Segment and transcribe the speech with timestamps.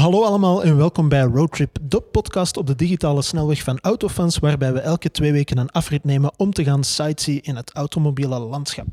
[0.00, 4.72] Hallo allemaal en welkom bij Roadtrip, de podcast op de digitale snelweg van Autofans, waarbij
[4.72, 8.86] we elke twee weken een afrit nemen om te gaan sightsee in het automobiele landschap.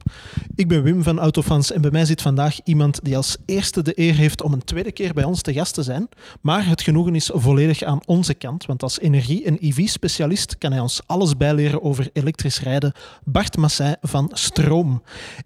[0.56, 4.00] Ik ben Wim van Autofans en bij mij zit vandaag iemand die als eerste de
[4.00, 6.10] eer heeft om een tweede keer bij ons te gast te zijn.
[6.42, 10.82] Maar het genoegen is volledig aan onze kant, want als energie- en EV-specialist kan hij
[10.82, 12.94] ons alles bijleren over elektrisch rijden.
[13.24, 15.02] Bart Massij van Stroom.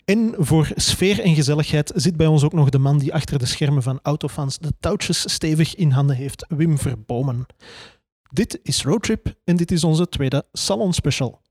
[0.05, 3.45] En voor sfeer en gezelligheid zit bij ons ook nog de man die achter de
[3.45, 7.45] schermen van Autofans de touwtjes stevig in handen heeft, Wim Verbomen.
[8.29, 11.41] Dit is Roadtrip en dit is onze tweede Salon Special.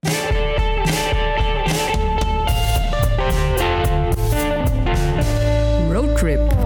[5.92, 6.56] Roadtrip.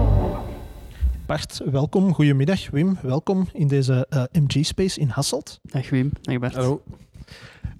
[1.25, 2.13] Bart, welkom.
[2.13, 2.69] Goedemiddag.
[2.69, 5.59] Wim, welkom in deze eh, MG-space in Hasselt.
[5.63, 6.55] Dag Wim, dag Bart.
[6.55, 6.83] Hallo.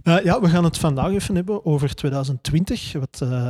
[0.03, 3.49] Eh, ja, we gaan het vandaag even hebben over 2020, wat eh,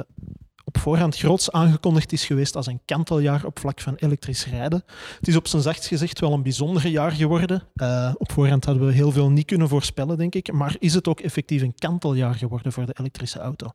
[0.66, 4.84] op voorhand groots aangekondigd is geweest als een kanteljaar op vlak van elektrisch rijden.
[5.20, 7.64] Het is op zijn zachtst gezegd wel een bijzonder jaar geworden.
[7.76, 10.52] Eh, op voorhand hadden we heel veel niet kunnen voorspellen, denk ik.
[10.52, 13.72] Maar is het ook effectief een kanteljaar geworden voor de elektrische auto?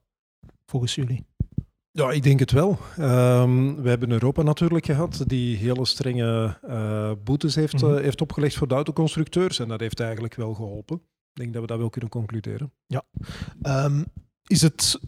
[0.67, 1.27] Volgens jullie?
[1.93, 2.79] Ja, ik denk het wel.
[2.97, 7.95] Ehm, we hebben Europa natuurlijk gehad, die hele strenge eh, boetes heeft, Mhm.
[7.95, 9.59] eh, heeft opgelegd voor de autoconstructeurs.
[9.59, 10.97] En dat heeft eigenlijk wel geholpen.
[11.33, 12.73] Ik denk dat we dat wel kunnen concluderen.
[13.63, 14.05] Ehm,
[14.47, 15.01] is het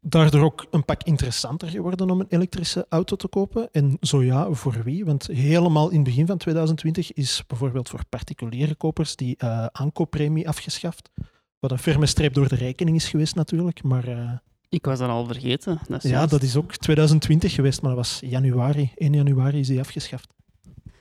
[0.00, 3.68] daardoor ook een pak interessanter geworden om een elektrische auto te kopen?
[3.72, 5.04] En zo ja, voor wie?
[5.04, 10.48] Want helemaal in het begin van 2020 is bijvoorbeeld voor particuliere kopers die eh, aankooppremie
[10.48, 11.10] afgeschaft.
[11.58, 13.82] Wat een ferme streep door de rekening is geweest natuurlijk.
[13.82, 14.32] Maar eh,
[14.68, 15.78] Ik was dat al vergeten.
[15.88, 16.30] Dat ja, juist.
[16.30, 18.92] dat is ook 2020 geweest, maar dat was januari.
[18.94, 20.32] 1 januari is die afgeschaft.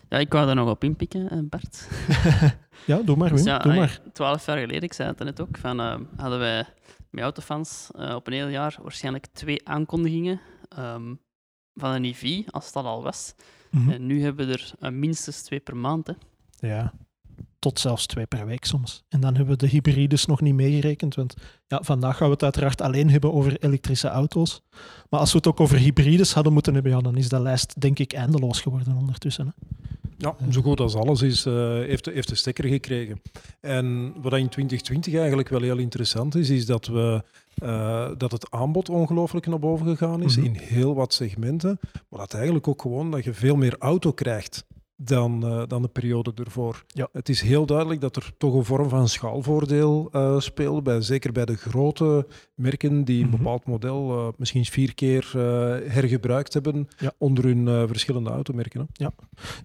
[0.09, 1.87] ja, ik wou daar nog op inpikken, eh, Bart.
[2.85, 3.99] Ja, doe maar Wim, Dus ja, doe maar.
[4.13, 5.79] Twaalf jaar geleden, ik zei het net ook, van,
[6.15, 6.65] hadden wij
[7.09, 11.13] met autofans eh, op een heel jaar waarschijnlijk twee aankondigingen ehm,
[11.75, 13.33] van een EV, als dat al was.
[13.71, 13.89] Mhm.
[13.89, 16.07] En nu hebben we er eh, minstens twee per maand.
[16.07, 16.13] Hè.
[16.67, 16.93] Ja,
[17.59, 19.03] tot zelfs twee per week soms.
[19.09, 21.35] En dan hebben we de hybrides nog niet meegerekend, want
[21.67, 24.61] ja, vandaag gaan we het uiteraard alleen hebben over elektrische auto's.
[25.09, 27.81] Maar als we het ook over hybrides hadden moeten hebben, ja, dan is de lijst
[27.81, 29.45] denk ik eindeloos geworden ondertussen.
[29.45, 29.51] Hè.
[30.21, 33.21] Ja, zo goed als alles is, eh, heeft, de- heeft de stekker gekregen.
[33.61, 37.23] En wat in 2020 eigenlijk wel heel interessant is, is dat, we,
[37.55, 40.45] eh, dat het aanbod ongelooflijk naar boven gegaan is Mhm.
[40.45, 41.79] in heel wat segmenten.
[42.09, 44.65] Maar dat eigenlijk ook gewoon dat je veel meer auto krijgt
[45.01, 46.83] dan, eh, dan de periode ervoor.
[46.87, 47.07] Ja.
[47.11, 51.31] Het is heel duidelijk dat er toch een vorm van schaalvoordeel eh speelt, bij, zeker
[51.31, 53.37] bij de grote merken die een Mhm.
[53.37, 55.31] bepaald model eh, misschien vier keer
[55.87, 57.11] hergebruikt hebben Ja.
[57.17, 58.87] onder hun verschillende automerken.
[58.93, 59.07] Hè.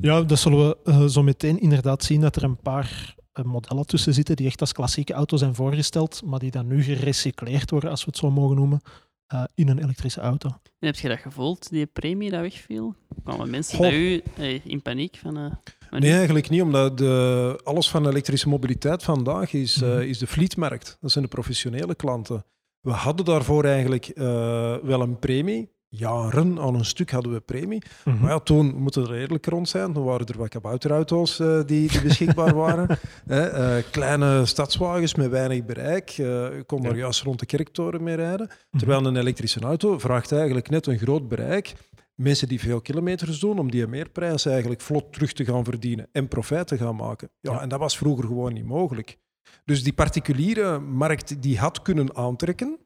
[0.00, 4.36] Ja, dat zullen we zo meteen inderdaad zien dat er een paar modellen tussen zitten
[4.36, 8.10] die echt als klassieke auto zijn voorgesteld, maar die dan nu gerecycleerd worden, als we
[8.10, 8.80] het zo mogen noemen,
[9.26, 10.48] eh, in een elektrische auto.
[10.48, 12.94] En heb je dat gevoeld, die premie dat wegviel?
[13.24, 13.86] Kwamen mensen Goh.
[13.88, 15.36] bij u eh, in paniek van...
[15.36, 15.52] eh,
[16.00, 20.00] Nee, eigenlijk niet, omdat de, alles van elektrische mobiliteit vandaag is, Mhm.
[20.00, 20.96] is de fleetmarkt.
[21.00, 22.44] Dat zijn de professionele klanten.
[22.80, 24.10] We hadden daarvoor eigenlijk
[24.82, 25.72] wel een premie.
[25.96, 27.82] Jaren aan een stuk hadden we premie.
[28.04, 29.92] Maar ja, toen moeten we er eerlijk rond zijn.
[29.92, 32.98] Toen waren er wat kabouterauto's eh, die, die beschikbaar waren.
[33.26, 36.08] Hè, eh, kleine stadswagens met weinig bereik.
[36.08, 36.98] Je kon daar Ja.
[36.98, 38.46] juist rond de kerktoren mee rijden.
[38.46, 38.78] Mhm.
[38.78, 41.74] Terwijl een elektrische auto vraagt eigenlijk net een groot bereik.
[42.14, 46.28] Mensen die veel kilometers doen, om die meerprijs eigenlijk vlot terug te gaan verdienen en
[46.28, 47.30] profijt te gaan maken.
[47.40, 47.60] Ja, Ja.
[47.60, 49.16] En dat was vroeger gewoon niet mogelijk.
[49.64, 52.78] Dus die particuliere markt die had kunnen aantrekken.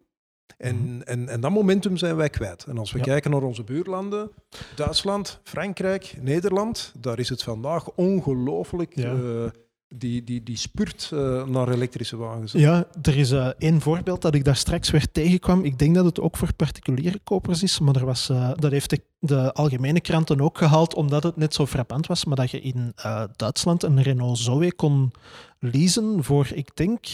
[0.56, 2.64] En, en, en dat momentum zijn wij kwijt.
[2.64, 3.06] En als we Mhm.
[3.06, 3.12] Ja.
[3.12, 4.30] kijken naar onze buurlanden,
[4.74, 9.12] Duitsland, Frankrijk, Nederland, daar is het vandaag ongelooflijk Ja.
[9.12, 9.50] eh,
[9.94, 12.52] die, die, die spurt eh, naar elektrische wagens.
[12.52, 15.64] Ja, er is eh, één voorbeeld dat ik daar straks weer tegenkwam.
[15.64, 18.90] Ik denk dat het ook voor particuliere kopers is, maar er was, eh, dat heeft
[18.90, 22.24] de, de algemene kranten ook gehaald, omdat het net zo frappant was.
[22.24, 22.92] Maar dat je in
[23.36, 25.12] Duitsland een Renault Zoe kon
[25.58, 27.06] leasen voor, ik denk,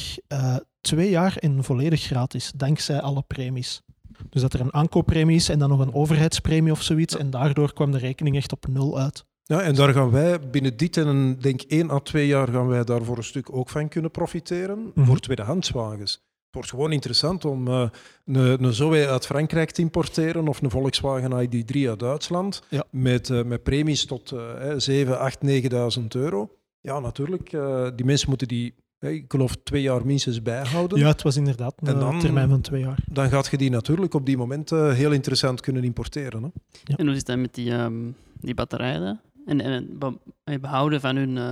[0.85, 3.83] twee jaar en volledig gratis, dankzij alle premies.
[4.31, 7.17] Dus dat er een aankooppremie is en dan nog een overheidspremie of zoiets.
[7.17, 9.25] En daardoor kwam de rekening echt op nul uit.
[9.43, 12.67] Ja, en daar gaan wij binnen dit en een, denk één à twee jaar gaan
[12.67, 15.07] wij daar voor een stuk ook van kunnen profiteren Mhm.
[15.07, 16.13] voor tweedehandswagens.
[16.13, 17.89] Het wordt gewoon interessant om eh,
[18.25, 22.85] een, een Zoe uit Frankrijk te importeren of een Volkswagen ID3 uit Duitsland Ja.
[22.91, 26.49] met, eh, met premies tot eh 7, 8, 9.000 euro.
[26.81, 27.53] Ja, natuurlijk.
[27.53, 28.75] eh, die mensen moeten die,
[29.09, 30.99] ik geloof, twee jaar minstens bijhouden.
[30.99, 32.99] Ja, het was inderdaad een En dan- termijn van twee jaar.
[33.11, 36.43] Dan gaat je die natuurlijk op die momenten heel interessant kunnen importeren.
[36.43, 36.49] Hè?
[36.97, 37.95] En hoe zit dat met die, ehm,
[38.41, 39.21] die batterijen?
[39.47, 40.13] En, en het
[40.45, 41.49] het behouden van hun eh,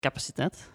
[0.00, 0.68] capaciteit?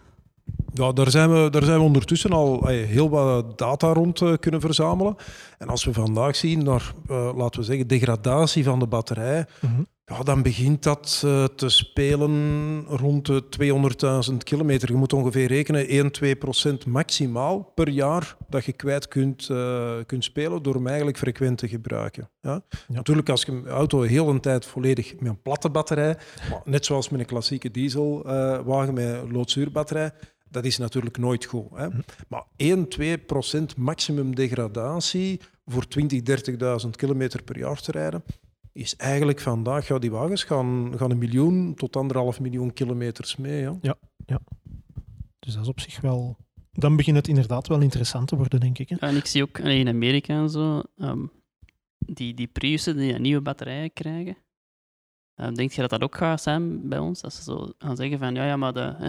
[0.72, 4.32] Ja, daar zijn we, daar zijn we ondertussen al eh, heel wat data rond eh,
[4.40, 5.16] kunnen verzamelen.
[5.58, 9.82] En als we vandaag zien naar, eh, laten we zeggen, degradatie van de batterij, Mhm.
[10.06, 13.44] Ja, dan begint dat uh, te spelen rond de
[14.30, 14.90] 200.000 kilometer.
[14.90, 19.94] Je moet ongeveer rekenen 1, 2 procent maximaal per jaar dat je kwijt kunt, uh,
[20.06, 22.30] kunt spelen door hem eigenlijk frequent te gebruiken.
[22.40, 22.62] Ja?
[22.88, 26.16] Natuurlijk, als je een auto heel een tijd volledig met een platte batterij,
[26.64, 30.10] net zoals met een klassieke dieselwagen uh, met loodzuurbatterij,
[30.48, 31.66] dat is natuurlijk nooit goed.
[31.74, 31.86] Hè?
[31.86, 32.00] Hm.
[32.28, 36.08] Maar 1, 2 procent maximum degradatie voor 20.000,
[36.84, 38.22] 30.000 kilometer per jaar te rijden,
[38.76, 43.60] is eigenlijk vandaag, ja, die wagens gaan, gaan een miljoen tot anderhalf miljoen kilometers mee.
[43.60, 43.76] Ja.
[43.80, 43.96] ja,
[44.26, 44.40] ja.
[45.38, 46.36] Dus dat is op zich wel.
[46.72, 48.88] Dan begint het inderdaad wel interessant te worden, denk ik.
[48.88, 48.96] Hè?
[48.96, 51.30] en ik zie ook in Amerika en zo, um,
[51.98, 54.36] die, die Priussen die nieuwe batterijen krijgen.
[55.34, 57.20] Um, denk je dat dat ook gaat zijn bij ons?
[57.20, 59.08] Dat ze zo gaan zeggen van ja, ja, maar de, hè,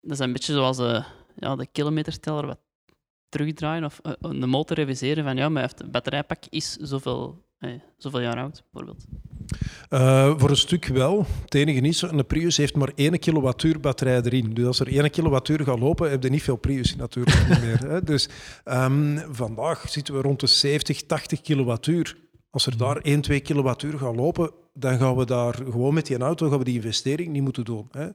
[0.00, 1.04] dat is een beetje zoals de,
[1.36, 2.60] ja, de kilometerteller wat
[3.28, 8.20] terugdraaien of uh, de motor reviseren van ja, maar het batterijpak is zoveel Hey, zoveel
[8.20, 9.04] jaar oud, bijvoorbeeld?
[9.90, 11.26] Uh, voor een stuk wel.
[11.42, 14.54] Het enige is, een Prius heeft maar 1 kilowattuur batterij erin.
[14.54, 17.78] Dus als er 1 kilowattuur gaat lopen, heb je niet veel Prius natuurlijk meer.
[17.90, 18.02] Hè.
[18.02, 18.28] Dus
[18.64, 22.16] um, vandaag zitten we rond de 70, 80 kilowattuur.
[22.50, 26.18] Als er daar 1, 2 kilowattuur gaat lopen, dan gaan we daar gewoon met die
[26.18, 27.88] auto gaan we die investering niet moeten doen.
[27.90, 28.08] Hè.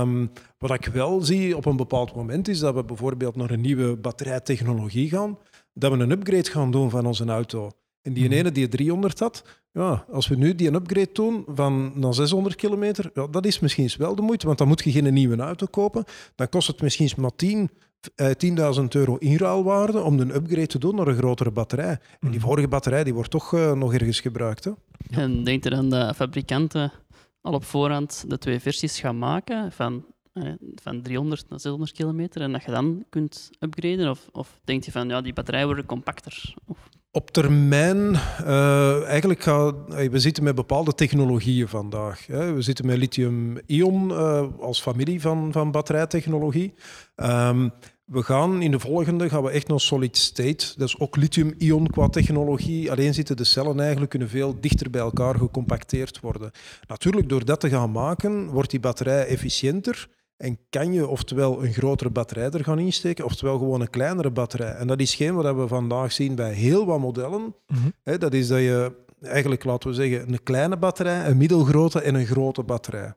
[0.00, 3.60] Um, wat ik wel zie op een bepaald moment is dat we bijvoorbeeld naar een
[3.60, 5.38] nieuwe batterijtechnologie gaan,
[5.72, 7.70] dat we een upgrade gaan doen van onze auto.
[8.06, 8.32] En die mhm.
[8.32, 12.54] ene die 300 had, ja, als we nu die een upgrade doen van naar 600
[12.54, 15.66] kilometer, ja, dat is misschien wel de moeite, want dan moet je geen nieuwe auto
[15.66, 16.04] kopen.
[16.34, 17.70] Dan kost het misschien maar 10,
[18.14, 21.98] eh, 10.000 euro inruilwaarde om een upgrade te doen naar een grotere batterij.
[22.20, 22.48] En die mhm.
[22.48, 24.64] vorige batterij die wordt toch uh, nog ergens gebruikt.
[24.64, 24.70] Hè?
[25.10, 26.92] En denkt er dan dat fabrikanten
[27.40, 32.40] al op voorhand de twee versies gaan maken van, eh, van 300 naar 600 kilometer
[32.40, 34.10] en dat je dan kunt upgraden?
[34.10, 36.54] Of, of denk je van ja, die batterijen worden compacter?
[36.66, 37.98] Of op termijn,
[38.40, 39.74] uh, eigenlijk gaat,
[40.10, 42.26] we zitten met bepaalde technologieën vandaag.
[42.26, 42.52] Hè.
[42.52, 46.74] We zitten met lithium-ion uh, als familie van, van batterijtechnologie.
[47.16, 47.72] Um,
[48.06, 50.72] we gaan in de volgende gaan we echt naar solid state.
[50.76, 52.90] Dat is ook lithium-ion qua technologie.
[52.90, 56.50] Alleen zitten de cellen eigenlijk kunnen veel dichter bij elkaar gecompacteerd worden.
[56.86, 60.08] Natuurlijk, door dat te gaan maken, wordt die batterij efficiënter.
[60.36, 64.72] En kan je oftewel een grotere batterij er gaan insteken, oftewel gewoon een kleinere batterij.
[64.72, 67.54] En dat is geen wat we vandaag zien bij heel wat modellen.
[67.66, 72.14] Mm dat is dat je eigenlijk, laten we zeggen, een kleine batterij, een middelgrote en
[72.14, 73.14] een grote batterij.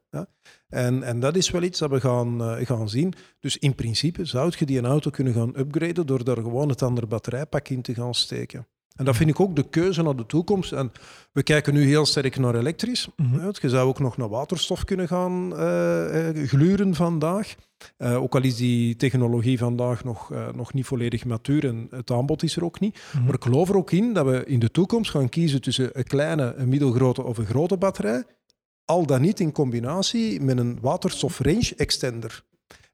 [0.70, 3.14] En, en dat is wel iets dat we gaan, uh, gaan zien.
[3.40, 6.82] Dus in principe zou je die een auto kunnen gaan upgraden door daar gewoon het
[6.82, 8.68] andere batterijpak in te gaan steken.
[9.00, 10.72] En dat vind ik ook de keuze naar de toekomst.
[10.72, 10.92] En
[11.32, 13.08] we kijken nu heel sterk naar elektrisch.
[13.16, 17.56] Mm Je zou ook nog naar waterstof kunnen gaan uh, gluren vandaag.
[17.98, 22.12] Uh, ook al is die technologie vandaag nog, uh, nog niet volledig matuur en het
[22.12, 23.00] aanbod is er ook niet.
[23.14, 23.24] Mhm.
[23.24, 26.04] Maar ik geloof er ook in dat we in de toekomst gaan kiezen tussen een
[26.04, 28.24] kleine, een middelgrote of een grote batterij.
[28.86, 32.44] Al dan niet in combinatie met een waterstof range extender.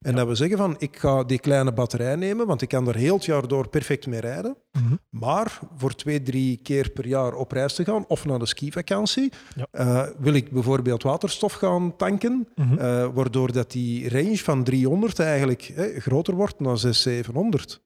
[0.05, 2.95] En dat we zeggen van, ik ga die kleine batterij nemen, want ik kan er
[2.95, 4.57] heel het jaar door perfect mee rijden.
[4.71, 4.95] Mhm.
[5.09, 9.31] Maar voor twee, drie keer per jaar op reis te gaan, of naar de skivakantie,
[9.55, 9.67] ja.
[9.71, 15.19] uh, wil ik bijvoorbeeld waterstof gaan tanken, mm uh, waardoor dat die range van 300
[15.19, 17.83] eigenlijk groter wordt naar 600, 700.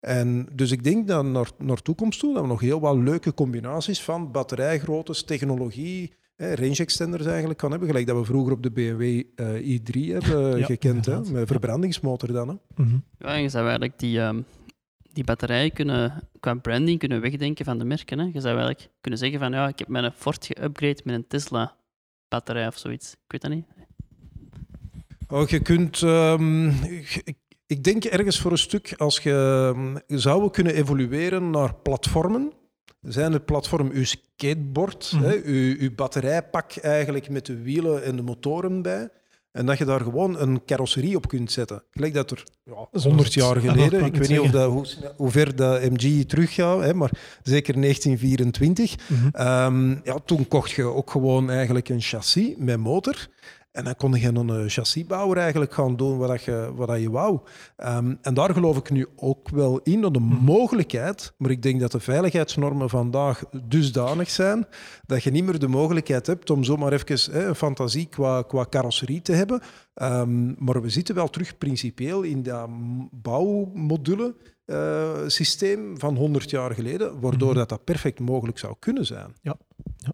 [0.00, 3.34] En dus ik denk dat naar, naar toekomst toe dat we nog heel wat leuke
[3.34, 7.88] combinaties van batterijgroottes, technologie, range extenders eigenlijk kan hebben.
[7.88, 12.48] Gelijk dat we vroeger op de BMW uh, i3 hebben gekend, hè, met verbrandingsmotor dan.
[12.48, 12.82] Hè.
[12.84, 14.44] Mm Ja, en je zou eigenlijk die, um,
[15.12, 18.18] die batterijen kunnen, qua branding kunnen wegdenken van de merken.
[18.18, 18.24] Hè.
[18.24, 21.76] Je zou eigenlijk kunnen zeggen van ja, ik heb mijn Ford geüpgrade met een Tesla
[22.28, 23.12] batterij of zoiets.
[23.12, 23.66] Ik weet dat niet.
[25.28, 26.00] Oh, je kunt...
[26.00, 26.74] Um,
[27.66, 32.52] ik denk ergens voor een stuk, als je um, zou kunnen evolueren naar platformen,
[33.08, 38.16] zijn het platform uw skateboard, mm hè, uw, uw batterijpak eigenlijk met de wielen en
[38.16, 39.08] de motoren bij.
[39.52, 41.82] En dat je daar gewoon een carrosserie op kunt zetten.
[41.90, 44.86] Gelijk dat er ja, 100 jaar geleden, ik weet niet of dat, hoe,
[45.16, 47.10] hoe, ver de MG teruggaat, hè, maar
[47.42, 48.96] zeker 1924.
[49.08, 49.46] Mm -hmm.
[49.46, 53.28] um, ja, toen kocht je ook gewoon eigenlijk een chassis met motor.
[53.76, 57.40] En dan kon je een eh, chassisbouwer eigenlijk gaan doen wat je, wat je wou.
[57.76, 60.44] Ehm, en daar geloof ik nu ook wel in, dat de mhm.
[60.44, 64.66] mogelijkheid, maar ik denk dat de veiligheidsnormen vandaag dusdanig zijn,
[65.06, 68.66] dat je niet meer de mogelijkheid hebt om zomaar even hè, een fantasie qua, qua
[68.70, 69.60] carrosserie te hebben.
[69.94, 72.68] Um, maar we zitten wel terug principieel in dat
[73.10, 74.34] bouwmodule
[74.66, 77.58] uh, systeem van 100 jaar geleden, waardoor mhm.
[77.58, 79.34] dat, dat perfect mogelijk zou kunnen zijn.
[79.42, 79.56] Ja.
[79.96, 80.12] ja.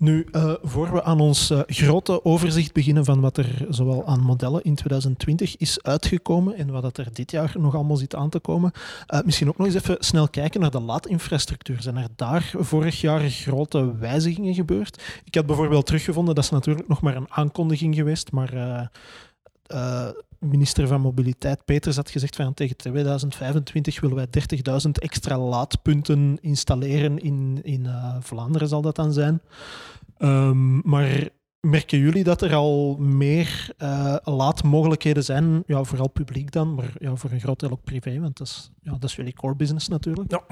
[0.00, 4.20] Nu, uh, voor we aan ons uh, grote overzicht beginnen van wat er zowel aan
[4.20, 8.38] modellen in 2020 is uitgekomen en wat er dit jaar nog allemaal zit aan te
[8.38, 8.72] komen,
[9.14, 11.82] uh, misschien ook nog eens even snel kijken naar de laadinfrastructuur.
[11.82, 15.02] Zijn er daar vorig jaar grote wijzigingen gebeurd?
[15.24, 18.90] Ik had bijvoorbeeld teruggevonden, dat is natuurlijk nog maar een aankondiging geweest, maar
[20.40, 24.26] minister van Mobiliteit Peters had gezegd van tegen 2025 willen wij
[24.86, 29.42] 30.000 extra laadpunten installeren in, in uh, Vlaanderen zal dat dan zijn.
[30.18, 31.28] Um, maar
[31.60, 35.62] merken jullie dat er al meer uh, laadmogelijkheden zijn?
[35.66, 38.70] Ja, vooral publiek dan, maar ja, voor een groot deel ook privé, want dat is,
[38.82, 40.30] ja, dat is jullie core business natuurlijk.
[40.30, 40.42] Ja,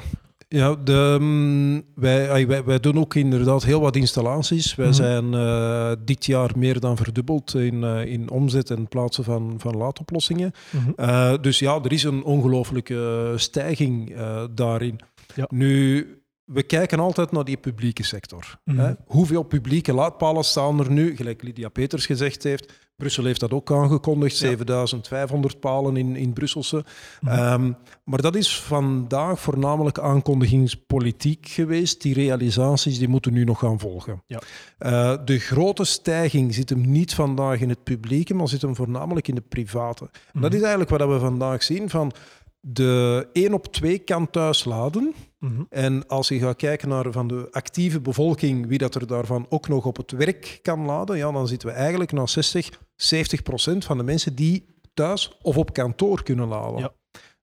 [0.49, 4.75] ja, de, mm, wij, wij, wij, doen ook inderdaad heel wat installaties.
[4.75, 4.95] Wij mhm.
[4.95, 9.76] zijn uh, dit jaar meer dan verdubbeld in, uh, in omzet en plaatsen van, van
[9.76, 10.52] laadoplossingen.
[10.71, 14.17] Mm uh, dus ja, er is een ongelooflijke stijging
[14.55, 15.00] daarin.
[15.35, 15.47] Ja.
[15.49, 16.07] Nu,
[16.45, 18.59] we kijken altijd naar die publieke sector.
[18.64, 18.97] Mm -hmm.
[19.07, 21.17] Hoeveel publieke laadpalen staan er nu?
[21.17, 26.85] Gelijk Lydia Peters gezegd heeft, Brussel heeft dat ook aangekondigd, 7500 palen in, in Brusselse.
[27.21, 27.33] Mhm.
[27.33, 27.73] Ehm,
[28.05, 32.02] maar dat is vandaag voornamelijk aankondigingspolitiek geweest.
[32.02, 34.23] Die realisaties die moeten nu nog gaan volgen.
[34.26, 34.40] Ja.
[34.78, 39.28] Uh, de grote stijging zit hem niet vandaag in het publieke, maar zit hem voornamelijk
[39.28, 40.11] in de private.
[40.33, 40.55] Dat mhm.
[40.55, 42.12] is eigenlijk wat we vandaag zien van
[42.61, 45.14] de 1 op 2 kan thuis laden.
[45.38, 45.62] Mhm.
[45.69, 49.69] En als je gaat kijken naar van de actieve bevolking, wie dat er daarvan ook
[49.69, 53.85] nog op het werk kan laden, ja, dan zitten we eigenlijk naar 60, 70 procent
[53.85, 56.78] van de mensen die thuis of op kantoor kunnen laden.
[56.78, 56.93] Ja.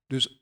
[0.06, 0.40] Dus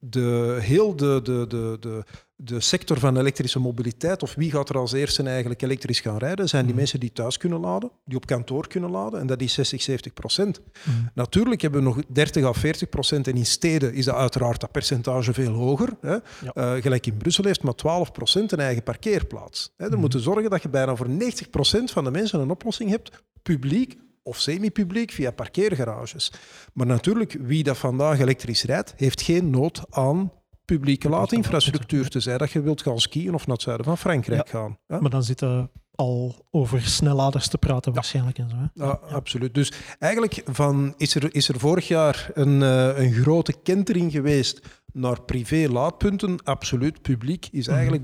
[0.00, 2.04] de, heel de, de, de, de,
[2.36, 6.48] de sector van elektrische mobiliteit, of wie gaat er als eerste eigenlijk elektrisch gaan rijden,
[6.48, 6.80] zijn die mhm.
[6.80, 10.12] mensen die thuis kunnen laden, die op kantoor kunnen laden, en dat is 60, 70
[10.12, 10.60] procent.
[10.60, 10.96] Mhm.
[11.14, 14.70] Natuurlijk hebben we nog 30 à 40 procent, en in steden is dat uiteraard dat
[14.70, 15.96] percentage veel hoger.
[16.00, 16.16] Hè.
[16.54, 19.72] Uh, gelijk in Brussel heeft maar 12 procent een eigen parkeerplaats.
[19.76, 19.84] Hè.
[19.84, 20.00] Dan mm.
[20.00, 23.96] moeten zorgen dat je bijna voor 90 procent van de mensen een oplossing hebt, publiek
[24.28, 26.32] of semi-publiek via parkeergarages.
[26.72, 30.32] Maar natuurlijk, wie dat vandaag elektrisch rijdt, heeft geen nood aan
[30.64, 32.08] publieke laadinfrastructuur.
[32.08, 34.78] te zijn dat je wilt gaan skiën of naar het zuiden van Frankrijk gaan.
[34.86, 35.00] Ja?
[35.00, 38.38] Maar dan zitten al over snelladers te praten waarschijnlijk.
[38.38, 38.84] En zo, hè?
[38.84, 39.54] Ja, absoluut.
[39.54, 44.60] Dus eigenlijk van, is, er, is er vorig jaar een, uh, een grote kentering geweest
[44.92, 46.44] naar privé-laadpunten.
[46.44, 47.02] Absoluut.
[47.02, 47.76] Publiek is mhm.
[47.76, 48.02] eigenlijk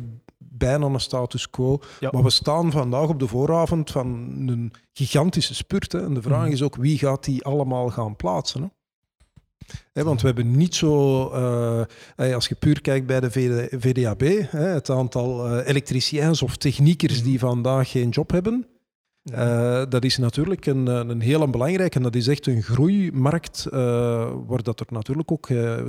[0.58, 1.80] bijna een status quo.
[2.10, 4.06] Maar we staan vandaag op de vooravond van
[4.46, 5.92] een gigantische spurt.
[5.92, 6.04] Hè.
[6.04, 6.52] En de vraag mhm.
[6.52, 8.72] is ook wie gaat die allemaal gaan plaatsen.
[9.92, 10.04] Hè?
[10.04, 11.24] want we hebben niet zo,
[12.16, 13.30] uh, als je puur kijkt bij de
[13.78, 17.46] VDAB, hè, het aantal uh, elektriciëns of techniekers die mhm.
[17.46, 18.66] vandaag geen job hebben,
[19.32, 23.66] uh, dat is natuurlijk een, een heel belangrijke en dat is echt een groeimarkt
[24.46, 25.48] waar dat er natuurlijk ook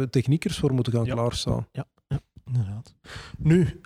[0.10, 1.67] techniekers voor moeten gaan klaarstaan.
[1.72, 2.95] Ja, ja, inderdaad.
[3.38, 3.81] Nu,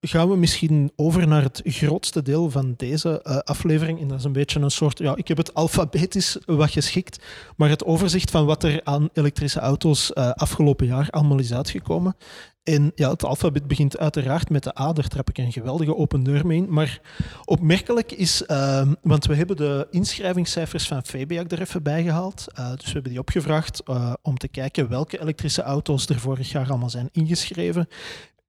[0.00, 4.00] gaan we misschien over naar het grootste deel van deze uh, aflevering.
[4.00, 7.24] En dat is een beetje een soort, ja, ik heb het alfabetisch wat geschikt,
[7.56, 12.16] maar het overzicht van wat er aan elektrische auto's uh, afgelopen jaar allemaal is uitgekomen.
[12.62, 16.22] En ja, het alfabet begint uiteraard met de A, daar trap ik een geweldige open
[16.22, 16.72] deur mee in.
[16.72, 17.00] Maar
[17.44, 22.44] opmerkelijk is, uh, want we hebben de inschrijvingscijfers van Fabiac er even bij gehaald.
[22.54, 23.82] dus we hebben die opgevraagd
[24.22, 27.88] om te kijken welke elektrische auto's er vorig jaar allemaal zijn ingeschreven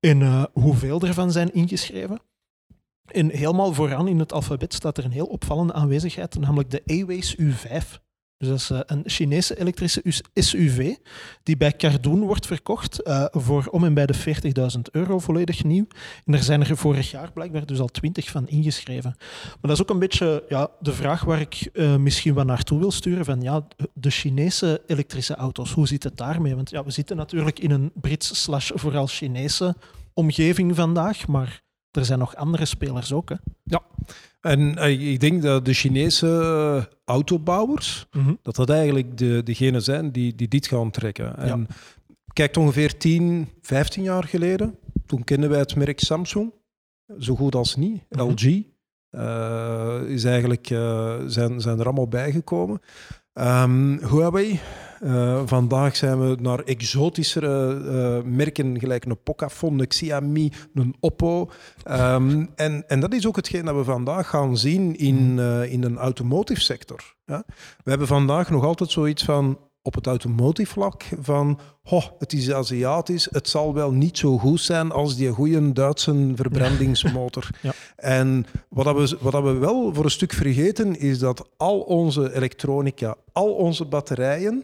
[0.01, 2.22] en uh, hoeveel ervan zijn ingeschreven.
[3.05, 7.38] En helemaal vooraan in het alfabet staat er een heel opvallende aanwezigheid, namelijk de Aways
[7.41, 8.00] U5.
[8.41, 10.95] Dus dat is uh, een Chinese elektrische SUV
[11.43, 14.15] die bij Cardoon wordt verkocht uh, voor om en bij de
[14.75, 15.88] 40.000 euro volledig nieuw.
[16.25, 19.15] En er zijn er vorig jaar blijkbaar dus al 20 van ingeschreven.
[19.17, 22.79] Maar dat is ook een beetje ja, de vraag waar ik uh, misschien wat naartoe
[22.79, 23.25] wil sturen.
[23.25, 26.55] Van ja, de Chinese elektrische auto's, hoe zit het daarmee?
[26.55, 29.75] Want ja, we zitten natuurlijk in een Brits slash vooral Chinese
[30.13, 33.29] omgeving vandaag, maar er zijn nog andere spelers ook.
[33.29, 33.36] Hè?
[33.63, 33.81] Ja,
[34.41, 38.33] en ik denk dat de Chinese autobouwers, mhm.
[38.41, 41.38] dat dat eigenlijk de, degene zijn die, die dit gaan trekken.
[41.38, 41.67] En
[42.33, 46.53] kijkt ongeveer 10, 15 jaar geleden, toen kenden wij het merk Samsung,
[47.19, 48.21] zo goed als niet, mhm.
[48.21, 48.63] LG.
[49.12, 52.81] Uh, is eigenlijk, uh, zijn, zijn er allemaal bijgekomen.
[53.33, 54.60] Um, Huawei,
[55.03, 61.50] uh, vandaag zijn we naar exotischere uh, merken, gelijk een Pocophone, een Xiaomi, een Oppo.
[61.89, 65.84] Um, en, en dat is ook hetgeen dat we vandaag gaan zien in, uh, in
[65.84, 67.15] een automotive sector.
[67.25, 67.43] Ja?
[67.84, 72.51] We hebben vandaag nog altijd zoiets van op het automotive vlak van oh, het is
[72.53, 77.50] Aziatisch, het zal wel niet zo goed zijn als die goede Duitse verbrandingsmotor.
[77.62, 77.74] Ja.
[77.96, 83.15] En wat, we, wat we wel voor een stuk vergeten is dat al onze elektronica,
[83.31, 84.63] al onze batterijen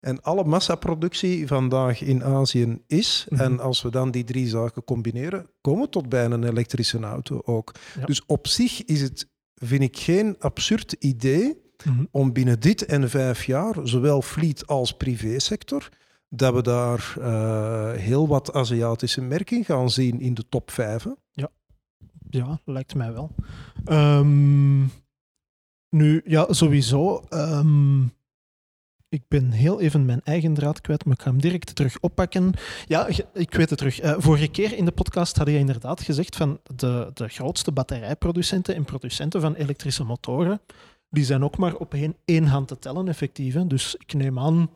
[0.00, 3.26] en alle massaproductie vandaag in Azië is.
[3.28, 3.40] Mhm.
[3.42, 7.40] En als we dan die drie zaken combineren, komen we tot bij een elektrische auto
[7.44, 7.74] ook.
[7.98, 8.04] Ja.
[8.04, 12.04] Dus op zich is het, vind ik, geen absurd idee Mhm.
[12.10, 15.88] om binnen dit en vijf jaar, zowel fleet als privésector,
[16.28, 21.02] dat we daar eh, heel wat Aziatische merken gaan zien in de top vijf.
[21.02, 21.10] hè.
[22.30, 23.34] Ja, lijkt mij wel.
[23.84, 24.80] Ehm,
[25.88, 27.24] nu, ja, sowieso.
[27.28, 28.02] ehm,
[29.10, 32.52] ik ben heel even mijn eigen draad kwijt, maar ik ga hem direct terug oppakken.
[32.86, 34.00] Ja, ik weet het terug.
[34.00, 38.74] Eh, vorige keer in de podcast had je inderdaad gezegd van de, de grootste batterijproducenten
[38.74, 40.60] en producenten van elektrische motoren,
[41.08, 43.54] die zijn ook maar op één, één hand te tellen, effectief.
[43.54, 43.66] hè.
[43.66, 44.70] Dus ik neem aan,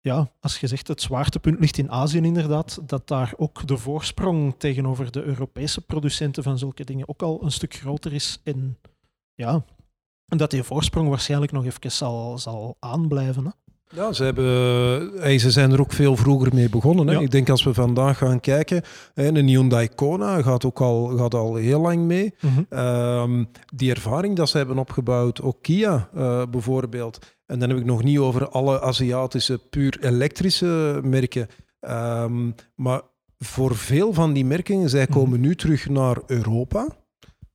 [0.00, 4.54] ja, als je zegt het zwaartepunt ligt in Azië inderdaad, dat daar ook de voorsprong
[4.58, 8.40] tegenover de Europese producenten van zulke dingen ook al een stuk groter is.
[8.44, 8.78] En
[9.34, 9.64] ja,
[10.38, 13.44] dat die voorsprong waarschijnlijk nog even zal, zal aanblijven.
[13.44, 13.50] Hè?
[13.94, 17.06] Ja, ze, hebben, eh, ze zijn er ook veel vroeger mee begonnen.
[17.06, 17.12] Hè.
[17.12, 17.20] Ja.
[17.20, 18.82] Ik denk als we vandaag gaan kijken,
[19.14, 22.34] een Hyundai Kona gaat ook al, gaat al heel lang mee.
[22.68, 27.18] Ehm, die ervaring dat ze hebben opgebouwd, ook Kia eh, bijvoorbeeld.
[27.46, 31.46] En dan heb ik nog niet over alle Aziatische puur elektrische merken.
[31.80, 33.00] Ehm, maar
[33.38, 35.12] voor veel van die merken, zij Mhm.
[35.12, 36.86] komen nu terug naar Europa.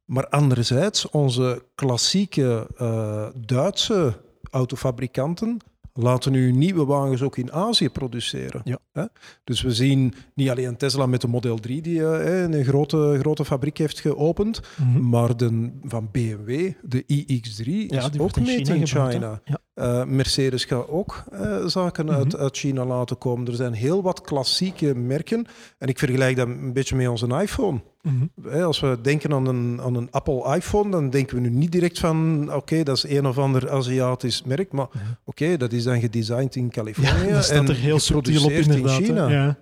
[0.07, 4.13] Maar anderzijds, onze klassieke eh, Duitse
[4.51, 5.57] autofabrikanten
[5.93, 8.61] laten nu nieuwe wagens ook in Azië produceren.
[8.63, 8.77] Ja.
[8.93, 9.03] Hè?
[9.43, 13.45] Dus we zien niet alleen Tesla met de Model 3 die eh, een grote, grote
[13.45, 15.09] fabriek heeft geopend, Mhm.
[15.09, 19.11] maar de, van BMW, de iX3, Ja, is die ook wordt in China in gebouwd,
[19.13, 19.17] hè?
[19.19, 19.41] China.
[19.45, 19.57] Ja.
[19.73, 21.23] Eh, Mercedes gaat ook
[21.65, 22.41] zaken uit, Mhm.
[22.41, 23.47] uit China laten komen.
[23.47, 25.45] Er zijn heel wat klassieke merken.
[25.77, 27.81] En ik vergelijk dat een beetje met onze iPhone.
[28.07, 28.63] Mhm.
[28.63, 31.99] Als we denken aan een, aan een Apple iPhone, dan denken we nu niet direct
[31.99, 34.71] van oké, dat is een of ander Aziatisch merk.
[34.71, 34.99] Maar Ja.
[35.25, 38.87] oké, dat is dan gedesigned in Californië Ja, en er heel subtiel op in.
[38.87, 39.27] China.
[39.29, 39.57] Ja.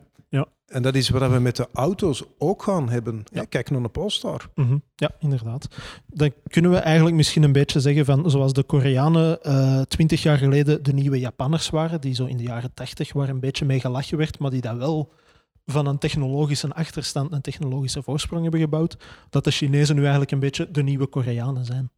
[0.65, 3.23] En dat is wat we met de auto's ook gaan hebben.
[3.31, 3.43] Ja.
[3.49, 4.49] Kijk naar de Polestar.
[4.55, 4.77] Mhm.
[4.95, 5.67] Ja, inderdaad.
[6.07, 9.39] Dan kunnen we eigenlijk misschien een beetje zeggen van zoals de Koreanen
[9.87, 13.39] twintig jaar geleden de nieuwe Japanners waren, die zo in de jaren tachtig waar een
[13.39, 15.11] beetje mee gelachen werd, maar die dat wel
[15.65, 18.97] van een technologische achterstand een technologische voorsprong hebben gebouwd,
[19.29, 21.89] dat de Chinezen nu eigenlijk een beetje de nieuwe Koreanen zijn.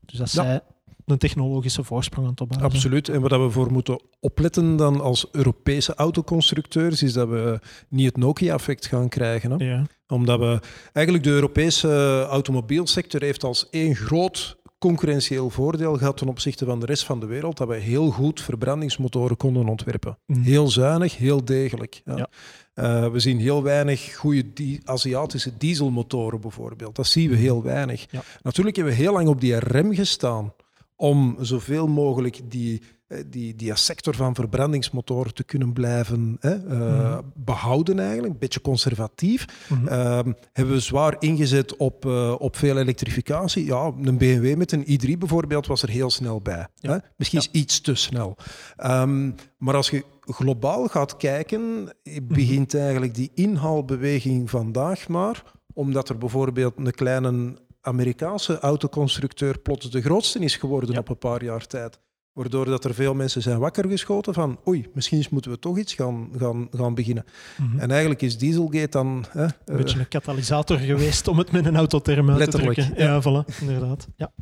[0.00, 0.42] Dus dat Ja.
[0.42, 0.60] zij
[1.04, 2.70] een technologische voorsprong aan het opbouwen.
[2.70, 3.08] Absoluut.
[3.08, 8.16] En wat we voor moeten opletten dan als Europese autoconstructeurs, is dat we niet het
[8.16, 9.50] Nokia-effect gaan krijgen.
[9.50, 9.64] Hè?
[9.64, 9.86] Ja.
[10.06, 10.60] Omdat we
[10.92, 16.86] eigenlijk de Europese automobielsector heeft als één groot concurrentieel voordeel gehad ten opzichte van de
[16.86, 20.18] rest van de wereld, dat we heel goed verbrandingsmotoren konden ontwerpen.
[20.26, 20.40] Mhm.
[20.40, 22.02] Heel zuinig, heel degelijk.
[22.04, 22.16] Ja.
[22.16, 22.28] Ja.
[22.74, 26.96] Eh, we zien heel weinig goede die Aziatische dieselmotoren bijvoorbeeld.
[26.96, 28.06] Dat zien we heel weinig.
[28.10, 28.22] Ja.
[28.42, 30.52] Natuurlijk hebben we heel lang op die rem gestaan
[30.96, 32.82] om zoveel mogelijk die,
[33.30, 37.20] die, die sector van verbrandingsmotoren te kunnen blijven hè, eh, Mhm.
[37.34, 38.32] behouden eigenlijk.
[38.32, 39.66] Een beetje conservatief.
[39.68, 39.86] Mhm.
[39.88, 43.64] Ehm, hebben we zwaar ingezet op, eh, op veel elektrificatie.
[43.64, 46.66] Ja, een BMW met een i3 bijvoorbeeld was er heel snel bij.
[46.74, 46.90] Ja.
[46.92, 46.98] Hè?
[47.16, 48.36] Misschien is iets te snel.
[48.76, 51.88] Ehm, maar als je globaal gaat kijken,
[52.22, 55.42] begint eigenlijk die inhaalbeweging vandaag maar,
[55.74, 60.98] omdat er bijvoorbeeld een kleine Amerikaanse autoconstructeur plots de grootste is geworden Ja.
[60.98, 61.98] op een paar jaar tijd.
[62.32, 65.94] Waardoor dat er veel mensen zijn wakker geschoten van oei, misschien moeten we toch iets
[65.94, 67.24] gaan, gaan, gaan beginnen.
[67.58, 67.78] Mhm.
[67.78, 69.24] En eigenlijk is Dieselgate dan...
[69.30, 72.80] Hè, Een eh, beetje een katalysator geweest om het met een autoterm uit Letterlijk, te
[72.82, 73.04] drukken.
[73.04, 73.12] ja.
[73.14, 74.08] Ja, voilà, inderdaad.
[74.16, 74.32] Ja.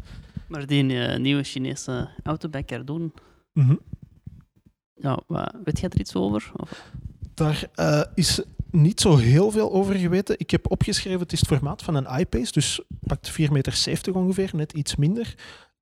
[0.48, 2.08] Maar die eh, nieuwe Chinese
[2.84, 3.12] doen,
[3.52, 3.74] Mhm.
[4.94, 6.52] ja, wat, weet jij er iets over?
[6.56, 6.90] Of,
[7.34, 10.34] Daar eh, is niet zo heel veel over geweten.
[10.38, 14.50] Ik heb opgeschreven, het is het formaat van een iPace, dus pakt 4,70 meter ongeveer,
[14.52, 15.34] net iets minder.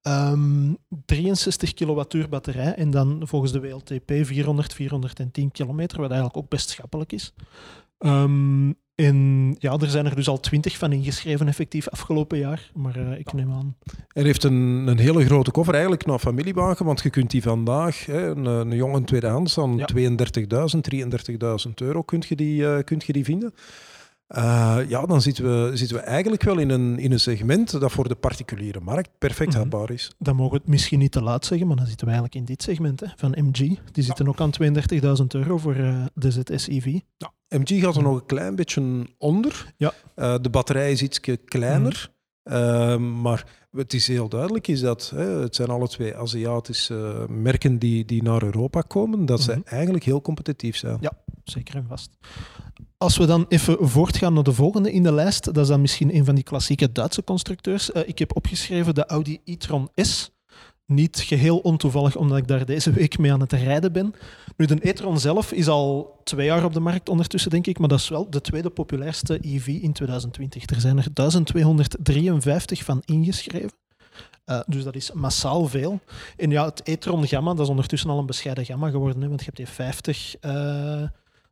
[0.09, 0.75] Ehm,
[1.07, 6.71] 63 kilowattuur batterij en dan volgens de WLTP 400, 410 kilometer, wat eigenlijk ook best
[6.71, 7.33] schappelijk is.
[7.99, 12.97] Ehm, en ja, er zijn er dus al 20 van ingeschreven effectief afgelopen jaar, maar
[12.97, 13.77] eh, ik neem aan.
[14.09, 18.07] Er heeft een, een hele grote koffer, eigenlijk naar familiewagen, want je kunt die vandaag,
[18.07, 19.87] hè, een, een jonge tweedehands, aan Ja.
[19.87, 20.81] 32.000,
[21.69, 23.55] 33.000 euro kunt je die, eh, kunt je die vinden.
[24.29, 27.93] Eh, ja, dan zitten we, zitten we eigenlijk wel in een, in een segment dat
[27.93, 29.59] voor de particuliere markt perfect Mhm.
[29.59, 30.13] haalbaar is.
[30.19, 32.55] Dan mogen we het misschien niet te laat zeggen, maar dan zitten we eigenlijk in
[32.55, 33.79] dit segment hè, van MG.
[33.93, 36.99] Die zitten ook aan 32.000 euro voor eh, de ZS-EV.
[37.49, 39.73] MG gaat er nog een klein beetje onder.
[39.77, 39.93] Ja.
[40.15, 42.11] Eh, de batterij is iets kleiner.
[42.43, 47.79] Ehm, maar het is heel duidelijk is dat hè, het zijn alle twee Aziatische merken
[47.79, 49.51] die, die naar Europa komen, dat Mhm.
[49.51, 50.99] ze eigenlijk heel competitief zijn.
[51.45, 52.11] Zeker en vast.
[52.99, 56.15] Als we dan even voortgaan naar de volgende in de lijst, dat is dan misschien
[56.15, 57.93] een van die klassieke Duitse constructeurs.
[57.93, 60.31] Eh, ik heb opgeschreven de Audi e-tron S.
[60.87, 64.15] niet geheel ontoevallig, omdat ik daar deze week mee aan het rijden ben.
[64.57, 67.89] Nu, de e-tron zelf is al twee jaar op de markt ondertussen, denk ik, maar
[67.89, 70.63] dat is wel de tweede populairste EV in 2020.
[70.67, 73.73] Er zijn er 1253 van ingeschreven.
[74.47, 76.01] Uh, dus dat is massaal veel.
[76.37, 79.41] En ja, het e-tron Gamma, dat is ondertussen al een bescheiden Gamma geworden, hè, want
[79.41, 81.03] je hebt die 50, uh,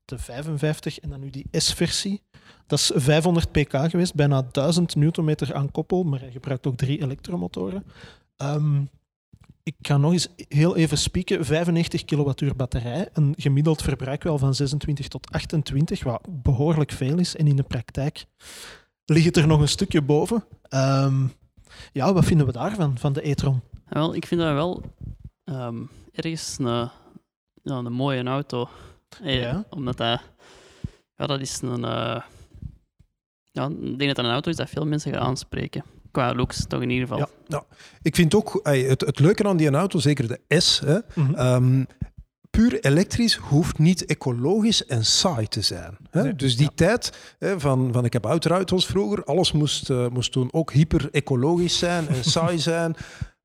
[0.07, 2.23] de 55 en dan nu die S-versie.
[2.67, 7.03] Dat is 500 pk geweest, bijna 1000 newtonmeter aan koppel, maar hij gebruikt ook drie
[7.03, 7.85] elektromotoren.
[8.37, 8.89] Um,
[9.67, 11.45] ik ga nog eens heel even spieken.
[11.45, 17.37] 95 kilowattuur batterij, een gemiddeld verbruik wel van 26 tot 28, wat behoorlijk veel is.
[17.37, 18.25] En in de praktijk
[19.05, 20.45] ligt het er nog een stukje boven.
[20.69, 21.33] Um,
[21.93, 23.61] ja, wat vinden we daarvan, van de e-tron?
[23.89, 24.83] wel, ik vind dat wel
[25.45, 26.91] um, ergens een,
[27.63, 28.69] ja, een mooie auto.
[29.23, 29.65] Hey, ja.
[29.71, 30.21] Omdat dat,
[31.17, 31.85] ja, dat is een...
[31.85, 32.21] Uh,
[33.51, 35.85] ja, ik denk dat dat een auto is dat veel mensen gaat aanspreken
[36.17, 37.19] qua looks toch in ieder geval.
[37.19, 37.65] Ja, ja.
[38.03, 41.87] ik vind ook het, het leuke aan die auto, zeker de S, hè, mm -hmm.
[42.51, 45.97] puur elektrisch hoeft niet ecologisch en saai te zijn.
[46.11, 46.35] Hè?
[46.35, 50.49] dus die tijd hè, van, van ik heb auto's vroeger, alles moest, uh, moest toen
[50.53, 52.97] ook hyper-ecologisch zijn en saai zijn.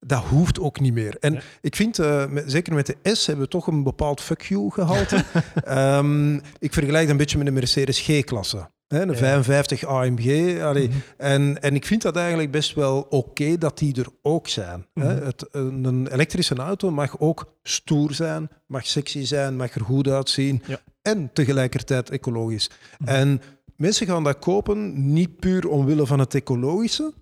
[0.06, 1.18] Dat hoeft ook niet meer.
[1.20, 4.42] En ik vind, uh, met, zeker met de S hebben we toch een bepaald fuck
[4.42, 5.24] you gehalte.
[5.68, 8.70] um, ik vergelijk het een beetje met de Mercedes G-klasse.
[8.92, 10.62] Hè, een 55 AMG.
[10.62, 10.98] Allee, mhm.
[11.18, 14.86] en, en ik vind dat eigenlijk best wel oké dat die er ook zijn.
[14.94, 15.16] hè.
[15.16, 15.26] Mhm.
[15.26, 20.64] Het, een elektrische auto mag ook stoer zijn, mag sexy zijn, mag er goed uitzien.
[21.02, 22.70] En tegelijkertijd ecologisch.
[22.98, 23.10] Mhm.
[23.10, 23.42] En
[23.76, 27.14] mensen gaan dat kopen niet puur omwille van het ecologische.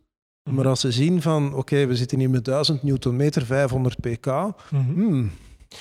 [0.44, 4.26] Maar als ze zien van, oké, we zitten hier met 1000 newtonmeter, 500 pk.
[4.70, 5.32] Hmm,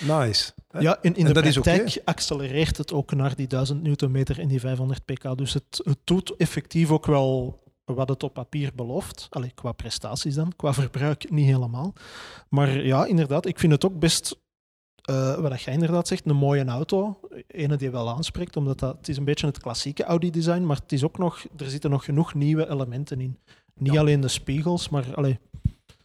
[0.00, 0.52] nice.
[0.78, 5.04] Ja, in, in de praktijk accelereert het ook naar die 1000 newtonmeter en die 500
[5.04, 5.38] pk.
[5.38, 7.58] Dus het, het doet effectief ook wel
[7.94, 9.26] wat het op papier belooft.
[9.30, 11.92] Allee, qua prestaties dan, qua verbruik niet helemaal.
[12.48, 14.36] Maar ja, inderdaad, ik vind het ook best,
[15.10, 17.20] uh, wat jij inderdaad zegt, een mooie auto.
[17.46, 20.92] Ene die wel aanspreekt, omdat dat, het is een beetje het klassieke Audi-design, maar het
[20.92, 23.38] is ook nog, er zitten nog genoeg nieuwe elementen in.
[23.78, 25.38] Niet alleen de spiegels, maar allee,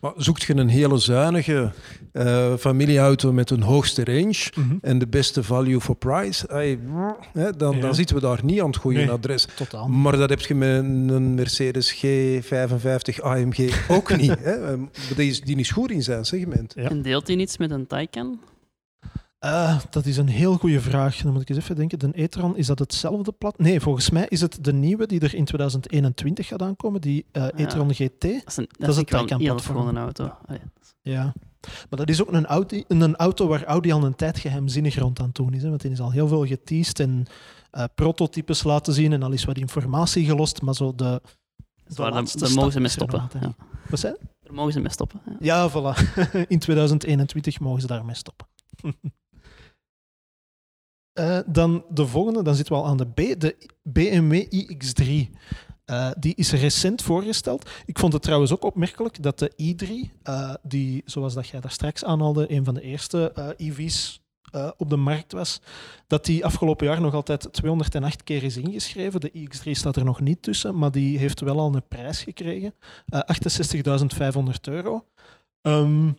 [0.04, 1.72] maar zoekt je een hele zuinige
[2.14, 4.76] uh, familieauto met een hoogste range mhm.
[4.82, 6.48] en de beste value for price,
[7.58, 9.48] dan, dan zitten we daar niet aan het goede adres.
[9.56, 9.88] Totaal.
[9.88, 14.40] Maar dat heb je met een Mercedes G55 AMG ook niet.
[14.40, 14.76] Hè?
[15.16, 16.74] Die, is, die is goed in zijn segment.
[16.74, 18.40] En deelt hij niets met een Taycan?
[19.46, 21.18] Uh, dat is een heel goede vraag.
[21.18, 22.00] Dan moet ik eens even denken.
[22.00, 23.58] De e-tron, is dat hetzelfde plat?
[23.58, 27.48] Nee, volgens mij is het de nieuwe die er in 2021 gaat aankomen, die uh,
[27.56, 28.22] e-tron GT.
[28.22, 30.38] Dat is een, dat, is een Taycan auto.
[31.02, 31.34] Ja.
[31.62, 35.20] Maar dat is ook een, Audi, een auto waar Audi al een tijd geheimzinnig rond
[35.20, 35.62] aan het doen is.
[35.64, 37.26] Hè, want die is al heel veel geteased en
[37.72, 41.22] uh, prototypes laten zien en al is wat informatie gelost, maar zo de...
[41.86, 43.30] de waar, daar mogen ze mee stoppen.
[43.42, 43.56] Ja.
[43.90, 45.22] Wat zei Daar mogen ze mee stoppen.
[45.26, 46.14] Ja, ja voilà.
[46.48, 48.48] in 2021 mogen ze daarmee stoppen.
[51.14, 55.38] Uh, dan de volgende, dan zitten we al aan de B, de BMW iX3.
[55.86, 57.70] Uh, die is recent voorgesteld.
[57.86, 61.60] Ik vond het trouwens ook opmerkelijk dat de i3, uh, eh, die, zoals dat jij
[61.60, 64.22] daar straks aanhaalde, een van de eerste EV's
[64.78, 65.62] op de markt was,
[66.08, 69.20] dat die afgelopen jaar nog altijd 208 keer is ingeschreven.
[69.20, 72.74] De iX3 staat er nog niet tussen, maar die heeft wel al een prijs gekregen.
[73.16, 75.06] 68.500 euro.
[75.62, 76.18] Um,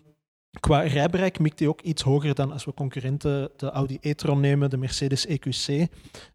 [0.61, 4.71] Qua rijbereik mikt hij ook iets hoger dan als we concurrenten de Audi e-tron nemen,
[4.71, 5.69] de Mercedes EQC.
[5.69, 5.87] Uh,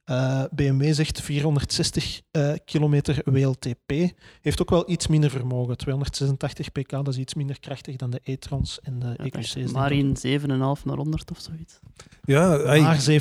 [0.05, 3.91] eh, BMW zegt 460 uh, kilometer WLTP.
[4.41, 8.19] Heeft ook wel iets minder vermogen, 286 pk, dat is iets minder krachtig dan de
[8.23, 9.71] e-trons en de ja, EQC's.
[9.71, 10.47] Maar in 7,5
[10.83, 11.79] naar 100 of zoiets.
[12.23, 13.17] Ja, maar 7,5.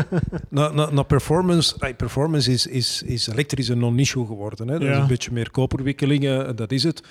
[0.50, 4.68] na, na, na, performance, performance is, is, is elektrisch een non-issue geworden.
[4.68, 4.78] Hè.
[4.78, 7.02] Dat is een beetje meer koperwikkelingen, dat is het.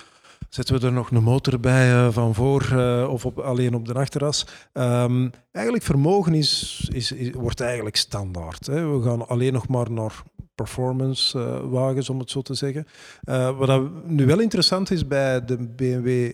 [0.48, 3.86] Zetten we er nog een motor bij uh, van voor uh, of op, alleen op
[3.86, 4.46] de achteras.
[4.72, 8.66] Um, eigenlijk vermogen is, is, is, wordt eigenlijk standaard.
[8.66, 8.98] Hè.
[8.98, 10.22] We gaan alleen nog maar naar
[10.54, 12.86] performance uh, wagens, om het zo te zeggen.
[13.56, 16.32] wat nu wel interessant is bij de BMW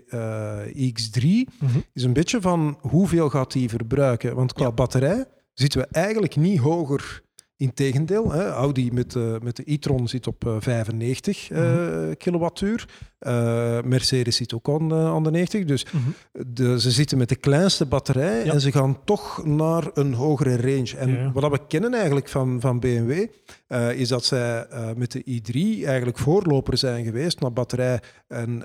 [1.00, 1.85] X3, mm -hmm.
[1.92, 4.35] is een beetje van hoeveel gaat die verbruiken.
[4.35, 4.72] Want qua ja.
[4.72, 5.24] batterij
[5.55, 7.24] zitten we eigenlijk niet hoger
[7.57, 12.88] Integendeel, hè, Audi met, uh, met de e-tron zit op uh, 95 uh, mm kilowattuur.
[13.21, 15.64] Uh, Mercedes zit ook aan, aan de 90.
[15.64, 15.87] Dus
[16.33, 18.53] de, ze zitten met de kleinste batterij ja.
[18.53, 20.97] en ze gaan toch naar een hogere range.
[20.97, 21.33] En ja.
[21.33, 23.27] wat we kennen eigenlijk van, van BMW,
[23.68, 28.59] uh, is dat zij met de i3 eigenlijk voorloper zijn geweest naar batterij, en,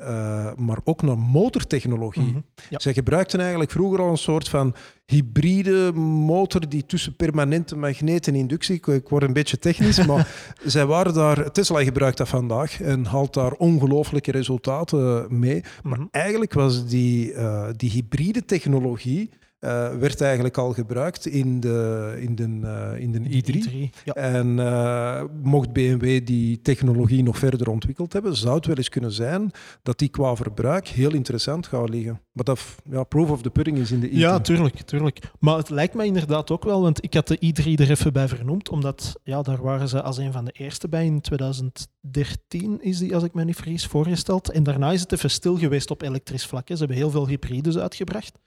[0.58, 2.24] maar ook naar motortechnologie.
[2.24, 2.46] Mm -hmm.
[2.70, 2.80] ja.
[2.80, 5.92] Zij gebruikten eigenlijk vroeger al een soort van hybride
[6.26, 10.28] motor die tussen permanente magneten en inductie ik word een beetje technisch, maar
[10.66, 15.64] zij waren daar, Tesla gebruikt dat vandaag en haalt daar ongelooflijke resultaten mee.
[15.84, 16.08] Maar Mhm.
[16.12, 19.30] eigenlijk was die, eh, die hybride technologie
[19.60, 23.90] eh, werd eigenlijk al gebruikt in de, in de, eh, in de i3.
[24.04, 24.14] Ja.
[24.14, 29.12] En eh, mocht BMW die technologie nog verder ontwikkeld hebben, zou het wel eens kunnen
[29.12, 29.52] zijn
[29.84, 32.22] dat die qua verbruik heel interessant gaat liggen.
[32.32, 34.14] Maar dat, ja, proof of the pudding is in de i3.
[34.14, 35.20] Ja, tuurlijk, tuurlijk.
[35.40, 38.28] Maar het lijkt mij inderdaad ook wel, want ik had de i3 er even bij
[38.28, 41.06] vernoemd, omdat ja, daar waren ze als een van de eerste bij.
[41.06, 44.52] In 2013 is die, als ik me niet vergis, voorgesteld.
[44.52, 46.68] En daarna is het even stil geweest op elektrisch vlak.
[46.68, 46.74] hè.
[46.74, 48.40] Ze hebben heel veel hybrides uitgebracht.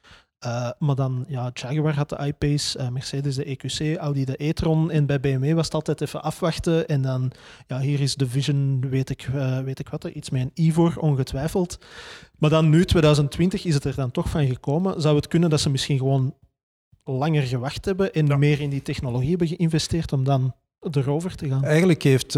[0.43, 4.91] Eh, maar dan, ja, Jaguar had de I-Pace, eh, Mercedes de EQC, Audi de e-tron.
[4.91, 6.89] En bij BMW was het altijd even afwachten.
[6.89, 7.33] En dan,
[7.67, 10.73] ja, hier is de Vision, weet ik, eh, weet ik wat, iets met een i
[10.73, 11.79] voor, ongetwijfeld.
[12.39, 15.01] Maar dan nu, 2020, is het er dan toch van gekomen.
[15.01, 16.35] Zou het kunnen dat ze misschien gewoon
[17.05, 20.55] langer gewacht hebben en meer in die technologie hebben geïnvesteerd om dan
[20.91, 21.65] erover te gaan?
[21.65, 22.33] Eigenlijk heeft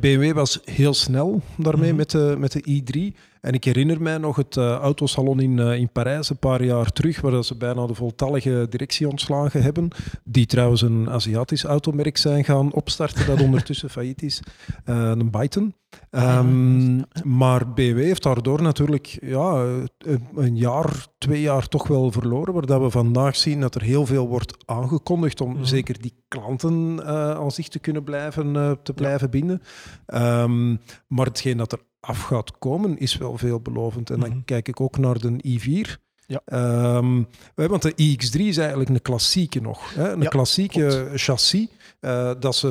[0.00, 1.96] BMW was heel snel daarmee Mhm.
[1.96, 3.16] met, de, met de i3.
[3.42, 6.92] En ik herinner mij nog het eh, autosalon in, eh, in Parijs een paar jaar
[6.92, 9.88] terug, waar ze bijna de voltallige directie ontslagen hebben.
[10.24, 14.42] Die trouwens een Aziatisch automerk zijn gaan opstarten, dat ondertussen failliet is.
[14.84, 15.74] Eh, een Byton.
[16.10, 19.66] Ehm, maar BMW heeft daardoor natuurlijk ja,
[20.34, 22.54] een, jaar, twee jaar toch wel verloren.
[22.54, 25.64] Waar dat we vandaag zien dat er heel veel wordt aangekondigd om Mhm.
[25.64, 27.04] zeker die klanten
[27.36, 29.62] aan zich te kunnen blijven, te blijven binden.
[30.06, 30.70] Ehm,
[31.06, 34.10] maar hetgeen dat er af gaat komen is wel veelbelovend.
[34.10, 34.38] En dan Mhm.
[34.44, 35.96] kijk ik ook naar de i4.
[36.26, 36.40] Ja.
[36.44, 37.22] Ehm,
[37.54, 39.94] hè, want de iX3 is eigenlijk een klassieke nog.
[39.94, 40.12] Hè?
[40.12, 41.66] Een Ja, klassieke chassis.
[42.02, 42.68] Eh, dat ze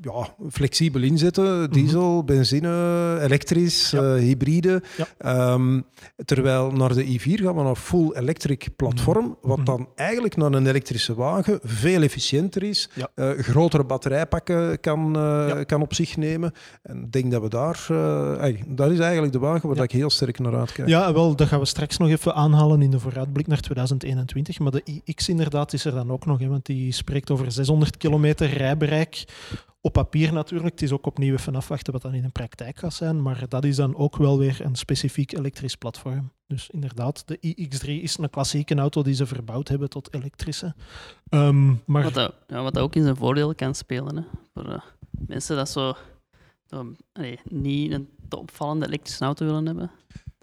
[0.00, 1.70] ja, flexibel inzetten.
[1.70, 4.04] Diesel, benzine, elektrisch, Mhm.
[4.04, 4.14] Ja.
[4.14, 4.82] eh, hybride.
[4.96, 5.06] Ja.
[5.18, 5.80] Ehm,
[6.24, 9.36] terwijl naar de i4 gaan we naar een full electric platform.
[9.42, 9.66] Wat Mhm.
[9.66, 12.90] dan eigenlijk naar een elektrische wagen veel efficiënter is.
[13.14, 15.12] Eh, grotere batterijpakken kan,
[15.66, 16.52] kan op zich nemen.
[16.82, 17.86] En ik denk dat we daar...
[18.68, 20.88] dat is eigenlijk de wagen waar ik heel sterk naar uitkijk.
[20.88, 24.58] Ja, wel, dat gaan we straks nog even aanhalen in de vooruitblik naar 2021.
[24.58, 27.96] Maar de iX inderdaad is er dan ook nog, hè, want die spreekt over 600
[27.96, 29.24] kilometer rijbereik.
[29.80, 30.70] Op papier natuurlijk.
[30.70, 33.22] Het is ook opnieuw even afwachten wat dan in de praktijk gaat zijn.
[33.22, 36.32] Maar dat is dan ook wel weer een specifiek elektrisch platform.
[36.46, 40.74] Dus inderdaad, de iX3 is een klassieke auto die ze verbouwd hebben tot elektrische.
[41.28, 44.16] Ehm, maar Wat, dat, ja, wat dat ook in zijn voordeel kan spelen.
[44.16, 44.22] Hè.
[44.54, 45.96] Voor eh, mensen dat zo,
[47.44, 49.90] niet een te opvallende elektrische auto willen hebben.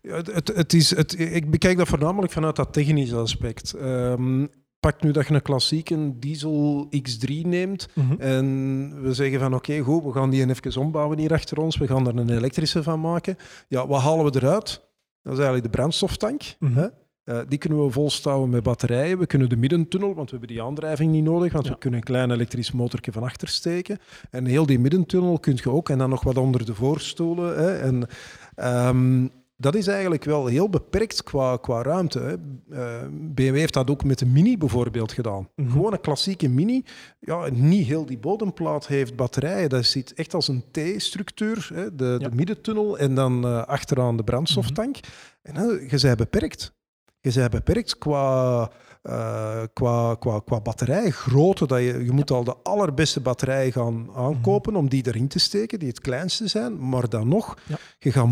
[0.02, 3.74] Ja, het, het, het is, het, ik bekijk dat voornamelijk vanuit dat technische aspect.
[3.74, 4.46] Ehm,
[4.92, 8.14] pak nu dat je een klassieke diesel X3 neemt Mhm.
[8.22, 11.88] en we zeggen van oké, goed, we gaan die even ombouwen hier achter ons, we
[11.88, 13.38] gaan er een elektrische van maken.
[13.68, 14.82] Ja, wat halen we eruit?
[15.22, 16.42] Dat is eigenlijk de brandstoftank.
[16.60, 16.74] Mhm.
[16.76, 16.88] hè?
[17.24, 19.18] Eh, die kunnen we volstouwen met batterijen.
[19.20, 21.72] We kunnen de middentunnel, want we hebben die aandrijving niet nodig, want Ja.
[21.72, 23.98] we kunnen een klein elektrisch motorje van achter steken.
[24.32, 27.58] En heel die middentunnel kun je ook, en dan nog wat onder de voorstoelen.
[27.58, 27.78] Hè?
[27.78, 28.08] En,
[28.56, 32.20] ehm, dat is eigenlijk wel heel beperkt qua, qua ruimte.
[32.20, 32.34] Hè.
[32.78, 35.50] Eh, BMW heeft dat ook met de Mini bijvoorbeeld gedaan.
[35.56, 35.72] Mhm.
[35.72, 36.84] Gewoon een klassieke Mini.
[37.20, 39.70] Ja, niet heel die bodemplaat heeft batterijen.
[39.70, 42.16] Dat zit echt als een T-structuur, de, Ja.
[42.16, 42.18] Mhm.
[42.30, 44.98] de middentunnel en dan eh, achteraan de brandstoftank.
[45.42, 46.74] En hè, je bent beperkt.
[47.22, 48.72] Je bent beperkt qua,
[49.06, 51.68] eh, qua, qua, qua batterijgrootte.
[51.68, 55.80] Dat je, je moet al de allerbeste batterijen gaan aankopen om die erin te steken,
[55.80, 56.90] die het kleinste zijn.
[56.90, 57.78] Maar dan nog, Ja.
[58.00, 58.30] je, gaat,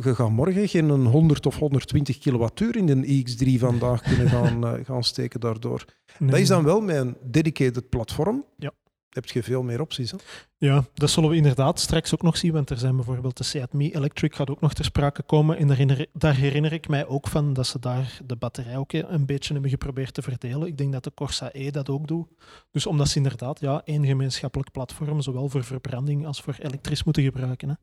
[0.00, 4.84] je gaat morgen geen 100 of 120 kilowattuur in de iX3 vandaag kunnen gaan, eh,
[4.84, 5.84] gaan steken daardoor.
[6.18, 8.44] Nee, Dat is dan wel met een dedicated platform.
[8.56, 8.70] Ja.
[9.10, 10.10] Heb je veel meer opties.
[10.10, 10.16] Hè?
[10.58, 13.68] Ja, dat zullen we inderdaad straks ook nog zien, want er zijn bijvoorbeeld de Seat
[13.74, 15.56] Electric gaat ook nog ter sprake komen.
[15.56, 18.92] En daar herinner, daar herinner ik mij ook van dat ze daar de batterij ook
[18.92, 20.66] een beetje hebben geprobeerd te verdelen.
[20.66, 22.28] Ik denk dat de Corsa E dat ook doet.
[22.70, 27.22] Dus omdat ze inderdaad ja, één gemeenschappelijk platform, zowel voor verbranding als voor elektrisch moeten
[27.22, 27.68] gebruiken.
[27.68, 27.74] Hè.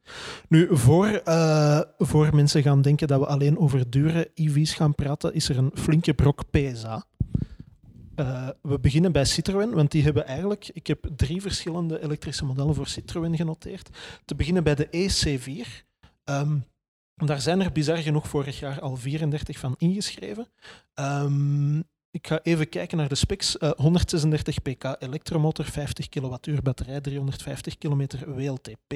[0.50, 5.34] Nu, voor, eh, voor mensen gaan denken dat we alleen over dure EV's gaan praten,
[5.34, 7.06] is er een flinke brok PSA.
[8.18, 10.70] Eh, we beginnen bij Citroën, want die hebben eigenlijk...
[10.74, 13.90] Ik heb drie verschillende elektrische modellen voor Citroën genoteerd.
[14.26, 15.86] Te beginnen bij de EC4.
[16.24, 16.58] Ehm,
[17.16, 20.48] daar zijn er bizar genoeg vorig jaar al 34 van ingeschreven.
[20.94, 21.78] Ehm,
[22.12, 23.58] ik ga even kijken naar de specs.
[23.58, 28.94] Eh, 136 pk elektromotor, 50 kWh batterij, 350 km WLTP.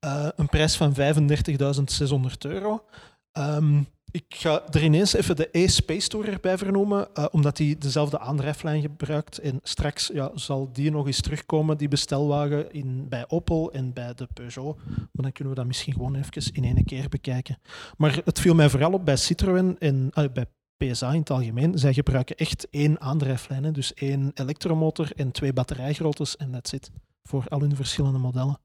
[0.00, 2.84] Eh, een prijs van 35.600 euro.
[3.32, 8.18] Ehm, ik ga er ineens even de E-Space Tour erbij vernoemen, eh, omdat die dezelfde
[8.18, 9.38] aandrijflijn gebruikt.
[9.38, 14.14] En straks ja, zal die nog eens terugkomen, die bestelwagen, in, bij Opel en bij
[14.14, 14.76] de Peugeot.
[14.86, 17.58] Maar dan kunnen we dat misschien gewoon even in één keer bekijken.
[17.96, 20.46] Maar het viel mij vooral op bij Citroën en eh, bij
[20.76, 21.78] PSA in het algemeen.
[21.78, 26.90] Zij gebruiken echt één aandrijflijn, dus één elektromotor en twee batterijgroottes en that's it.
[27.22, 28.58] voor al hun verschillende modellen.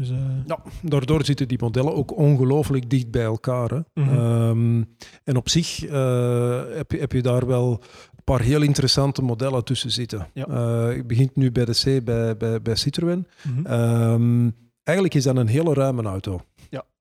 [0.00, 3.70] Dus, eh, Ja, daardoor zitten die modellen ook ongelooflijk dicht bij elkaar.
[3.70, 4.02] Hè.
[4.02, 4.18] Mhm.
[4.18, 4.82] Ehm,
[5.24, 7.70] en op zich eh, heb, je, heb je daar wel
[8.16, 10.26] een paar heel interessante modellen tussen zitten.
[10.34, 10.46] Ja.
[10.46, 13.26] Eh, ik begin nu bij de C, bij, bij, bij Citroën.
[13.42, 13.66] mhm.
[13.66, 14.50] Ehm,
[14.82, 16.40] eigenlijk is dat een hele ruime auto.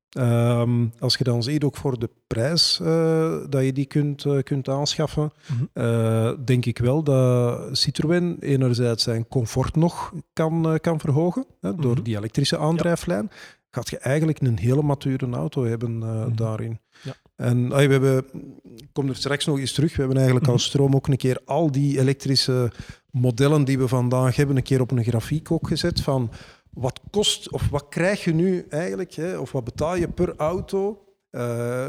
[0.10, 0.60] Ja.
[0.62, 4.38] Ehm, als je dan ziet, ook voor de prijs eh, dat je die kunt, eh,
[4.44, 5.64] kunt aanschaffen, Mhm.
[5.74, 11.94] eh, denk ik wel dat Citroën enerzijds zijn comfort nog kan, kan verhogen hè, door
[11.94, 12.04] Mhm.
[12.04, 13.30] die elektrische aandrijflijn.
[13.72, 16.36] Gaat je eigenlijk een hele mature auto hebben Mhm.
[16.36, 16.80] daarin.
[17.04, 17.14] Ja.
[17.36, 18.26] En ay, we hebben,
[18.76, 21.40] ik kom er straks nog eens terug, we hebben eigenlijk als stroom ook een keer
[21.46, 22.72] al die elektrische
[23.12, 26.32] modellen die we vandaag hebben, een keer op een grafiek ook gezet van
[26.70, 31.04] wat kost of wat krijg je nu eigenlijk, hè, of wat betaal je per auto
[31.30, 31.88] eh,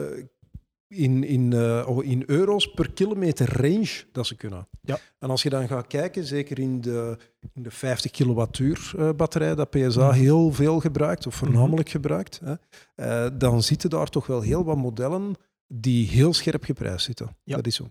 [0.89, 4.69] in, in, eh, oh, in euro's per kilometer range dat ze kunnen.
[4.83, 4.99] Ja.
[5.19, 7.19] En als je dan gaat kijken, zeker in de,
[7.55, 10.19] in de 50 kilowattuur eh, batterij dat PSA Mhm.
[10.19, 15.35] heel veel gebruikt, of voornamelijk gebruikt, hè, dan zitten daar toch wel heel wat modellen
[15.73, 17.37] die heel scherp geprijsd zitten.
[17.45, 17.57] Ja.
[17.57, 17.89] Dat is zo.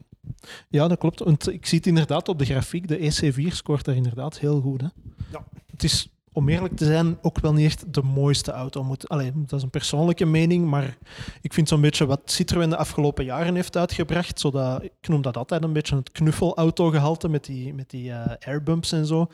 [0.70, 1.20] Ja, dat klopt.
[1.20, 2.88] Want ik zie het inderdaad op de grafiek.
[2.88, 4.82] De EC4 scoort daar inderdaad heel goed.
[4.82, 4.88] Hè?
[5.32, 5.46] Ja.
[5.72, 8.84] Het is, om eerlijk te zijn, ook wel niet echt de mooiste auto.
[8.84, 10.98] Moet, allee, dat is een persoonlijke mening, maar
[11.42, 14.40] ik vind zo'n beetje wat Citroën de afgelopen jaren heeft uitgebracht.
[14.40, 18.92] Zodat, ik noem dat altijd een beetje het knuffelautogehalte met die, met die eh, airbumps
[18.92, 19.28] en zo.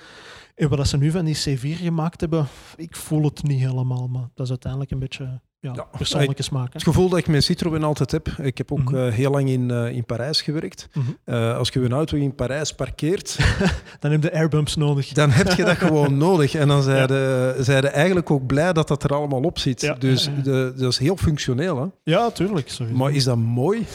[0.56, 4.30] En wat ze nu van die C4 gemaakt hebben, ik voel het niet helemaal, maar
[4.34, 5.40] dat is uiteindelijk een beetje
[5.74, 6.66] ja, persoonlijke smaak.
[6.66, 6.70] Hè?
[6.74, 8.96] Het gevoel dat ik met Citroën altijd heb, ik heb ook Mhm.
[8.96, 10.88] eh, heel lang in, eh, in Parijs gewerkt.
[10.94, 11.06] Mhm.
[11.24, 13.38] Eh, als je een auto in Parijs parkeert,
[14.00, 15.08] Dan heb je airbumps nodig.
[15.08, 16.54] dan heb je dat gewoon nodig.
[16.56, 19.82] En dan zijn de eigenlijk ook blij dat dat er allemaal op zit.
[19.82, 19.94] Ja.
[19.94, 20.30] Dus.
[20.44, 21.78] De, dat is heel functioneel.
[21.82, 21.86] Hè?
[22.12, 22.78] Ja, tuurlijk.
[22.94, 23.86] Maar is dat mooi?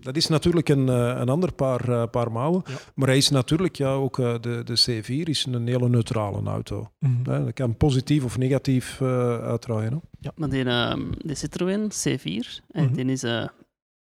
[0.00, 2.62] Dat is natuurlijk een, eh, een ander paar, eh, paar mouwen.
[2.66, 2.74] Ja.
[2.94, 6.90] Maar hij is natuurlijk ja, ook eh, de, de C4 is een hele neutrale auto.
[6.98, 7.30] Mhm.
[7.30, 7.44] Hè?
[7.44, 10.02] Dat kan positief of negatief eh uitdraaien.
[10.20, 10.28] Hè?
[10.34, 12.94] Maar die, ehm, die Citroën C4, eh, Mhm.
[12.94, 13.46] die, is, eh,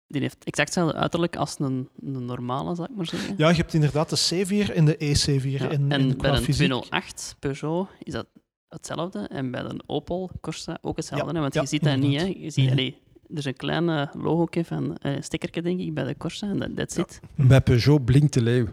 [0.07, 3.35] die heeft exact hetzelfde uiterlijk als een, een normale, zou ik maar zeggen.
[3.37, 5.63] Ja, je hebt inderdaad de C4 en de EC4.
[5.63, 8.27] Ja, En, bij een fysiek- 208 Peugeot is dat
[8.69, 9.19] hetzelfde.
[9.19, 11.27] En bij een Opel Corsa ook hetzelfde.
[11.29, 12.21] Ja, hè, want ja, je ziet dat niet.
[12.21, 12.27] Hè.
[12.27, 12.71] Je ziet, Nee.
[12.71, 12.99] allee,
[13.31, 16.49] er is een klein eh, logo van uh, stickertje, denk ik, bij de Corsa.
[16.49, 17.03] En dat that's Ja.
[17.03, 17.21] it.
[17.35, 18.67] Bij Peugeot blinkt de leeuw.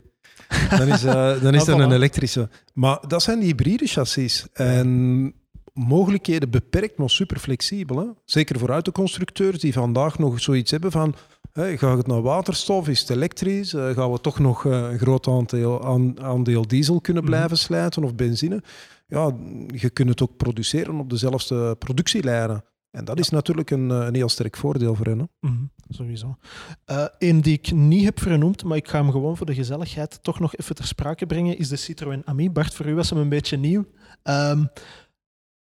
[0.70, 1.14] Dan is, eh,
[1.44, 2.50] dan is Ah, dat een elektrische.
[2.74, 4.48] Maar dat zijn die hybride chassis.
[4.54, 5.34] En
[5.74, 7.98] mogelijkheden beperkt, maar super flexibel.
[7.98, 8.06] Hè?
[8.26, 11.16] Zeker voor autoconstructeurs die vandaag nog zoiets hebben van...
[11.52, 12.88] Hè, gaat het naar waterstof?
[12.88, 13.74] Is het elektrisch?
[13.74, 17.32] Eh, gaan we toch nog eh, een groot aandeel, aan- aandeel diesel kunnen Mhm.
[17.32, 18.64] blijven slijten of benzine?
[19.08, 19.32] Ja,
[19.68, 22.64] je kunt het ook produceren op dezelfde productielijnen.
[22.94, 25.20] En dat is natuurlijk een, eh, een heel sterk voordeel voor hen.
[25.20, 25.26] Hè?
[25.50, 26.38] Mhm, sowieso.
[27.18, 30.40] Eén die ik niet heb vernoemd, maar ik ga hem gewoon voor de gezelligheid toch
[30.40, 32.52] nog even ter sprake brengen, is de Citroën Ami.
[32.52, 33.86] Bart, voor u was hem een beetje nieuw.
[34.24, 34.66] Ehm,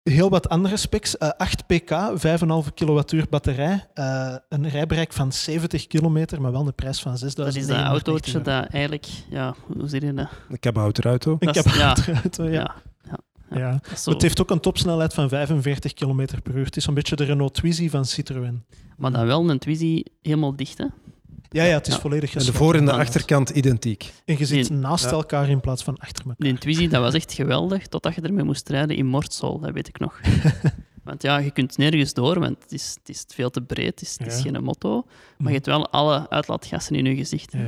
[0.03, 1.17] heel wat andere specs.
[1.17, 6.75] Eh, 8 pk, 5,5 kilowattuur batterij, eh, een rijbereik van 70 kilometer, maar wel een
[6.75, 9.05] prijs van 6.000 Dat is dat autootje dat eigenlijk...
[9.29, 10.29] Ja, hoe zeg je dat?
[10.49, 11.35] Een kabouterauto.
[11.39, 11.89] Heb is- ja.
[11.89, 12.75] het eruit, ja.
[13.51, 13.79] Ja.
[13.97, 14.11] zo.
[14.11, 16.65] Het heeft ook een topsnelheid van 45 km per uur.
[16.65, 18.63] Het is een beetje de Renault Twizy van Citroën.
[18.97, 20.85] Maar dan wel een Twizy helemaal dicht, hè?
[21.49, 21.99] Ja, ja, het is Ja.
[21.99, 22.59] volledig En de gesloten.
[22.65, 24.13] voor- en de achterkant identiek.
[24.25, 24.79] En je zit Nee.
[24.79, 25.11] naast Ja.
[25.11, 26.47] elkaar in plaats van achter elkaar.
[26.47, 29.87] Die Twizy, dat was echt geweldig, totdat je ermee moest rijden in Mortsel, dat weet
[29.87, 30.19] ik nog.
[31.03, 34.01] want ja, je kunt nergens door, want het is, het is veel te breed, het
[34.01, 34.51] is, het is Ja.
[34.51, 35.05] geen motto.
[35.37, 37.53] Maar je hebt wel alle uitlaatgassen in je gezicht.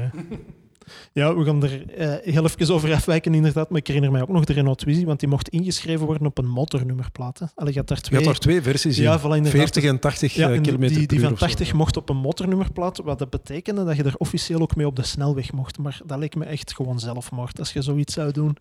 [1.14, 1.36] Ja.
[1.36, 3.70] we gaan er eh, heel even over afwijken inderdaad.
[3.70, 6.38] Maar ik herinner mij ook nog de Renault Twizy, want die mocht ingeschreven worden op
[6.38, 7.40] een motornummerplaat.
[7.40, 7.46] hè.
[7.56, 8.20] Allee, je had daar Je twee...
[8.20, 9.04] had daar twee versies in.
[9.04, 9.52] ja, voilà, inderdaad.
[9.52, 11.46] 40 en 80 Ja, eh, en kilometer die, die per van uur of zo.
[11.46, 14.96] 80 mocht op een motornummerplaat, wat dat betekende dat je er officieel ook mee op
[14.96, 15.78] de snelweg mocht.
[15.78, 18.58] Maar dat leek me echt gewoon zelfmoord als je zoiets zou doen.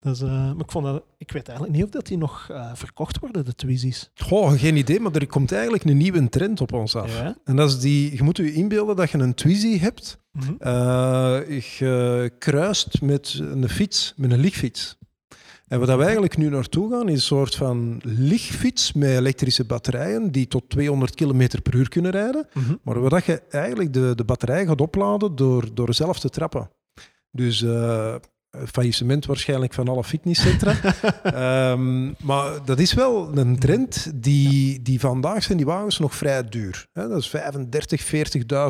[0.00, 2.70] Dus, eh, maar ik, vond dat, ik weet eigenlijk niet of dat die nog eh,
[2.74, 4.10] verkocht worden, de Twizy's.
[4.14, 7.18] Goh, geen idee, maar er komt eigenlijk een nieuwe trend op ons af.
[7.18, 7.36] Ja.
[7.44, 10.52] En dat is die, je moet je inbeelden dat je een Twizy hebt, Mhm.
[10.58, 14.98] eh gekruist met een fiets, met een lichtfiets.
[15.68, 20.32] En waar we eigenlijk nu naartoe gaan, is een soort van lichtfiets met elektrische batterijen
[20.32, 22.46] die tot 200 km per uur kunnen rijden.
[22.52, 22.74] Mhm.
[22.82, 26.70] Maar waar je eigenlijk de, de batterij gaat opladen door, door zelf te trappen.
[27.30, 27.64] Dus
[28.72, 30.74] faillissement waarschijnlijk van alle fitnesscentra.
[31.22, 36.44] Ehm, maar dat is wel een trend die, die vandaag zijn die wagens nog vrij
[36.48, 36.86] duur.
[36.92, 37.08] Hè?
[37.08, 38.02] Dat is 35,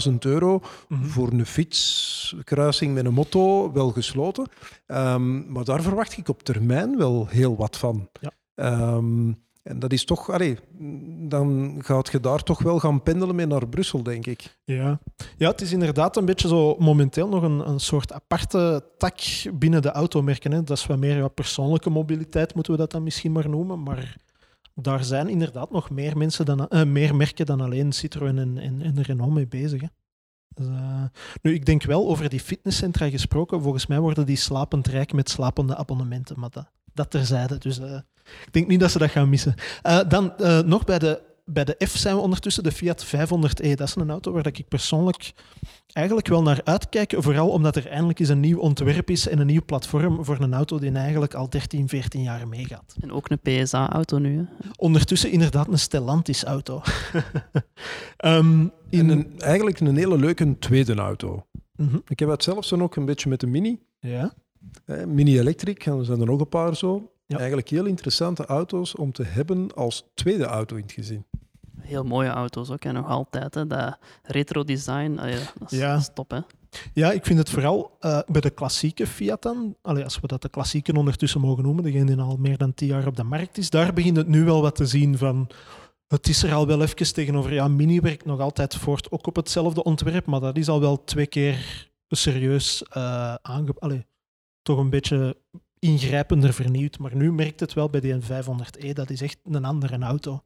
[0.08, 1.04] 40.000 euro Mhm.
[1.04, 4.46] voor een fietskruising met een motto, wel gesloten.
[4.86, 8.08] Ehm, maar daar verwacht ik op termijn wel heel wat van.
[8.20, 8.30] Ja.
[8.54, 9.32] Ehm,
[9.66, 10.58] En dat is toch, allee,
[11.28, 14.56] dan gaat je daar toch wel gaan pendelen mee naar Brussel, denk ik.
[14.64, 14.98] Ja.
[15.36, 19.20] ja, het is inderdaad een beetje zo momenteel nog een, een soort aparte tak
[19.54, 20.52] binnen de automerken.
[20.52, 20.62] Hè.
[20.62, 23.82] Dat is wat meer ja, persoonlijke mobiliteit, moeten we dat dan misschien maar noemen.
[23.82, 24.16] Maar
[24.74, 28.82] daar zijn inderdaad nog meer, mensen dan, eh, meer merken dan alleen Citroën en, en,
[28.82, 29.80] en Renault mee bezig.
[29.80, 29.88] Hè.
[30.48, 31.04] Dus, uh,
[31.42, 33.62] nu, ik denk wel over die fitnesscentra gesproken.
[33.62, 36.40] Volgens mij worden die slapend rijk met slapende abonnementen.
[36.40, 37.58] Maar dat, dat terzijde.
[37.58, 37.98] Dus uh,
[38.46, 39.54] ik denk niet dat ze dat gaan missen.
[39.86, 40.32] Uh, dan
[40.64, 43.74] nog bij de, bij de F zijn we ondertussen, de Fiat 500e.
[43.74, 45.32] Dat is een auto waar ik persoonlijk
[45.92, 47.14] eigenlijk wel naar uitkijk.
[47.16, 50.54] Vooral omdat er eindelijk eens een nieuw ontwerp is en een nieuw platform voor een
[50.54, 52.94] auto die eigenlijk al 13, 14 jaar meegaat.
[53.00, 54.36] En ook een PSA-auto nu.
[54.36, 54.68] Hè?
[54.76, 56.82] Ondertussen inderdaad een Stellantis-auto.
[58.24, 59.08] um, in...
[59.08, 61.46] een, eigenlijk een hele leuke tweede auto.
[61.76, 62.02] Mm -hmm.
[62.08, 63.80] Ik heb het zelfs dan ook een beetje met de Mini.
[63.98, 64.34] Ja.
[65.06, 67.10] Mini Electric, en er zijn er nog een paar zo.
[67.26, 67.36] Ja.
[67.36, 71.26] Eigenlijk heel interessante auto's om te hebben als tweede auto in het gezin.
[71.80, 73.54] Heel mooie auto's ook, en nog altijd.
[73.54, 73.66] Hè.
[73.66, 75.92] Dat retro design, allee, dat, is, ja.
[75.92, 76.30] dat is top.
[76.30, 76.40] Hè.
[76.92, 80.42] Ja, ik vind het vooral uh, bij de klassieke Fiat dan, allee, als we dat
[80.42, 83.58] de klassieke ondertussen mogen noemen, degene die al meer dan tien jaar op de markt
[83.58, 85.48] is, daar begint het nu wel wat te zien van...
[86.06, 87.52] Het is er al wel even tegenover.
[87.52, 91.04] Ja, Mini werkt nog altijd voort, ook op hetzelfde ontwerp, maar dat is al wel
[91.04, 93.74] twee keer serieus uh, aange...
[93.78, 94.06] Allee,
[94.62, 95.36] toch een beetje
[95.78, 96.98] ingrijpender vernieuwd.
[96.98, 100.42] Maar nu merkt het wel bij die 500e, dat is echt een andere auto.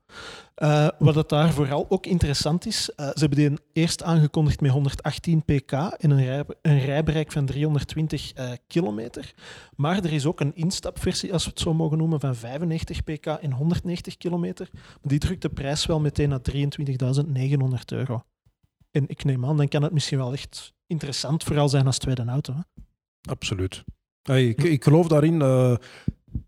[0.57, 4.71] Uh, wat het daar vooral ook interessant is, uh, ze hebben die eerst aangekondigd met
[4.71, 9.35] 118 pk en een, een rijbereik van 320 uh, kilometer.
[9.77, 13.27] Maar er is ook een instapversie, als we het zo mogen noemen, van 95 pk
[13.27, 14.71] en 190 kilometer.
[15.03, 18.23] Die drukt de prijs wel meteen naar 23.900 euro.
[18.91, 22.25] En ik neem aan, dan kan het misschien wel echt interessant vooral zijn als tweede
[22.25, 22.55] auto.
[22.55, 22.61] Hè?
[23.31, 23.85] Absoluut.
[24.23, 25.41] Hey, ik, ik, geloof daarin.
[25.41, 25.75] Uh,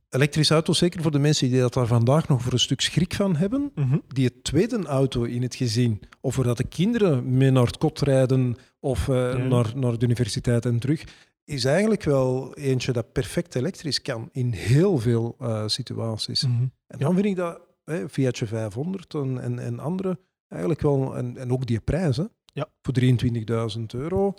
[0.08, 3.14] elektrische auto's, zeker voor de mensen die dat daar vandaag nog voor een stuk schrik
[3.14, 3.84] van hebben, Mhm.
[3.84, 4.02] mm -hmm.
[4.08, 8.00] die het tweede auto in het gezin, of voordat de kinderen mee naar het kot
[8.00, 9.36] rijden of uh, ja.
[9.36, 11.04] naar, naar de universiteit en terug,
[11.44, 16.46] is eigenlijk wel eentje dat perfect elektrisch kan in heel veel uh, situaties.
[16.46, 16.72] Mm -hmm.
[16.86, 20.18] En dan vind ik dat hè, Fiatje 500 en, en, en andere
[20.48, 22.68] eigenlijk wel, en, en ook die prijs, hè, ja.
[22.82, 24.34] voor 23.000 euro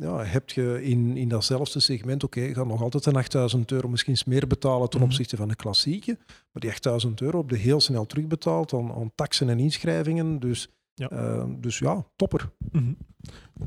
[0.00, 3.70] ja, heb je in, in datzelfde segment, oké, okay, je gaat nog altijd een 8000
[3.70, 7.56] euro misschien meer betalen ten opzichte van de klassieke, maar die 8000 euro heb je
[7.56, 10.38] heel snel terugbetaald aan, aan taxen en inschrijvingen.
[10.38, 10.68] Dus
[10.98, 12.50] ja, uh, dus ja topper.
[12.70, 12.96] Mm -hmm.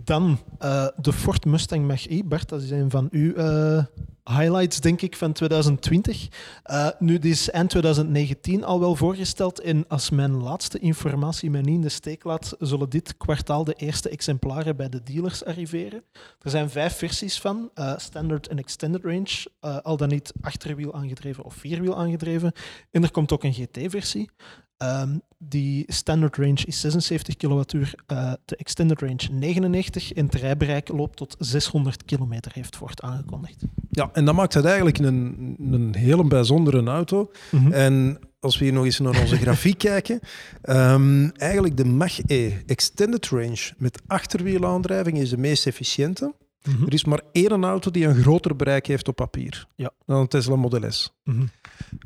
[0.04, 2.24] Dan uh, de Ford Mustang Mach-E.
[2.24, 3.84] Bart, dat is een van uw uh,
[4.24, 6.28] highlights, denk ik, van 2020.
[6.72, 9.60] Uh, nu, die is eind 2019 al wel voorgesteld.
[9.60, 13.74] En als mijn laatste informatie mij niet in de steek laat, zullen dit kwartaal de
[13.74, 16.04] eerste exemplaren bij de dealers arriveren.
[16.42, 21.54] Er zijn vijf versies van, standard en extended range, al dan niet achterwiel aangedreven of
[21.54, 22.52] vierwiel aangedreven.
[22.92, 24.30] En er komt ook een GT-versie.
[24.78, 30.88] Um, die standard range is 76 kilowattuur, uh, de extended range 99 en het rijbereik
[30.88, 33.64] loopt tot 600 kilometer, heeft Ford aangekondigd.
[33.92, 37.32] Ja, en dat maakt het eigenlijk een, een hele bijzondere auto.
[37.52, 37.56] Mhm.
[37.56, 37.74] Mm -hmm.
[37.74, 40.20] En als we hier nog eens naar onze grafiek kijken,
[40.64, 46.24] um, eigenlijk de Mach-E Extended Range met achterwielaandrijving is de meest efficiënte.
[46.24, 46.72] Mhm.
[46.72, 46.88] Mm -hmm.
[46.88, 49.92] Er is maar één auto die een groter bereik heeft op papier ja.
[50.06, 51.14] dan een Tesla Model S.
[51.24, 51.50] Mm -hmm.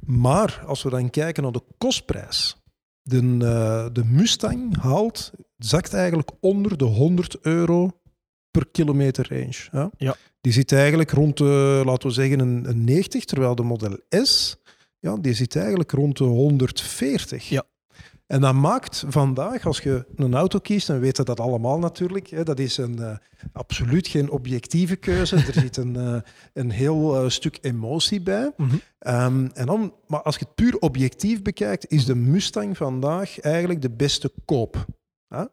[0.05, 2.57] Maar als we dan kijken naar de kostprijs,
[3.07, 7.99] de, uh, de Mustang haalt, zakt eigenlijk onder de 100 euro
[8.51, 9.67] per kilometer range.
[9.71, 9.91] Ja?
[9.97, 10.15] Ja.
[10.41, 14.57] Die zit eigenlijk rond, de, laten we zeggen, een, een 90, terwijl de Model S,
[14.99, 17.49] ja, die zit eigenlijk rond de 140.
[17.49, 17.63] Ja.
[18.27, 22.27] En dat maakt vandaag, als je een auto kiest, en we weten dat allemaal natuurlijk,
[22.27, 23.17] hè, dat is een, uh,
[23.53, 25.35] absoluut geen objectieve keuze.
[25.35, 26.17] er zit een, uh,
[26.53, 28.51] een heel uh, stuk emotie bij.
[28.57, 29.13] Mm -hmm.
[29.13, 33.81] um, en dan, maar als je het puur objectief bekijkt, is de Mustang vandaag eigenlijk
[33.81, 34.85] de beste koop.
[35.29, 35.49] Ja?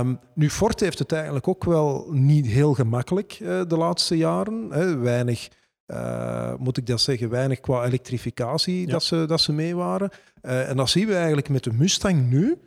[0.00, 4.68] Um, nu, Ford heeft het eigenlijk ook wel niet heel gemakkelijk de laatste jaren.
[4.70, 4.96] Hè.
[4.96, 5.48] Weinig...
[5.92, 8.92] Uh, moet ik dat zeggen, weinig qua elektrificatie ja.
[8.92, 10.10] dat, ze, dat ze mee waren.
[10.42, 12.58] Uh, en dat zien we eigenlijk met de Mustang nu.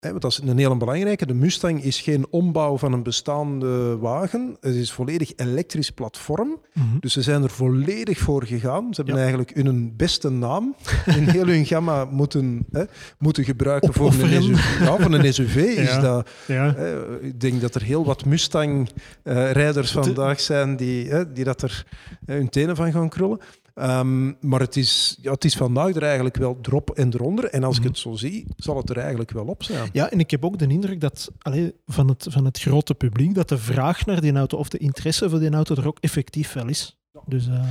[0.00, 1.26] Hè, want dat is een hele belangrijke.
[1.26, 4.56] De Mustang is geen ombouw van een bestaande wagen.
[4.60, 6.48] Het is volledig elektrisch platform.
[6.48, 7.00] Mm -hmm.
[7.00, 8.94] Dus ze zijn er volledig voor gegaan.
[8.94, 9.20] Ze hebben ja.
[9.20, 10.74] eigenlijk hun beste naam
[11.06, 12.84] in heel hun gamma moeten, hè,
[13.18, 15.56] moeten gebruiken voor een, SUV, ja, voor een SUV.
[15.86, 16.00] Is ja.
[16.00, 16.28] dat,
[17.20, 21.86] ik denk dat er heel wat Mustang-rijders uh, vandaag zijn die, hè, die dat er
[22.26, 23.40] hun tenen van gaan krullen.
[23.74, 27.44] Um, maar het is, ja, het is vandaag er eigenlijk wel drop en eronder.
[27.44, 27.90] En als mm -hmm.
[27.90, 29.88] ik het zo zie, zal het er eigenlijk wel op zijn.
[29.92, 33.34] Ja, en ik heb ook de indruk dat allee, van, het, van het grote publiek,
[33.34, 36.52] dat de vraag naar die auto of de interesse voor die auto er ook effectief
[36.52, 37.00] wel is.
[37.26, 37.64] Dus, uh...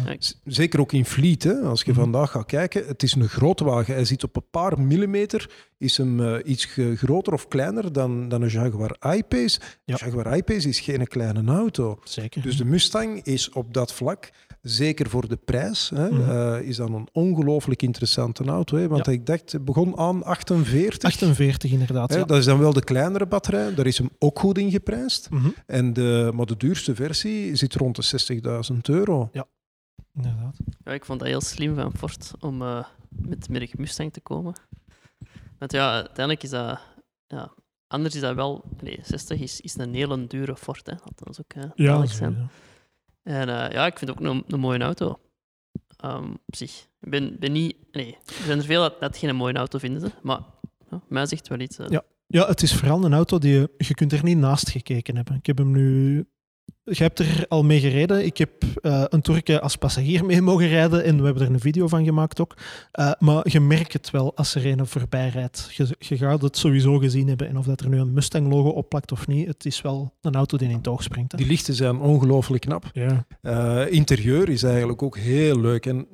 [0.46, 2.04] Zeker ook in Fleet, hè, als je mm -hmm.
[2.04, 2.88] vandaag gaat kijken.
[2.88, 3.94] Het is een grote wagen.
[3.94, 5.50] Hij zit op een paar millimeter.
[5.78, 9.60] Is hem uh, iets groter of kleiner dan, dan een Jaguar I-Pace.
[9.86, 9.96] Ja.
[10.00, 12.00] Jaguar I-Pace is geen kleine auto.
[12.04, 12.42] Zeker.
[12.42, 14.32] Dus de Mustang is op dat vlak,
[14.62, 16.30] zeker voor de prijs, hè, mm -hmm.
[16.30, 18.78] uh, is dan een ongelooflijk interessante auto.
[18.78, 19.12] Hè, want ja.
[19.12, 21.10] ik dacht, het begon aan 48.
[21.10, 22.24] 48 inderdaad, hè, ja.
[22.24, 23.74] Dat is dan wel de kleinere batterij.
[23.74, 25.30] Daar is hem ook goed in geprijsd.
[25.30, 25.54] Mm -hmm.
[25.66, 28.42] en de, maar de duurste versie zit rond de
[28.72, 29.30] 60.000 euro.
[29.32, 29.46] Ja,
[30.16, 30.58] inderdaad.
[30.84, 34.54] Ja, ik vond dat heel slim van Ford om uh, met merk Mustang te komen.
[35.58, 36.80] Want ja, uiteindelijk is dat...
[37.28, 37.52] Ja,
[37.88, 38.64] anders is dat wel...
[38.82, 40.94] Nee, 60 is, is een hele dure Ford, hè.
[41.16, 42.50] Dat is ook uh, ja, zijn.
[43.30, 45.20] En uh, ja, ik vind het ook een, mooie auto.
[46.06, 46.88] Um, op zich.
[47.02, 47.76] Ik ben, ben niet...
[47.92, 50.40] Nee, er zijn er veel dat, geen mooie auto vinden, maar
[51.08, 51.78] mij zegt wel iets.
[51.88, 52.04] Ja.
[52.28, 53.70] ja, het is vooral een auto die je...
[53.78, 55.36] Je kunt er niet naast gekeken hebben.
[55.36, 56.26] Ik heb hem nu
[56.84, 58.26] je hebt er al mee gereden.
[58.26, 58.52] Ik heb
[58.82, 62.06] uh, een Turkje als passagier mee mogen rijden en we hebben er een video van
[62.06, 62.54] gemaakt ook.
[63.00, 65.70] Uh, maar je merkt het wel als er een voorbij rijdt.
[65.72, 67.48] Je, je, gaat het sowieso gezien hebben.
[67.48, 70.36] En of dat er nu een Mustang-logo op plakt of niet, het is wel een
[70.36, 71.32] auto die in het oog springt.
[71.32, 71.38] Hè?
[71.38, 72.90] Die lichten zijn ongelooflijk knap.
[72.94, 73.26] Ja.
[73.42, 75.86] Uh, interieur is eigenlijk ook heel leuk.
[75.86, 76.08] En,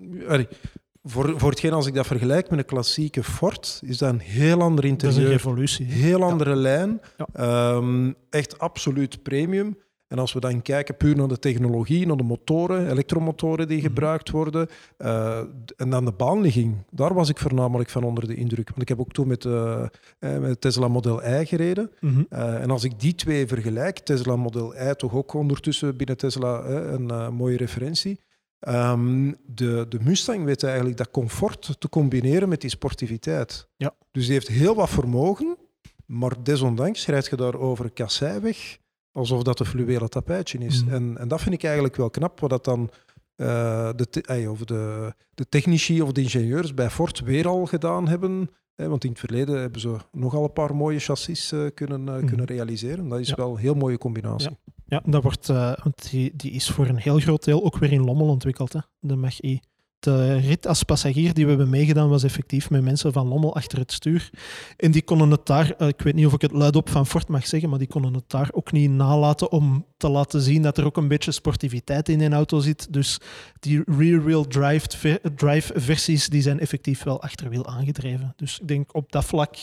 [1.04, 4.62] voor, voor hetgeen als ik dat vergelijk met een klassieke Ford, is dat een heel
[4.62, 5.16] ander interieur.
[5.16, 5.86] Dat is een revolutie.
[5.86, 6.56] Heel andere ja.
[6.56, 7.02] lijn.
[7.34, 7.76] Ja.
[7.76, 9.78] Um, echt absoluut premium.
[10.08, 14.30] En als we dan kijken puur naar de technologie, naar de motoren, elektromotoren die gebruikt
[14.30, 15.38] worden, uh,
[15.78, 18.70] en dan de baanligging, daar was ik voornamelijk van onder de indruk.
[18.70, 19.88] Want ik heb ook toen met, uh,
[20.20, 21.92] met Tesla Model I gereden.
[22.00, 22.24] Mhm.
[22.30, 27.34] En als ik die twee vergelijk, Tesla Model I toch ook ondertussen binnen Tesla een
[27.34, 28.20] mooie referentie.
[28.68, 33.68] Um, de, de Mustang weet eigenlijk dat comfort te combineren met die sportiviteit.
[33.78, 33.94] Ja.
[34.12, 35.58] Dus die heeft heel wat vermogen,
[36.06, 38.78] maar desondanks rijd je daar over kasseiweg
[39.16, 40.84] alsof dat een fluwelen tapijtje is.
[40.84, 40.94] Mm.
[40.94, 42.90] En, en dat vind ik eigenlijk wel knap, wat dat dan
[43.36, 48.08] uh, de, te, of de, de technici of de ingenieurs bij Ford weer al gedaan
[48.08, 48.50] hebben.
[48.76, 52.16] Hè, want in het verleden hebben ze nogal een paar mooie chassis uh, kunnen, uh,
[52.16, 52.26] mm.
[52.26, 53.08] kunnen realiseren.
[53.08, 53.36] Dat is ja.
[53.36, 54.50] wel een heel mooie combinatie.
[54.50, 55.48] Ja, ja dat wordt,
[55.84, 58.80] want die, die is voor een heel groot deel ook weer in Lommel ontwikkeld, hè,
[59.00, 59.58] de Mach-E.
[60.00, 63.78] De rit als passagier die we hebben meegedaan was effectief met mensen van Lommel achter
[63.78, 64.30] het stuur.
[64.78, 67.28] En die konden het daar, uh, ik weet niet of ik het luidop van Ford
[67.28, 70.78] mag zeggen, maar die konden het daar ook niet nalaten om te laten zien dat
[70.78, 72.94] er ook een beetje sportiviteit in een auto zit.
[72.94, 73.20] Dus
[73.60, 78.34] die rear-wheel drive, drive versies die zijn effectief wel achterwiel aangedreven.
[78.36, 79.56] Dus ik denk op dat vlak,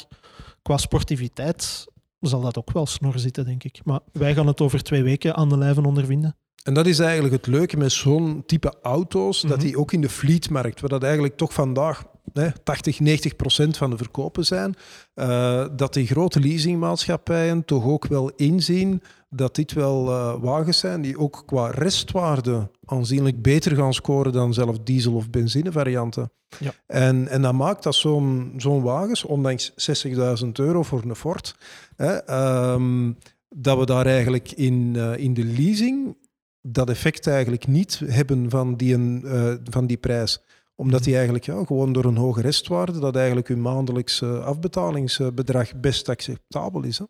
[0.63, 1.87] qua sportiviteit,
[2.21, 3.81] zal dat ook wel snor zitten, denk ik.
[3.85, 6.37] Maar wij gaan het over twee weken aan de lijve ondervinden.
[6.63, 9.51] En dat is eigenlijk het leuke met zo'n type auto's, Mhm.
[9.53, 13.77] dat die ook in de fleetmarkt, waar dat eigenlijk toch vandaag hè, 80, 90 procent
[13.77, 14.75] van de verkopen zijn,
[15.15, 21.01] uh, dat die grote leasingmaatschappijen toch ook wel inzien dat dit wel uh, wagens zijn
[21.03, 26.31] die ook qua restwaarde aanzienlijk beter gaan scoren dan zelf diesel- of benzinevarianten.
[26.59, 26.73] Ja.
[26.87, 29.73] En, en dat maakt dat zo'n zo'n wagens, ondanks
[30.45, 31.57] 60.000 euro voor een Ford,
[31.97, 32.33] hè,
[32.73, 36.17] um, dat we daar eigenlijk in, uh, in de leasing
[36.63, 40.43] dat effect eigenlijk niet hebben van die, uh, van die prijs.
[40.75, 46.09] Omdat die eigenlijk ja, gewoon door een hoge restwaarde, dat eigenlijk hun maandelijks afbetalingsbedrag best
[46.09, 46.99] acceptabel is.
[46.99, 47.05] Hè?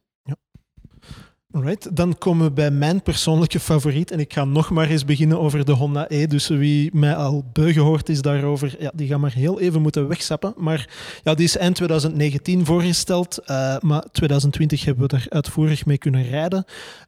[1.52, 1.58] Ja.
[1.58, 4.10] Alright, dan komen we bij mijn persoonlijke favoriet.
[4.10, 6.26] En ik ga nog maar eens beginnen over de Honda E.
[6.26, 10.08] Dus wie mij al beu gehoord is daarover, ja, die gaan maar heel even moeten
[10.08, 10.54] wegsappen.
[10.56, 10.88] Maar
[11.22, 13.38] ja, die is eind 2019 voorgesteld.
[13.40, 16.64] Uh, maar 2020 hebben we daar uitvoerig mee kunnen rijden.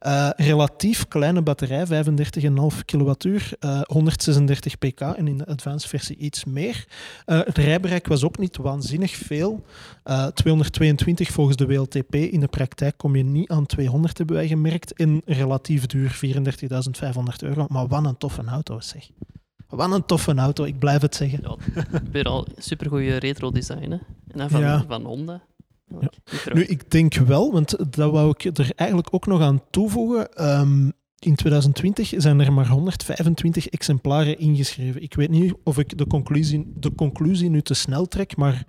[0.06, 6.44] Uh, relatief kleine batterij, 35,5 kilowattuur, uh, 136 pk en in de advanced versie iets
[6.44, 6.84] meer.
[7.24, 9.64] Het rijbereik was ook niet waanzinnig veel.
[10.04, 12.14] Uh, 222 volgens de WLTP.
[12.14, 14.92] In de praktijk kom je niet aan 200 hebben wij gemerkt.
[14.92, 17.66] En relatief duur, 34.500 euro.
[17.68, 19.10] Maar wat een toffe auto, zeg.
[19.68, 21.40] Wat een toffe auto, ik blijf het zeggen.
[21.42, 21.56] Ja,
[22.12, 23.98] weer al supergoeie retro design, hè?
[24.28, 24.84] En dan van, Ja.
[24.88, 25.42] van Honda.
[26.00, 26.10] Ja.
[26.52, 30.32] Nu, ik denk wel, want dat wou ik er eigenlijk ook nog aan toevoegen.
[30.32, 35.02] Ehm, in 2020 zijn er maar 125 exemplaren ingeschreven.
[35.02, 38.64] Ik weet niet of ik de conclusie, de conclusie nu te snel trek, maar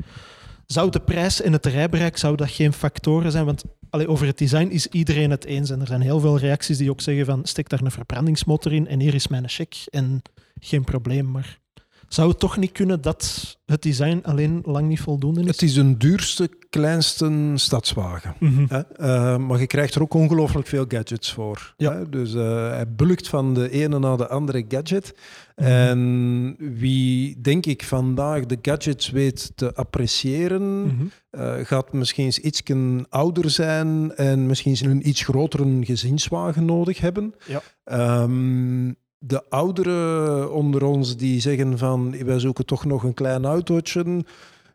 [0.66, 3.46] zou de prijs en het rijbereik zou dat geen factoren zijn?
[3.46, 3.64] Want
[3.96, 5.70] allee, over het design is iedereen het eens.
[5.70, 8.88] En er zijn heel veel reacties die ook zeggen van stek daar een verbrandingsmotor in
[8.88, 10.22] en hier is mijn check en
[10.60, 11.32] geen probleem.
[11.32, 11.60] Maar
[12.08, 15.48] zou het toch niet kunnen dat het design alleen lang niet voldoende is?
[15.48, 18.36] Het is een duurste, kleinste stadswagen.
[18.40, 18.66] Mhm.
[18.68, 18.82] Hè?
[19.00, 21.74] Uh, maar je krijgt er ook ongelooflijk veel gadgets voor.
[21.78, 21.94] Ja.
[21.94, 22.10] Hè?
[22.10, 25.16] Dus uh, hij bulkt van de ene naar de andere gadget.
[25.56, 25.68] Mhm.
[25.68, 31.06] En wie, denk ik, vandaag de gadgets weet te appreciëren, Mhm.
[31.32, 32.62] uh, gaat misschien iets
[33.10, 37.34] ouder zijn en misschien een iets grotere gezinswagen nodig hebben.
[37.46, 38.22] Ja.
[38.22, 44.24] Um, de ouderen onder ons die zeggen van wij zoeken toch nog een klein autootje.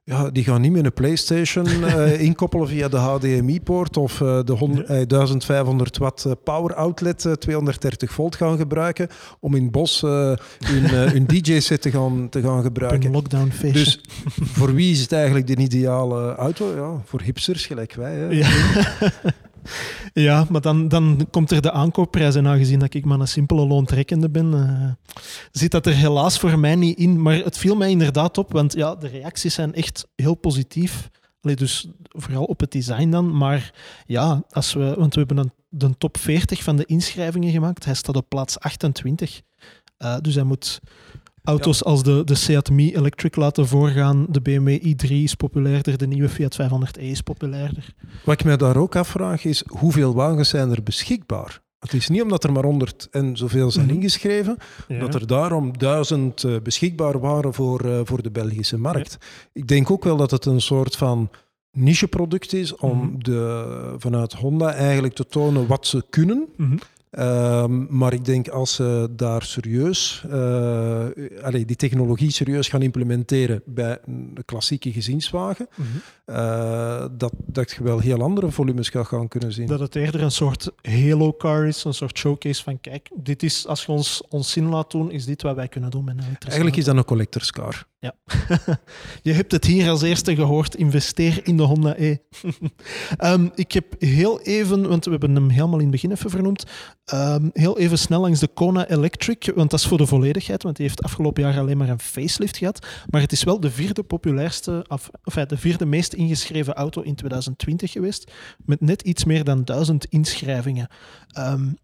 [0.04, 4.52] Ja, die gaan niet meer een PlayStation uh, inkoppelen via de HDMI-poort of uh, de
[4.52, 9.08] 100, uh, 1500 watt power outlet 230 volt gaan gebruiken
[9.40, 13.06] om in het bos hun, hun DJ-set te gaan, te gaan gebruiken.
[13.06, 13.84] Een lockdown feestje.
[13.84, 14.00] Dus
[14.42, 16.74] voor wie is het eigenlijk de ideale auto?
[16.74, 18.14] Ja, voor hipsters gelijk wij.
[18.14, 18.28] Hè?
[18.28, 18.48] Ja.
[20.12, 22.34] Ja, maar dan, dan komt er de aankoopprijs.
[22.34, 26.58] En aangezien dat ik maar een simpele loontrekkende ben, uh, zit dat er helaas voor
[26.58, 27.22] mij niet in.
[27.22, 31.08] Maar het viel mij inderdaad op, want ja, de reacties zijn echt heel positief.
[31.40, 33.36] Allee, dus vooral op het design dan.
[33.36, 33.74] Maar
[34.06, 37.84] ja, als we, want we hebben een, de top 40 van de inschrijvingen gemaakt.
[37.84, 39.40] Hij staat op plaats 28.
[39.98, 40.80] Uh, dus hij moet
[41.50, 41.90] auto's ja.
[41.90, 44.26] als de, de Seat Mii Electric laten voorgaan.
[44.28, 47.94] De BMW i3 is populairder, de nieuwe Fiat 500e is populairder.
[48.24, 51.60] Wat ik mij daar ook afvraag is, hoeveel wagens zijn er beschikbaar?
[51.78, 53.94] Het is niet omdat er maar 100 en zoveel zijn -hmm.
[53.94, 54.56] ingeschreven,
[54.88, 54.98] ja.
[54.98, 59.16] dat er daarom duizend uh, beschikbaar waren voor, uh, voor de Belgische markt.
[59.20, 59.26] Ja.
[59.52, 61.30] Ik denk ook wel dat het een soort van
[61.70, 63.22] nicheproduct is om mm -hmm.
[63.22, 66.48] de, vanuit Honda eigenlijk te tonen wat ze kunnen.
[66.56, 66.78] Mm -hmm.
[67.18, 70.32] Um, maar ik denk als ze daar serieus, uh,
[71.42, 76.34] allee, die technologie serieus gaan implementeren bij een klassieke gezinswagen, mm -hmm.
[76.34, 79.66] uh, dat, dat je wel heel andere volumes gaat gaan kunnen zien.
[79.66, 83.84] Dat het eerder een soort halo-car is, een soort showcase van kijk, dit is, als
[83.84, 86.76] je ons, ons zin laat doen, is dit wat wij kunnen doen met een Eigenlijk
[86.76, 87.86] is dat een collectors car.
[88.00, 88.14] Ja.
[89.22, 90.74] Je hebt het hier als eerste gehoord.
[90.74, 92.16] Investeer in de Honda E.
[93.18, 96.64] um, ik heb heel even, want we hebben hem helemaal in het begin even vernoemd,
[97.14, 100.76] um, heel even snel langs de Kona Electric, want dat is voor de volledigheid, want
[100.76, 102.86] die heeft afgelopen jaar alleen maar een facelift gehad.
[103.10, 107.14] Maar het is wel de vierde populairste, of, enfin, de vierde meest ingeschreven auto in
[107.14, 108.32] 2020 geweest,
[108.64, 110.88] met net iets meer dan duizend inschrijvingen.
[111.38, 111.78] Um,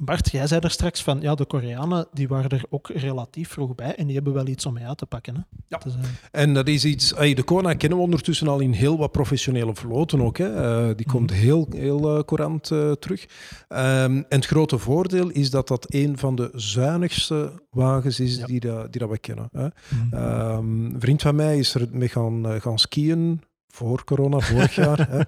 [0.00, 3.74] Bart, jij zei er straks van, ja, de Koreanen die waren er ook relatief vroeg
[3.74, 5.34] bij en die hebben wel iets om mee uit te pakken.
[5.34, 5.40] Hè?
[5.68, 6.00] Ja, dus, uh...
[6.30, 10.20] en dat is iets, de Kona kennen we ondertussen al in heel wat professionele vloten
[10.20, 10.38] ook.
[10.38, 10.88] Hè.
[10.88, 11.36] Uh, die komt mm.
[11.36, 12.64] heel, heel uh, courant
[13.00, 13.26] terug.
[13.68, 18.46] Um, en het grote voordeel is dat dat een van de zuinigste wagens is ja.
[18.46, 19.48] die, dat, die dat we kennen.
[19.52, 19.66] Hè.
[19.66, 20.12] Mm.
[20.12, 23.40] Um, een vriend van mij is er mee gaan, gaan skiën
[23.74, 25.08] voor corona, vorig jaar.
[25.10, 25.20] Hè.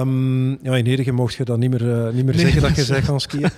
[0.00, 2.76] Um, ja, in Hedegem mocht je dat niet meer, uh, niet meer nee, zeggen dat
[2.76, 3.50] je bent gaan skiën.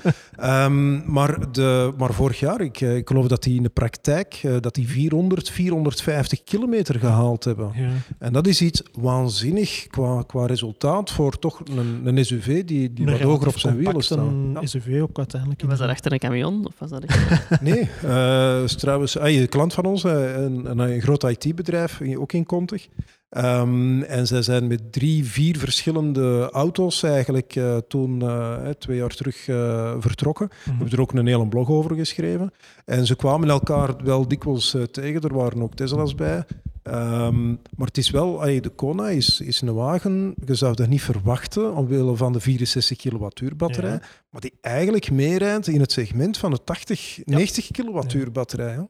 [0.42, 4.56] Um, maar, de, maar vorig jaar, ik, ik geloof dat die in de praktijk uh,
[4.60, 7.70] dat die 400, 450 kilometer gehaald hebben.
[7.74, 7.88] Ja.
[8.18, 13.06] En dat is iets waanzinnig qua, qua resultaat voor toch een, een SUV die, die
[13.06, 14.18] wat hoger op zijn wielen staat.
[14.18, 14.66] Een ja.
[14.66, 15.62] SUV ook uiteindelijk.
[15.62, 16.66] Was dat achter een camion?
[16.66, 17.04] Of was dat
[17.60, 22.88] nee, uh, trouwens een klant van ons, een, een, een groot IT-bedrijf, ook in Kontig.
[23.36, 29.14] Um, en zij zijn met drie, vier verschillende auto's eigenlijk uh, toen uh, twee jaar
[29.14, 30.48] terug uh, vertrokken.
[30.48, 32.52] We hebben er ook een hele blog over geschreven.
[32.84, 35.20] En ze kwamen elkaar wel dikwijls tegen.
[35.20, 36.44] Er waren ook Tesla's bij.
[36.82, 41.02] Um, maar het is wel, de Kona is, is een wagen, je zou dat niet
[41.02, 44.02] verwachten omwille van de 64 kilowattuur batterij, ja.
[44.30, 47.22] maar die eigenlijk meerijdt in het segment van de 80, ja.
[47.24, 48.72] 90 kilowattuur batterij.
[48.72, 48.82] Hè?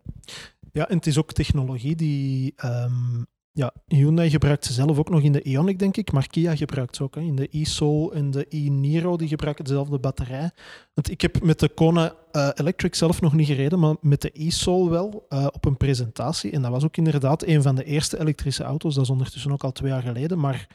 [0.72, 3.26] Ja, en het is ook technologie die um,
[3.56, 6.12] ja, Hyundai gebruikt ze zelf ook nog in de Ioniq, denk ik.
[6.12, 7.14] Maar Kia gebruikt ze ook.
[7.14, 7.20] Hè.
[7.20, 10.50] In de e-Soul en de e-Niro, die gebruiken dezelfde batterij.
[10.94, 14.30] Want ik heb met de Kona uh, Electric zelf nog niet gereden, maar met de
[14.32, 16.50] e-Soul wel uh, op een presentatie.
[16.50, 18.94] En dat was ook inderdaad een van de eerste elektrische auto's.
[18.94, 20.38] Dat is ondertussen ook al twee jaar geleden.
[20.38, 20.68] Maar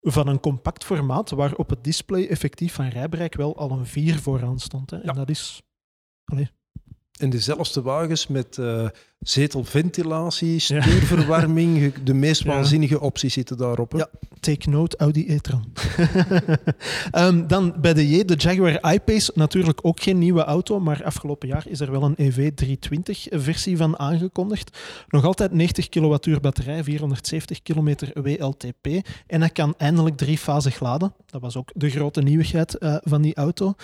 [0.00, 4.18] van een compact formaat, waar op het display effectief van rijbereik wel al een 4
[4.18, 4.90] vooraan stond.
[4.90, 4.96] Hè.
[4.96, 5.12] En ja.
[5.12, 5.62] dat is...
[6.24, 6.50] Allee,
[7.20, 8.88] en dezelfde wagens met uh,
[9.20, 11.90] zetelventilatie, stuurverwarming, ja.
[12.04, 13.00] de meest waanzinnige ja.
[13.00, 13.92] opties zitten daarop.
[13.92, 13.98] Hè?
[13.98, 14.08] Ja,
[14.40, 15.72] take note, Audi e-tron.
[17.12, 21.48] um, dan bij de J, de Jaguar I-Pace, natuurlijk ook geen nieuwe auto, maar afgelopen
[21.48, 24.78] jaar is er wel een EV320-versie van aangekondigd.
[25.08, 28.86] Nog altijd 90 kWh batterij, 470 km WLTP
[29.26, 31.14] en hij kan eindelijk driefasig laden.
[31.26, 33.74] Dat was ook de grote nieuwigheid uh, van die auto.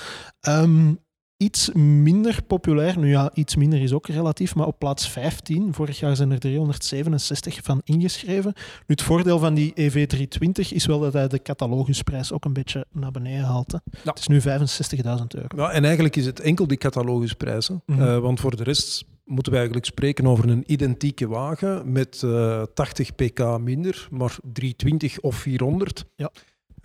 [0.48, 1.04] Um,
[1.36, 2.98] iets minder populair.
[2.98, 5.74] Nu ja, iets minder is ook relatief, maar op plaats 15.
[5.74, 8.52] Vorig jaar zijn er 367 van ingeschreven.
[8.56, 12.86] Nu, het voordeel van die EV320 is wel dat hij de catalogusprijs ook een beetje
[12.92, 13.72] naar beneden haalt.
[13.72, 13.78] Hè.
[14.02, 14.10] Ja.
[14.10, 15.56] Het is nu 65.000 euro.
[15.56, 17.68] Ja, en eigenlijk is het enkel die catalogusprijs.
[17.68, 18.00] Mm -hmm.
[18.00, 22.62] uh, want voor de rest moeten we eigenlijk spreken over een identieke wagen met uh,
[22.74, 26.04] 80 pk minder, maar 320 of 400.
[26.16, 26.30] Ja.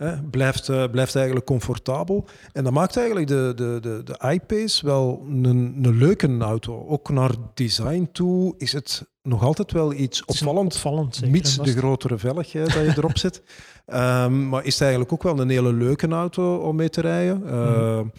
[0.02, 2.26] Hè, blijft, uh, blijft eigenlijk comfortabel.
[2.52, 6.86] En dat maakt eigenlijk de, de, de, de iPace wel een, een leuke auto.
[6.86, 11.72] Ook naar design toe is het nog altijd wel iets opvallend, opvallend zeker, mits de
[11.72, 13.42] grotere velg hè, dat je erop zet.
[13.86, 17.42] Um, maar is het eigenlijk ook wel een hele leuke auto om mee te rijden.
[17.44, 18.12] Uh, mm.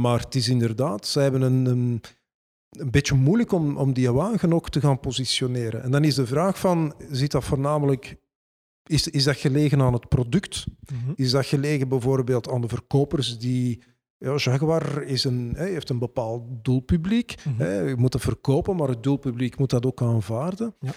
[0.00, 2.02] Maar het is inderdaad, ze hebben een, een
[2.70, 5.82] een beetje moeilijk om, om die wagen ook te gaan positioneren.
[5.82, 8.16] En dan is de vraag van, zit dat voornamelijk...
[8.90, 10.66] Is, is dat gelegen aan het product?
[10.92, 11.12] Mhm.
[11.14, 13.82] Is dat gelegen bijvoorbeeld aan de verkopers die...
[14.18, 17.34] Ja, Jaguar is een, heeft een bepaald doelpubliek.
[17.44, 17.88] Mhm.
[17.88, 20.74] Je moet het verkopen, maar het doelpubliek moet dat ook aanvaarden.
[20.80, 20.92] Ja.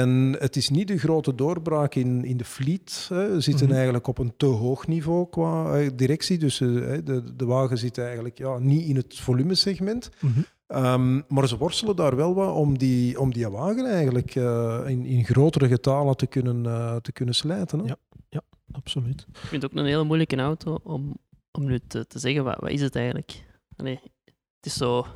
[0.00, 3.06] En het is niet de grote doorbraak in, in de fleet.
[3.08, 3.74] We zitten Mhm.
[3.74, 6.38] eigenlijk op een te hoog niveau qua eh, directie.
[6.38, 10.10] Dus eh, de, de wagen zit eigenlijk ja, niet in het volumesegment.
[10.20, 10.40] Mhm.
[10.68, 15.04] Ehm, maar ze worstelen daar wel wat om die, om die wagen eigenlijk eh, in,
[15.04, 17.78] in grotere getalen te kunnen, eh, te kunnen slijten.
[17.78, 17.84] Hè.
[17.86, 17.96] Ja.
[18.72, 19.26] Absoluut.
[19.28, 21.16] Ik vind het ook een hele moeilijke auto om,
[21.52, 23.44] om nu te, te zeggen, wat, wat is het eigenlijk?
[23.76, 24.00] Allee,
[24.56, 25.06] het is zo...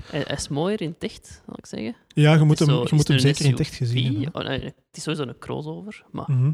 [0.00, 1.96] Hij, hij is mooier in het echt, zal ik zeggen.
[2.08, 3.76] Ja, je moet hem, zo- je moet hem zeker in SUV?
[3.76, 4.40] gezien hebben.
[4.42, 6.52] Oh, nee, het is sowieso een crossover, maar Mhm.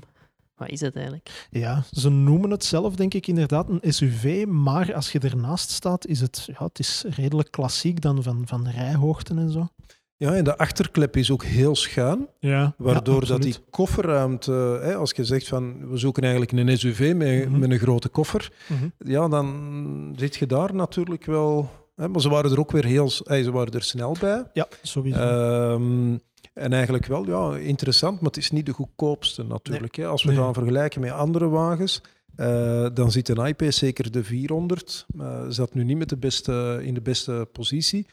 [0.55, 1.47] Wat is het eigenlijk?
[1.51, 6.07] Ja, ze noemen het zelf denk ik inderdaad een SUV, maar als je ernaast staat,
[6.07, 9.69] is het, ja, het is redelijk klassiek dan van, van rijhoogten en zo.
[10.17, 12.29] Ja, en de achterklep is ook heel schuin.
[12.39, 17.13] Ja, Waardoor dat die kofferruimte, hè, als je zegt van we zoeken eigenlijk een SUV
[17.17, 17.59] met, Mhm.
[17.59, 18.89] met een grote koffer, Mhm.
[18.99, 21.71] ja, dan zit je daar natuurlijk wel.
[21.97, 24.45] Hè, maar ze waren er ook weer heel ze waren er snel bij.
[24.53, 25.19] Ja, sowieso.
[25.21, 26.17] Ehm,
[26.55, 29.95] en eigenlijk wel ja, interessant, maar het is niet de goedkoopste natuurlijk.
[29.97, 30.07] Hè.
[30.07, 30.39] Als we Nee.
[30.39, 32.01] gaan vergelijken met andere wagens,
[32.37, 35.07] eh, dan zit een iPace zeker de 400.
[35.19, 38.07] eh zat nu niet met de beste, in de beste positie.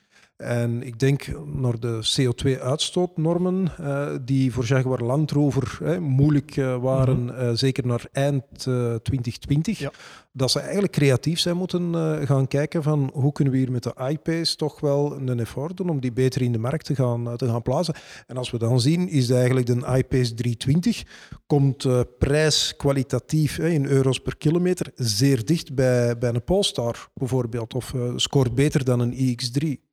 [0.44, 6.82] En ik denk naar de CO2-uitstootnormen, eh, die voor Jaguar Land Rover hè, moeilijk eh,
[6.82, 9.92] waren, eh, zeker naar eind eh, 2020, Ja.
[10.32, 11.96] dat ze eigenlijk creatief zijn moeten
[12.28, 15.90] gaan kijken van hoe kunnen we hier met de iPace toch wel een effort doen
[15.90, 17.96] om die beter in de markt te gaan, te gaan plaatsen.
[18.28, 21.04] En als we dan zien, is eigenlijk de iPace 320,
[21.48, 21.88] komt
[22.18, 28.56] prijs kwalitatief in euro's per kilometer zeer dicht bij, bij een Polestar bijvoorbeeld, of scoort
[28.56, 29.89] beter dan een iX3.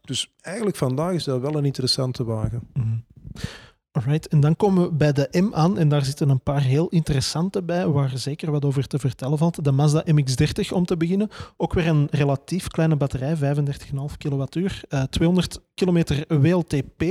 [0.00, 2.68] Dus eigenlijk vandaag is dat wel een interessante wagen.
[2.72, 2.96] Mhm.
[3.92, 6.88] Alright, en dan komen we bij de M aan en daar zitten een paar heel
[6.88, 9.64] interessante bij, waar zeker wat over te vertellen valt.
[9.64, 11.28] De Mazda MX-30 om te beginnen.
[11.56, 17.04] Ook weer een relatief kleine batterij, 35,5 kilowattuur, eh 200 kilometer WLTP.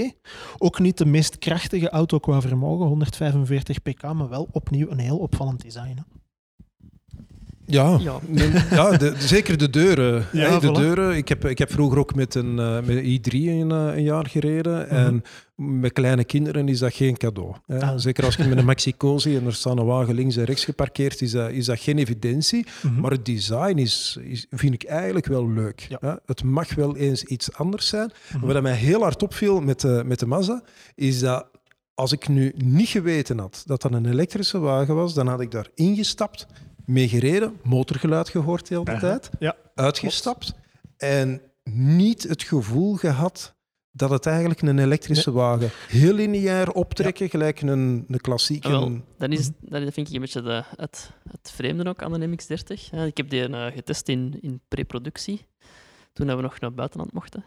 [0.57, 5.17] Ook niet de meest krachtige auto qua vermogen, 145 pk, maar wel opnieuw een heel
[5.17, 6.05] opvallend design.
[7.69, 8.19] Ja, Ja.
[8.71, 10.25] ja de, zeker de deuren.
[10.31, 10.71] Ja, de voilà.
[10.71, 11.15] deuren.
[11.15, 14.03] Ik, heb, ik heb vroeger ook met een, eh, met een i3 een, eh, een
[14.03, 14.89] jaar gereden.
[14.89, 15.23] En
[15.55, 17.55] met kleine kinderen is dat geen cadeau.
[17.65, 17.81] Hè.
[17.81, 17.93] Ah.
[17.95, 21.21] Zeker als je met een Maxi-Cosi en er staat een wagen links en rechts geparkeerd,
[21.21, 22.65] is dat, is dat geen evidentie.
[22.81, 22.99] Mhm.
[22.99, 25.85] Maar het design is, is, vind ik eigenlijk wel leuk.
[25.89, 25.97] Ja.
[26.01, 26.13] hè.
[26.25, 28.11] Het mag wel eens iets anders zijn.
[28.33, 28.45] Mhm.
[28.45, 30.63] Wat mij heel hard opviel met de, met de Mazda,
[30.95, 31.47] is dat
[31.93, 35.51] als ik nu niet geweten had dat dat een elektrische wagen was, dan had ik
[35.51, 36.47] daar ingestapt,
[36.89, 39.55] mee gereden, motorgeluid gehoord de hele tijd, Ja.
[39.75, 40.53] uitgestapt
[40.97, 43.55] en niet het gevoel gehad
[43.91, 48.67] dat het eigenlijk een elektrische wagen heel lineair optrekken, gelijk een, een klassieke.
[48.67, 52.19] Ah, wel, dan is, dat vind ik een beetje de, het, het vreemde ook aan
[52.19, 52.89] de MX-30.
[52.91, 55.45] Ja, ik heb die eh, getest in, in pre-productie,
[56.13, 57.43] toen we nog naar het buitenland mochten.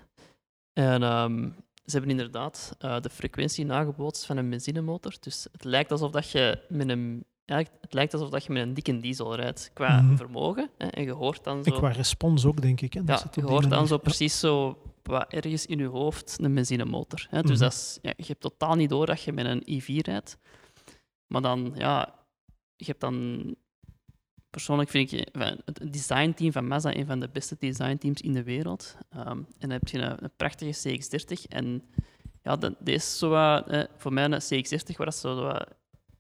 [0.73, 1.49] En ehm,
[1.85, 5.15] ze hebben inderdaad eh, de frequentie nagebootst van een benzinemotor.
[5.21, 7.25] Dus het lijkt alsof dat je met een,
[7.59, 10.17] ja, het lijkt alsof dat je met een dikke diesel rijdt qua Mhm.
[10.17, 10.71] vermogen.
[10.79, 11.73] Hè, en je hoort dan En zo...
[11.79, 12.93] qua respons ook, denk ik.
[12.93, 13.05] Hè.
[13.05, 17.27] Dat Ja, je hoort dan zo precies zo wat ergens in je hoofd een benzinemotor.
[17.31, 17.43] Hè?
[17.43, 17.61] Dus Mhm.
[17.61, 20.39] dat is, ja, je hebt totaal niet door dat je met een i4 rijdt.
[21.27, 22.15] Maar dan, ja,
[22.77, 23.55] je hebt dan...
[24.51, 25.29] Persoonlijk vind ik
[25.65, 28.97] het designteam van Mazda een van de beste designteams in de wereld.
[29.11, 31.47] Ehm, en dan heb je een, een prachtige CX-30.
[31.49, 31.83] En
[32.43, 35.51] ja, dat, dit is zo eh, voor mij een CX-30 waar dat zo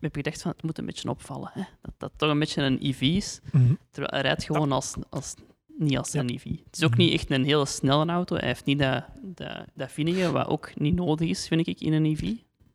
[0.03, 1.51] heb ik gedacht van, het moet een beetje opvallen.
[1.55, 1.63] Hè?
[1.83, 3.41] Dat dat toch een beetje een EV is.
[3.53, 3.73] Mhm.
[3.91, 5.35] Terwijl hij rijdt gewoon als, als,
[5.79, 6.21] niet als Ja.
[6.21, 6.45] een EV.
[6.45, 7.01] Het is ook Mhm.
[7.01, 8.37] niet echt een hele snelle auto.
[8.37, 11.93] Hij heeft niet dat, dat, dat vinnige, wat ook niet nodig is, vind ik, in
[11.93, 12.31] een EV.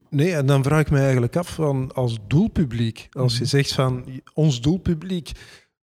[0.10, 3.48] Nee, en dan vraag ik me eigenlijk af van als doelpubliek, als je Mhm.
[3.50, 5.32] zegt van ons doelpubliek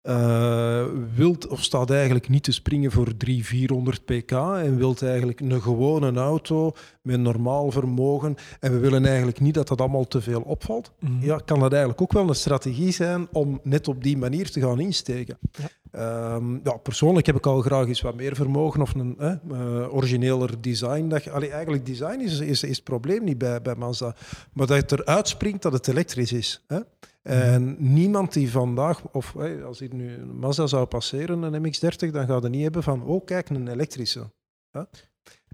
[0.06, 0.84] eh,
[1.14, 4.30] wilt of staat eigenlijk niet te springen voor 300, 400 pk
[4.66, 9.68] en wilt eigenlijk een gewone auto met normaal vermogen en we willen eigenlijk niet dat
[9.68, 11.24] dat allemaal te veel opvalt, Mhm.
[11.24, 14.60] ja, kan dat eigenlijk ook wel een strategie zijn om net op die manier te
[14.60, 15.38] gaan insteken.
[15.52, 15.68] Ja.
[15.96, 20.60] Ehm, ja, persoonlijk heb ik al graag eens wat meer vermogen of een eh, origineler
[20.60, 21.08] design.
[21.08, 24.14] Dat, allee, eigenlijk design is, is, is het probleem niet bij, bij Mazda.
[24.52, 26.64] Maar dat het eruit springt dat het elektrisch is.
[26.66, 26.80] Hè?
[27.22, 32.26] En niemand die vandaag, of als hier nu een Mazda zou passeren, een MX-30, dan
[32.26, 34.30] gaat het niet hebben van, oh kijk, een elektrische.
[34.70, 34.82] Hè?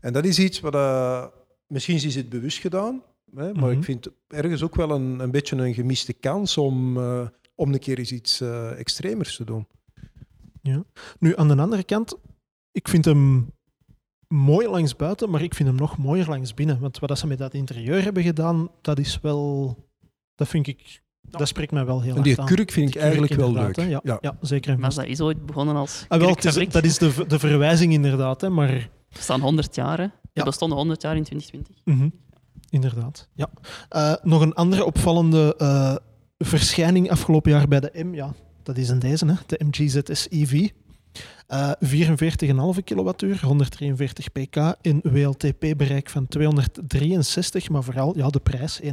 [0.01, 1.27] En dat is iets wat, eh,
[1.67, 3.03] misschien is het bewust gedaan,
[3.35, 3.79] hè, maar Mhm.
[3.79, 7.79] ik vind ergens ook wel een, een beetje een gemiste kans om, eh, om een
[7.79, 9.67] keer eens iets eh, extremers te doen.
[11.19, 12.17] Nu, aan de andere kant,
[12.73, 13.51] ik vind hem
[14.29, 16.81] mooi langs buiten, maar ik vind hem nog mooier langs binnen.
[16.81, 19.77] Want wat ze met dat interieur hebben gedaan, dat is wel...
[20.35, 21.01] Dat vind ik...
[21.21, 22.47] Dat spreekt mij wel heel En erg die aan.
[22.47, 23.77] kurk vind ik Die eigenlijk wel leuk.
[23.77, 24.19] Ja, ja.
[24.21, 24.37] Ja.
[24.41, 24.79] zeker.
[24.79, 27.93] Maar dat is ooit begonnen als Ah, wel, het is- dat is de, de verwijzing
[27.93, 28.69] inderdaad, hè, maar...
[29.09, 30.07] We staan 100 jaar, hè.
[30.33, 30.45] Ja.
[30.45, 31.77] Bestonden 100 jaar in 2020.
[31.85, 32.09] Mhm.
[32.71, 33.51] Inderdaad, ja.
[33.89, 35.97] Eh, nog een andere opvallende eh,
[36.39, 40.69] verschijning afgelopen jaar bij de M, ja, dat is een deze, hè, de MGZS EV.
[41.47, 48.89] Eh 44,5 kilowattuur, 143 pk in WLTP-bereik van 263, maar vooral ja, de prijs, 31.000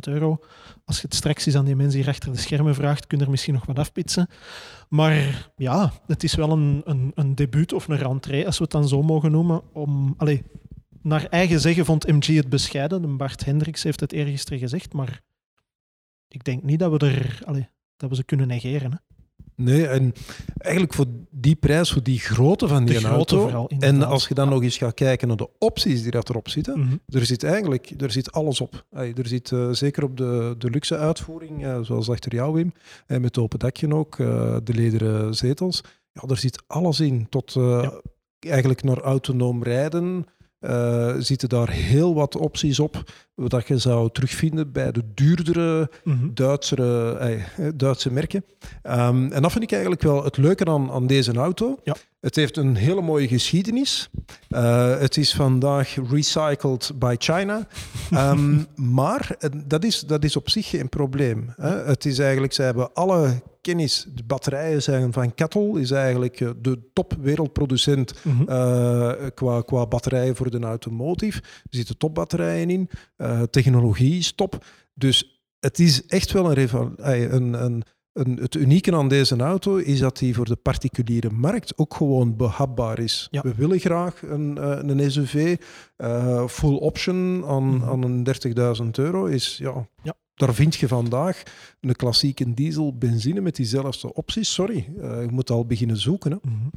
[0.00, 0.38] euro.
[0.84, 3.24] Als je het straks eens aan die mensen hier achter de schermen vraagt, kun je
[3.24, 4.28] er misschien nog wat afpitsen.
[4.88, 8.72] Maar ja, het is wel een, een, een debuut of een rentree, als we het
[8.72, 10.14] dan zo mogen noemen, om...
[10.16, 10.42] Allee,
[11.02, 13.02] naar eigen zeggen vond MG het bescheiden.
[13.02, 15.20] De Bart Hendricks heeft het eergisteren gezegd, maar
[16.28, 17.68] ik denk niet dat we, er, allee,
[18.02, 18.90] dat we ze kunnen negeren.
[18.92, 18.96] Hè.
[19.56, 20.12] Nee, en
[20.58, 23.40] eigenlijk voor die prijs, voor die grootte van die auto.
[23.40, 26.48] vooral, en als je dan nog eens gaat kijken naar de opties die dat erop
[26.48, 26.96] zitten, Mhm.
[27.08, 28.84] er zit eigenlijk er zit alles op.
[28.90, 32.72] Er zit eh, zeker op de, de luxe uitvoering, eh, zoals achter jou Wim,
[33.06, 35.80] en met het open dakje ook, eh, de lederen zetels.
[36.12, 37.26] Ja, er zit alles in.
[37.28, 38.00] Tot Ja.
[38.38, 40.24] eigenlijk naar autonoom rijden.
[40.62, 43.02] Eh, zitten daar heel wat opties op,
[43.34, 46.28] wat je zou terugvinden bij de duurdere Mhm.
[46.34, 48.44] Duitsere, eh, Duitse merken.
[48.82, 51.78] Ehm, en dat vind ik eigenlijk wel het leuke aan, aan deze auto.
[51.84, 51.96] Ja.
[52.20, 54.10] Het heeft een hele mooie geschiedenis.
[54.48, 57.66] Eh, het is vandaag recycled by China.
[58.10, 59.36] Ehm, maar
[59.66, 61.52] dat is, dat is op zich geen probleem.
[61.56, 61.84] Hè.
[61.84, 64.06] Het is eigenlijk, ze hebben alle kennis.
[64.14, 68.48] De batterijen zijn van Kettle, is eigenlijk eh, de top wereldproducent Mhm.
[68.48, 71.38] eh, qua, qua batterijen voor de automotive.
[71.42, 72.90] Er zitten topbatterijen in.
[73.16, 74.64] Eh, technologie is top.
[74.94, 76.68] Dus het is echt wel een,
[77.34, 77.82] een, een,
[78.12, 78.36] een...
[78.40, 82.98] Het unieke aan deze auto is dat die voor de particuliere markt ook gewoon behapbaar
[82.98, 83.28] is.
[83.30, 83.42] Ja.
[83.42, 84.56] We willen graag een,
[84.88, 85.56] een SUV.
[86.48, 87.88] full option aan, Mhm.
[87.88, 89.56] aan een 30.000 euro is...
[89.58, 90.14] Ja, Ja.
[90.34, 91.42] Daar vind je vandaag
[91.80, 94.52] een klassieke diesel benzine met diezelfde opties.
[94.52, 96.30] Sorry, eh, je moet al beginnen zoeken.
[96.30, 96.36] Hè.
[96.42, 96.68] Mhm.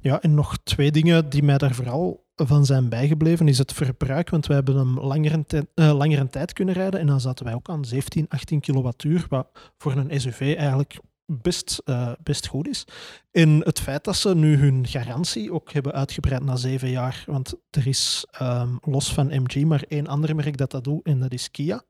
[0.00, 4.30] Ja, en nog twee dingen die mij daar vooral van zijn bijgebleven, is het verbruik.
[4.30, 7.54] Want wij hebben hem langer een, tij- eh, tijd kunnen rijden en dan zaten wij
[7.54, 12.84] ook aan 17, 18 kilowattuur, wat voor een SUV eigenlijk best, eh, best goed is.
[13.30, 17.54] En het feit dat ze nu hun garantie ook hebben uitgebreid na zeven jaar, want
[17.70, 21.32] er is ehm, los van MG maar één ander merk dat dat doet en dat
[21.32, 21.82] is Kia.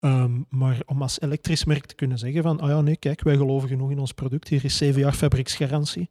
[0.00, 3.36] Ehm, maar om als elektrisch merk te kunnen zeggen van, ah ja, nee, kijk, wij
[3.36, 6.08] geloven genoeg in ons product, hier is zeven jaar fabrieksgarantie.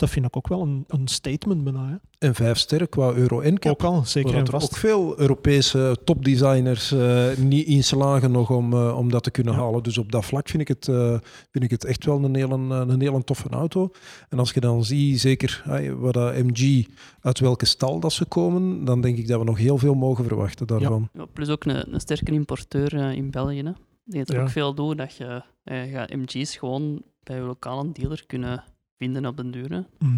[0.00, 1.88] Dat vind ik ook wel een, een statement bijna.
[1.88, 2.26] Hè.
[2.28, 3.72] En vijf sterren qua Euro NCAP.
[3.72, 4.64] Ook al, zeker en dat vast.
[4.72, 9.54] ook veel Europese topdesigners eh, niet in slagen nog om, eh, om dat te kunnen
[9.54, 9.60] Ja.
[9.60, 9.82] halen.
[9.82, 11.18] Dus op dat vlak vind ik het, eh,
[11.50, 13.90] vind ik het echt wel een hele, een hele toffe auto.
[14.28, 16.86] En als je dan ziet, zeker hey, wat dat MG,
[17.20, 20.24] uit welke stal dat ze komen, dan denk ik dat we nog heel veel mogen
[20.24, 21.08] verwachten daarvan.
[21.12, 23.62] Ja, plus ook een, een sterke importeur in België.
[23.62, 23.72] Hè.
[24.04, 24.40] Dat er Ja.
[24.42, 28.64] ook veel doet dat je eh, gaat MG's gewoon bij je lokale dealer kunnen
[29.00, 29.84] vinden op den duur.
[29.98, 30.14] Mhm.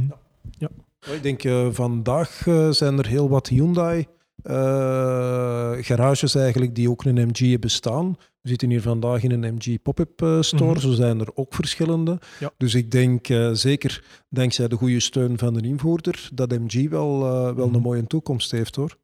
[1.13, 4.07] Ik denk eh, vandaag eh, zijn er heel wat Hyundai
[4.43, 8.17] eh, garages eigenlijk die ook een MG hebben staan.
[8.41, 10.81] We zitten hier vandaag in een MG pop-up store, Mhm.
[10.81, 12.19] zo zijn er ook verschillende.
[12.41, 12.51] Ja.
[12.57, 17.25] Dus ik denk eh, zeker dankzij de goede steun van de invoerder dat MG wel,
[17.25, 17.75] eh, wel Mhm.
[17.75, 18.97] een mooie toekomst heeft hoor.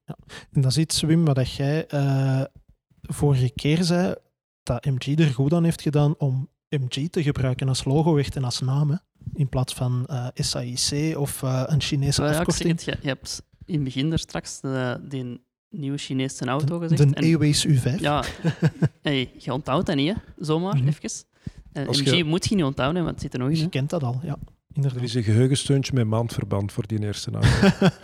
[0.52, 2.42] En dat is iets, Wim, wat dat jij eh,
[3.02, 4.14] vorige keer zei,
[4.62, 8.44] dat MG er goed aan heeft gedaan om MG te gebruiken als logo echt en
[8.44, 8.90] als naam.
[8.90, 8.96] hè.
[9.34, 12.70] In plaats van eh, SAIC of eh, een Chinese Maar ja, afkorting.
[12.70, 16.88] het, je, je hebt in het begin daar straks de, die nieuwe Chinese auto De,
[16.88, 17.14] gezegd.
[17.14, 17.94] de Airways U5.
[18.00, 18.24] ja,
[19.02, 20.14] hey, je onthoudt dat niet, hè?
[20.44, 20.88] zomaar, Mhm.
[20.88, 21.10] even.
[21.72, 23.56] Eh, Als MG je- moet je niet onthouden, want het zit er nog in.
[23.56, 23.68] Je Hè?
[23.68, 24.30] kent dat al, ja.
[24.32, 25.02] Er Inderdaad.
[25.02, 27.48] is een geheugensteuntje met maandverband voor die eerste auto.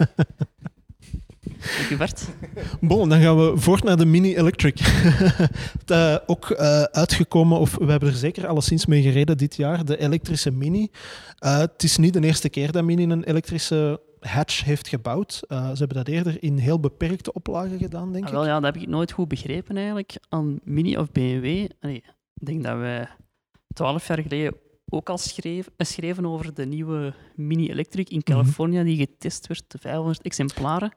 [1.88, 2.28] Dank Bart.
[2.80, 4.80] Bon, dan gaan we voort naar de Mini Electric.
[5.86, 9.98] Eh, ook eh, uitgekomen, of we hebben er zeker alleszins mee gereden dit jaar, de
[9.98, 10.88] elektrische Mini.
[11.38, 15.32] Eh, het is niet de eerste keer dat Mini een elektrische hatch heeft gebouwd.
[15.48, 18.36] Ze hebben dat eerder in heel beperkte oplagen gedaan, denk Ah, ik.
[18.36, 21.66] wel, ja, dat heb ik nooit goed begrepen eigenlijk aan Mini of BMW.
[21.80, 22.02] Allee,
[22.34, 23.08] ik denk dat wij
[23.72, 24.54] twaalf jaar geleden
[24.88, 29.78] ook al schreef, schreven over de nieuwe Mini Electric in Californië, die getest werd, de
[29.78, 30.92] 500 exemplaren.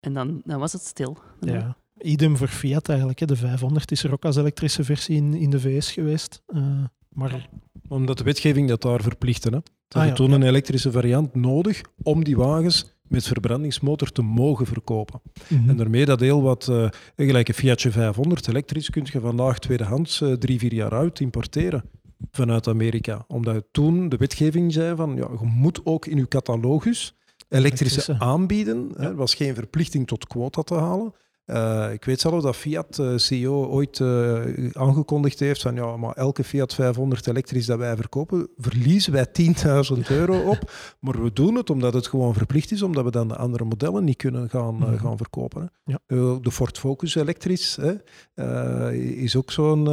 [0.00, 1.16] En dan, dan was het stil.
[1.40, 1.76] Ja.
[1.98, 3.18] Idem voor Fiat eigenlijk.
[3.18, 3.26] Hè.
[3.26, 6.42] De 500 is er ook als elektrische versie in, in de VS geweest.
[6.46, 6.62] Eh,
[7.08, 7.48] maar
[7.88, 9.48] Omdat de wetgeving dat daar verplichtte.
[9.48, 9.56] Hè.
[9.56, 9.62] Ze
[9.98, 10.34] Ah, hadden ja, toen ja.
[10.34, 15.20] een elektrische variant nodig om die wagens met verbrandingsmotor te mogen verkopen.
[15.48, 15.68] Mhm.
[15.70, 20.20] En daarmee dat heel wat, eh gelijk een Fiatje 500 elektrisch, kun je vandaag tweedehands
[20.20, 21.84] eh, drie, vier jaar oud importeren
[22.30, 23.24] vanuit Amerika.
[23.28, 27.14] Omdat toen de wetgeving zei van, ja, je moet ook in je catalogus
[27.50, 28.16] Elektrische.
[28.18, 28.90] aanbieden.
[28.96, 29.02] Ja.
[29.02, 31.14] Er was geen verplichting tot quota te halen.
[31.50, 34.40] Eh, ik weet zelf dat Fiat eh, CEO ooit eh,
[34.72, 40.06] aangekondigd heeft van ja, maar elke Fiat 500 elektrisch dat wij verkopen, verliezen wij 10.000
[40.18, 40.72] euro op.
[41.00, 44.04] Maar we doen het omdat het gewoon verplicht is, omdat we dan de andere modellen
[44.04, 44.96] niet kunnen gaan, Mhm.
[44.96, 45.70] gaan verkopen.
[45.84, 45.92] Hè.
[45.92, 45.98] Ja.
[46.42, 49.84] De Ford Focus elektrisch hè, is ook zo'n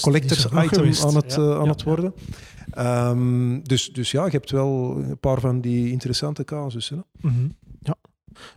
[0.00, 1.04] collectors item geweest.
[1.04, 2.14] aan het, Ja, aan ja, het worden.
[2.70, 7.04] Ehm, dus, dus ja, je hebt wel een paar van die interessante casussen.
[7.20, 7.28] Hè.
[7.28, 7.48] Mhm.
[7.80, 7.94] Ja.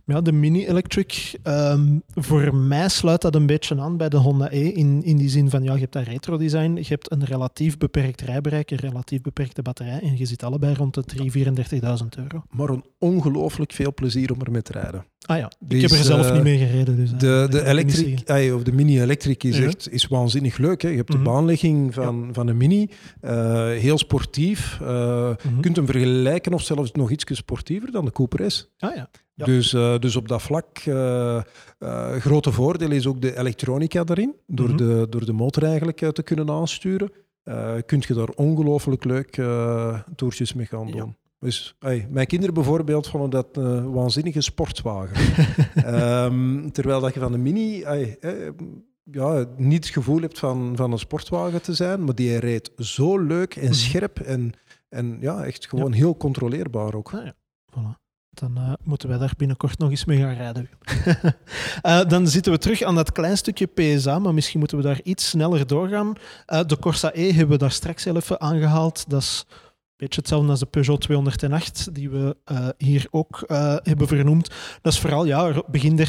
[0.06, 4.52] Maar Ja, de mini-electric, ehm, voor mij sluit dat een beetje aan bij de Honda
[4.52, 4.68] E.
[4.68, 8.22] In, in die zin van, ja, je hebt dat retro-design, je hebt een relatief beperkt
[8.22, 12.44] rijbereik, een relatief beperkte batterij en je zit allebei rond de 3.000, 34.000 euro.
[12.50, 15.06] Maar een ongelooflijk veel plezier om ermee te rijden.
[15.26, 16.96] Ah ja, ik heb er is, zelf eh, niet mee gereden.
[16.96, 19.64] Dus, eh, De, de electric, of de mini-electric is, Ja.
[19.66, 20.82] echt, is waanzinnig leuk.
[20.82, 20.90] Hè.
[20.90, 21.26] Je hebt de Mhm.
[21.26, 22.90] baanligging van, van een mini,
[23.22, 23.34] eh,
[23.68, 24.80] heel sportief.
[24.82, 25.56] Eh, Mhm.
[25.56, 28.70] Je kunt hem vergelijken of zelfs nog iets sportiever dan de Cooper S.
[28.78, 29.10] Ah ja.
[29.38, 29.46] Ja.
[29.46, 31.38] Dus, eh, dus op dat vlak, eh
[31.80, 34.36] eh, grote voordeel is ook de elektronica daarin.
[34.48, 34.78] Door, Mhm.
[34.78, 37.12] de, door de motor eigenlijk te kunnen aansturen,
[37.86, 39.42] kun je daar ongelooflijk leuk
[40.16, 40.96] toertjes mee gaan doen.
[40.96, 41.16] Ja.
[41.40, 45.16] Dus ey, mijn kinderen bijvoorbeeld vonden dat een waanzinnige sportwagen.
[45.86, 47.84] Ehm, terwijl dat je van de Mini
[49.12, 53.18] ja, niet het gevoel hebt van, van een sportwagen te zijn, maar die reed zo
[53.20, 53.74] leuk en Mhm.
[53.74, 54.52] scherp en,
[54.90, 57.14] en ja, echt gewoon heel controleerbaar ook.
[57.14, 57.36] Ah ja,
[57.72, 58.04] voilà.
[58.36, 60.70] Dan eh, moeten wij daar binnenkort nog eens mee gaan rijden.
[61.82, 65.02] Eh, dan zitten we terug aan dat klein stukje PSA, maar misschien moeten we daar
[65.04, 66.14] iets sneller doorgaan.
[66.46, 69.10] Eh, de Corsa E hebben we daar straks heel even aangehaald.
[69.10, 72.36] Dat is een beetje hetzelfde als de Peugeot 208, die we
[72.78, 73.44] hier ook
[73.84, 74.50] hebben vernoemd.
[74.82, 76.00] Dat is vooral ja, begin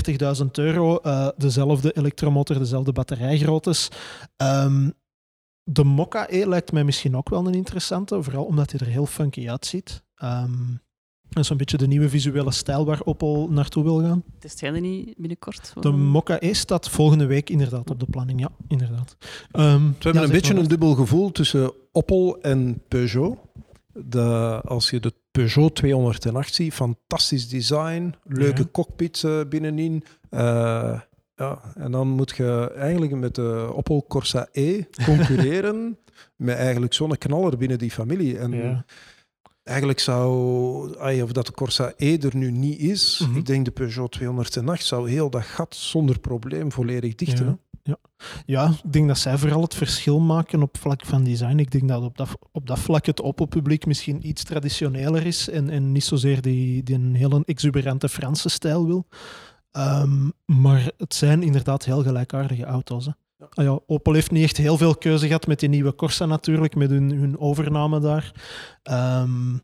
[0.41, 1.01] 30.000 euro,
[1.37, 3.89] dezelfde elektromotor, dezelfde batterijgroottes.
[4.37, 4.89] Ehm,
[5.63, 9.07] de Mokka E lijkt mij misschien ook wel een interessante, vooral omdat hij er heel
[9.07, 10.03] funky uitziet.
[10.15, 10.75] Ehm,
[11.29, 14.23] dat is een beetje de nieuwe visuele stijl waar Opel naartoe wil gaan.
[14.39, 15.73] Test jij die niet binnenkort?
[15.81, 18.41] De Mokka E staat volgende week inderdaad op de planning.
[18.41, 19.17] Ja, inderdaad.
[19.53, 23.39] Ehm, We hebben een beetje een een dubbel gevoel tussen Opel en Peugeot.
[23.93, 28.69] De, als je de Peugeot 208 ziet, fantastisch design, leuke Ja.
[28.73, 30.05] cockpit eh, binnenin.
[30.31, 31.01] Eh,
[31.37, 35.99] ja, en dan moet je eigenlijk met de Opel Corsa E concurreren
[36.37, 38.39] met eigenlijk zo'n knaller binnen die familie.
[38.39, 38.85] En Ja.
[39.67, 43.37] Eigenlijk zou, ay, of dat de Corsa E er nu niet is, Mhm.
[43.39, 47.47] ik denk de Peugeot 208 zou heel dat gat zonder probleem volledig dichten.
[47.47, 47.97] Ja.
[48.47, 51.59] Ja, ik denk dat zij vooral het verschil maken op vlak van design.
[51.59, 55.71] Ik denk dat op dat, op dat vlak het Opel-publiek misschien iets traditioneler is en,
[55.71, 59.07] en niet zozeer die, die een hele exuberante Franse stijl wil.
[59.71, 63.07] Ehm, maar het zijn inderdaad heel gelijkaardige auto's.
[63.07, 63.13] Hè.
[63.39, 66.75] Ah ja, Opel heeft niet echt heel veel keuze gehad met die nieuwe Corsa natuurlijk,
[66.75, 68.33] met hun, hun overname daar.
[68.83, 69.59] Ehm,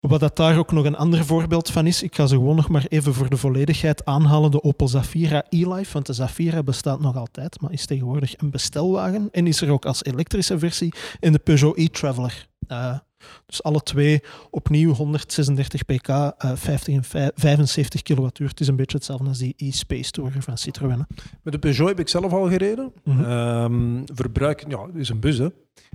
[0.00, 2.68] wat dat daar ook nog een ander voorbeeld van is, ik ga ze gewoon nog
[2.68, 7.16] maar even voor de volledigheid aanhalen, de Opel Zafira e-Life, want de Zafira bestaat nog
[7.16, 11.38] altijd, maar is tegenwoordig een bestelwagen en is er ook als elektrische versie in de
[11.38, 12.48] Peugeot e-Traveler.
[12.66, 12.98] Eh,
[13.46, 18.48] dus alle twee opnieuw 136 pk, eh 50 en vij- 75 kilowattuur.
[18.48, 20.90] Het is een beetje hetzelfde als die e-Space Tourer van Citroën.
[20.98, 21.04] hè.
[21.42, 22.92] Met de Peugeot heb ik zelf al gereden.
[23.04, 23.24] Mhm.
[23.24, 25.48] Ehm, verbruik, ja, het is een bus, hè.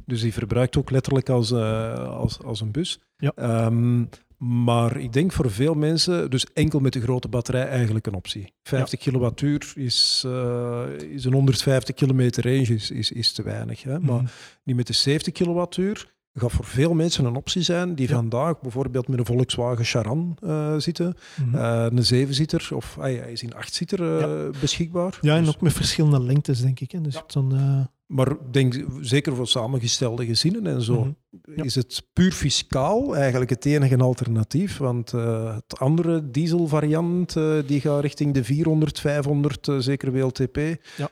[0.06, 3.00] Dus die verbruikt ook letterlijk als, eh, als, als een bus.
[3.18, 3.32] Ja.
[3.36, 4.06] Ehm,
[4.38, 8.54] maar ik denk voor veel mensen, dus enkel met de grote batterij eigenlijk een optie.
[8.64, 13.84] 50 kilowattuur is, eh, is een 150 kilometer range, is, is, is te weinig.
[13.84, 14.00] Hè.
[14.00, 14.26] Maar Mhm.
[14.64, 18.16] die met de 70 kilowattuur gaat voor veel mensen een optie zijn die Ja.
[18.16, 21.16] vandaag bijvoorbeeld met een Volkswagen Charan eh, zitten.
[21.54, 25.18] Eh, een zevenzitter of ah, ja, hij is in achtzieter eh beschikbaar.
[25.22, 26.92] ja, en Dus- ook met verschillende lengtes, denk ik.
[26.92, 27.02] Hè.
[27.02, 27.24] Dus Ja.
[27.28, 31.12] zo'n, eh, maar denk zeker voor samengestelde gezinnen en zo mhm.
[31.56, 31.64] Ja.
[31.64, 34.78] is het puur fiscaal eigenlijk het enige alternatief.
[34.78, 37.34] Want het andere dieselvariant
[37.66, 40.58] die gaat richting de 400, 500, eh, zeker WLTP.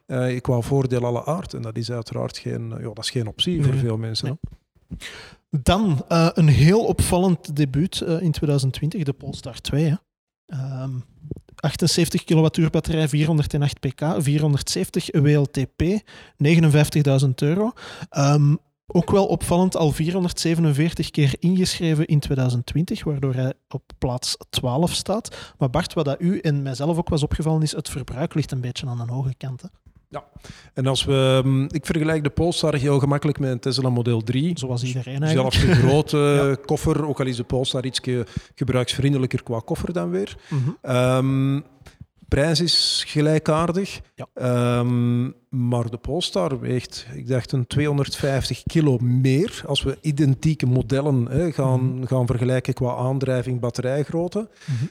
[0.07, 0.39] Ja.
[0.39, 1.53] qua voordeel alle aard.
[1.53, 4.25] En dat is uiteraard geen, ja, dat is geen optie voor veel mensen.
[4.27, 4.59] Nee.
[5.49, 9.85] Dan eh, een heel opvallend debuut eh, in 2020, de Polestar 2.
[9.85, 9.95] Hè.
[10.45, 10.91] Ehm,
[11.55, 15.81] 78 kilowattuur batterij, 408 pk, 470 WLTP,
[16.37, 17.71] 59.000 euro.
[18.09, 18.55] Ehm,
[18.87, 25.53] ook wel opvallend, al 447 keer ingeschreven in 2020, waardoor hij op plaats 12 staat.
[25.57, 28.61] Maar Bart, wat dat u en mijzelf ook was opgevallen, is het verbruik ligt een
[28.61, 29.61] beetje aan een hoge kant.
[29.61, 29.67] Hè.
[30.73, 34.59] En als we, hm, ik vergelijk de Polestar heel gemakkelijk met een Tesla Model 3.
[34.59, 35.53] Zoals iedereen eigenlijk.
[35.53, 36.65] Zelfs de grote Ja.
[36.65, 37.99] koffer, ook al is de Polestar iets
[38.55, 40.37] gebruiksvriendelijker qua koffer dan weer.
[40.81, 41.59] Ehm,
[42.31, 43.99] prijs is gelijkaardig.
[44.15, 44.27] Ja.
[44.33, 49.61] Ehm, maar de Polestar weegt, ik dacht, een 250 kilo meer.
[49.65, 52.05] Als we identieke modellen hè, gaan, Mhm.
[52.05, 54.49] gaan vergelijken qua aandrijving, batterijgrootte.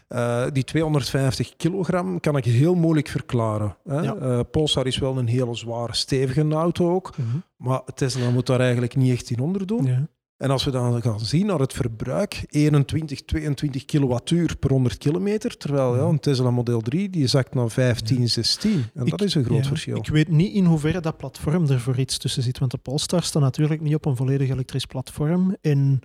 [0.08, 3.76] Eh, die 250 kilogram kan ik heel moeilijk verklaren.
[3.84, 4.00] Hè.
[4.00, 4.14] Ja.
[4.14, 7.16] Eh, Polestar is wel een hele zware, stevige auto ook.
[7.16, 7.26] Mhm.
[7.56, 9.84] Maar Tesla moet daar eigenlijk niet echt in onderdoen.
[9.84, 10.06] Ja.
[10.40, 15.56] En als we dan gaan zien naar het verbruik, 21, 22 kilowattuur per 100 kilometer,
[15.56, 18.84] terwijl ja, een Tesla Model 3 die zakt naar 15, 16.
[18.94, 19.96] En dat is een groot ja, verschil.
[19.96, 23.22] Ik weet niet in hoeverre dat platform er voor iets tussen zit, want de Polestar
[23.22, 25.56] staat natuurlijk niet op een volledig elektrisch platform.
[25.60, 26.00] En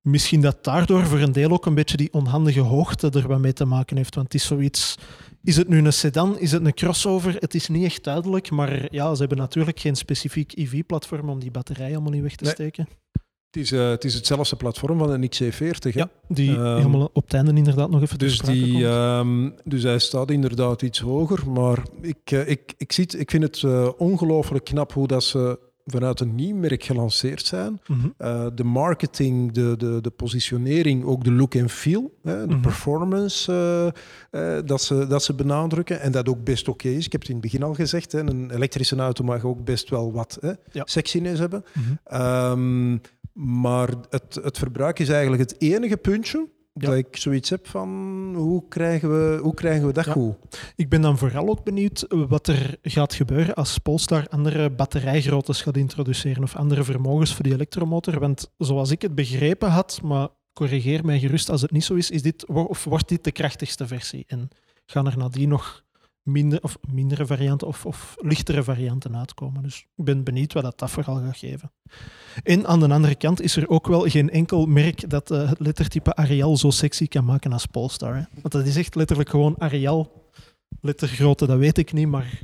[0.00, 3.52] misschien dat daardoor voor een deel ook een beetje die onhandige hoogte er wat mee
[3.52, 4.14] te maken heeft.
[4.14, 4.94] Want het is zoiets...
[5.42, 6.38] Is het nu een sedan?
[6.38, 7.36] Is het een crossover?
[7.38, 11.50] Het is niet echt duidelijk, maar ja, ze hebben natuurlijk geen specifiek EV-platform om die
[11.50, 12.52] batterij allemaal in weg te Nee.
[12.52, 12.88] steken.
[13.50, 15.94] Het is, eh, het is hetzelfde platform van een XC40.
[15.94, 16.00] Hè?
[16.00, 19.98] Ja, die Ehm, helemaal op het einde inderdaad nog even Dus, die, ehm, dus hij
[19.98, 21.50] staat inderdaad iets hoger.
[21.50, 25.58] Maar ik, eh, ik, ik, zie ik vind het eh, ongelooflijk knap hoe dat ze
[25.86, 27.80] vanuit een nieuw merk gelanceerd zijn.
[27.86, 28.08] Mhm.
[28.54, 32.60] De marketing, de, de, de positionering, ook de look en feel, hè, de Mhm.
[32.60, 33.52] performance
[34.64, 36.00] dat, ze, dat ze benadrukken.
[36.00, 37.06] En dat ook best oké is.
[37.06, 39.88] Ik heb het in het begin al gezegd, hè, een elektrische auto mag ook best
[39.90, 40.82] wel wat hè, Ja.
[40.84, 41.64] sexiness hebben.
[42.04, 42.96] Ehm,
[43.38, 46.86] maar het, het verbruik is eigenlijk het enige puntje Ja.
[46.86, 47.88] dat ik zoiets heb van
[48.36, 50.12] hoe krijgen we, hoe krijgen we dat Ja.
[50.12, 50.34] goed?
[50.76, 55.76] Ik ben dan vooral ook benieuwd wat er gaat gebeuren als Polestar andere batterijgroottes gaat
[55.76, 58.18] introduceren of andere vermogens voor die elektromotor.
[58.18, 62.10] Want zoals ik het begrepen had, maar corrigeer mij gerust als het niet zo is,
[62.10, 64.24] is dit, of wordt dit de krachtigste versie?
[64.26, 64.48] En
[64.86, 65.84] gaan er nadien nog
[66.22, 69.62] minder, of mindere varianten of, of lichtere varianten uitkomen?
[69.62, 71.72] Dus ik ben benieuwd wat dat, dat vooral gaat geven.
[72.42, 75.60] En aan de andere kant is er ook wel geen enkel merk dat eh, het
[75.60, 78.16] lettertype Arial zo sexy kan maken als Polestar.
[78.16, 78.22] Hè?
[78.40, 80.26] Want dat is echt letterlijk gewoon Arial
[80.80, 82.40] lettergrootte, dat weet ik niet, maar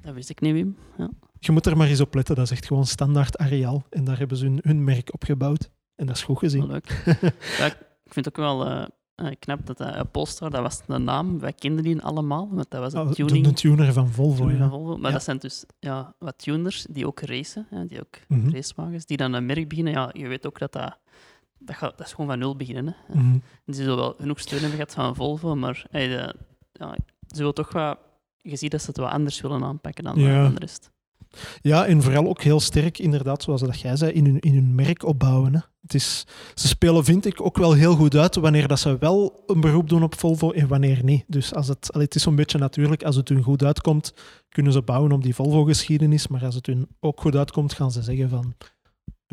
[0.00, 0.76] Dat wist ik niet, Wim.
[0.98, 1.10] Ja.
[1.38, 2.34] je moet er maar eens op letten.
[2.34, 3.84] Dat is echt gewoon standaard Arial.
[3.90, 5.70] En daar hebben ze hun, hun merk op gebouwd.
[5.96, 6.66] En dat is goed gezien.
[6.66, 7.02] leuk.
[7.58, 10.98] ja, ik vind het ook wel eh, eh, knap dat dat Polestar, dat was de
[10.98, 13.44] naam, wij kenden die allemaal, want dat was een Oh, tuning.
[13.46, 14.68] de tuner van Volvo, van ja.
[14.68, 14.96] Volvo.
[14.96, 15.12] Maar Ja.
[15.16, 18.50] dat zijn dus ja, wat tuners die ook racen, hè, die ook Mhm.
[18.50, 19.92] racewagens, die dan een merk beginnen.
[19.92, 20.98] Ja, je weet ook dat dat,
[21.58, 22.96] dat, gaat, dat is gewoon van nul beginnen.
[23.06, 23.14] Hè.
[23.14, 23.38] Mhm.
[23.64, 26.34] Die zullen wel genoeg steun hebben gehad van Volvo, maar hey, de,
[26.72, 26.96] ja,
[27.28, 27.98] ze willen toch wat,
[28.40, 30.42] je ziet dat ze het wat anders willen aanpakken dan, Ja.
[30.42, 30.90] dan de rest.
[31.60, 34.74] Ja, en vooral ook heel sterk, inderdaad, zoals dat jij zei, in hun, in hun
[34.74, 35.54] merk opbouwen.
[35.54, 35.60] Hè.
[35.82, 39.42] Het is, ze spelen, vind ik, ook wel heel goed uit wanneer dat ze wel
[39.46, 41.24] een beroep doen op Volvo en wanneer niet.
[41.26, 44.14] Dus als het, het is zo'n beetje natuurlijk, als het hun goed uitkomt,
[44.48, 46.28] kunnen ze bouwen op die Volvo-geschiedenis.
[46.28, 48.54] Maar als het hun ook goed uitkomt, gaan ze zeggen van,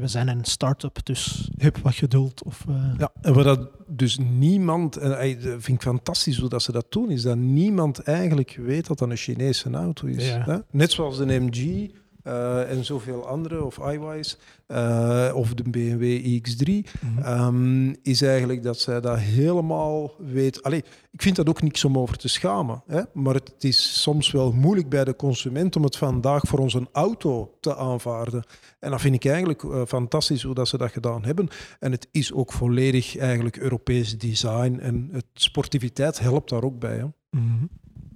[0.02, 2.44] we zijn een start-up, dus heb wat geduld.
[2.44, 6.62] Of, eh, Ja, en wat dat dus niemand, en dat vind ik fantastisch hoe dat
[6.62, 10.28] ze dat doen, is dat niemand eigenlijk weet dat dat een Chinese auto is.
[10.28, 10.64] Ja.
[10.72, 11.90] Net zoals de MG
[12.24, 16.66] eh, en zoveel andere, of iWise, eh, of de BMW iX3,
[17.02, 17.22] mhm.
[17.24, 20.64] ehm, is eigenlijk dat zij dat helemaal weet.
[20.64, 23.02] Allee, ik vind dat ook niks om over te schamen, hè?
[23.14, 27.58] maar het is soms wel moeilijk bij de consument om het vandaag voor onze auto
[27.60, 28.44] te aanvaarden.
[28.80, 31.48] En dat vind ik eigenlijk eh, fantastisch hoe dat ze dat gedaan hebben.
[31.80, 36.98] En het is ook volledig eigenlijk Europees design en het sportiviteit helpt daar ook bij.
[36.98, 37.06] Hè?
[37.30, 37.66] Mhm.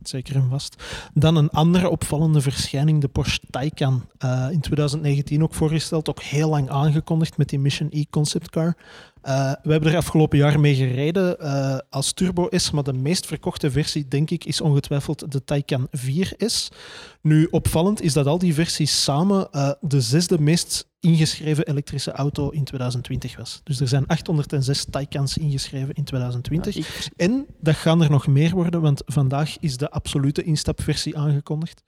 [0.08, 0.84] Zeker en vast.
[1.14, 4.06] Dan een andere opvallende verschijning, de Porsche Taycan.
[4.18, 8.78] Eh, in 2019 ook voorgesteld, ook heel lang aangekondigd met die Mission E concept car.
[9.26, 13.26] Eh, we hebben er afgelopen jaar mee gereden eh, als Turbo S, maar de meest
[13.26, 16.68] verkochte versie, denk ik, is ongetwijfeld de Taycan 4S.
[17.22, 22.50] Nu, opvallend is dat al die versies samen eh, de zesde meest ingeschreven elektrische auto
[22.50, 23.62] in 2020 was.
[23.64, 26.74] Dus er zijn 806 Taycans ingeschreven in 2020.
[26.76, 31.18] Ja, ik- En dat gaan er nog meer worden, want vandaag is de absolute instapversie
[31.18, 31.82] aangekondigd.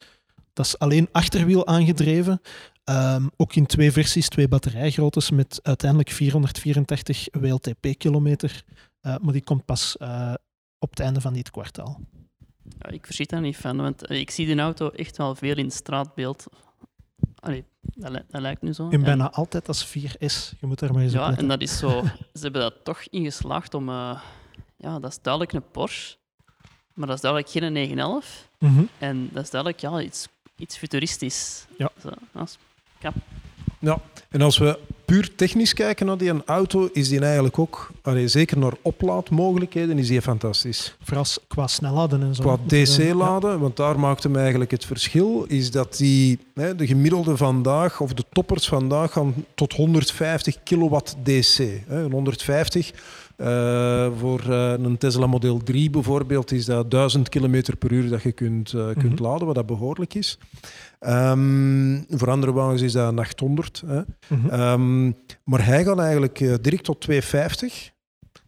[0.53, 2.41] Dat is alleen achterwiel aangedreven.
[2.87, 8.63] Ehm, ook in twee versies, twee batterijgroottes met uiteindelijk 484 WLTP-kilometer.
[9.01, 10.33] Eh, maar die komt pas eh,
[10.79, 11.99] op het einde van dit kwartaal.
[12.79, 15.55] Ja, ik verschiet daar niet van, want eh, ik zie die auto echt wel veel
[15.57, 16.45] in het straatbeeld.
[17.39, 18.89] Allee, dat, li- dat lijkt nu zo.
[18.89, 20.53] En bijna altijd als 4S.
[20.59, 21.43] Je moet daar maar eens op Ja, letten.
[21.43, 21.89] en dat is zo...
[22.33, 23.89] Ze hebben dat toch ingeslaagd om...
[23.89, 26.17] ja, dat is duidelijk een Porsche,
[26.93, 28.49] maar dat is duidelijk geen 911.
[28.59, 28.83] Mhm.
[28.97, 30.27] En dat is duidelijk ja, iets,
[30.57, 31.65] iets futuristisch.
[31.77, 31.89] Ja.
[32.01, 32.57] Zo, dat is-
[33.79, 33.99] Ja,
[34.29, 38.57] en als we puur technisch kijken naar die auto, is die eigenlijk ook, allee, zeker
[38.57, 40.95] naar oplaadmogelijkheden, is die fantastisch.
[41.01, 42.43] Vooral qua snelladen en zo.
[42.43, 42.83] Qua ja.
[42.83, 48.01] DC-laden, want daar maakt hem eigenlijk het verschil, is dat die, hè, de gemiddelde vandaag,
[48.01, 51.57] of de toppers vandaag, gaan tot 150 kilowatt DC.
[51.87, 52.03] Hè.
[52.03, 52.91] Een 150,
[53.41, 58.21] Uh, voor uh, een Tesla Model 3 bijvoorbeeld is dat 1000 km per uur dat
[58.21, 59.25] je kunt, uh, kunt mm -hmm.
[59.25, 60.37] laden, wat dat behoorlijk is.
[60.99, 63.83] Um, voor andere wagens is dat een 800.
[63.85, 63.97] Hè.
[63.97, 64.59] Mm -hmm.
[64.59, 67.91] um, maar hij gaat eigenlijk direct tot 250.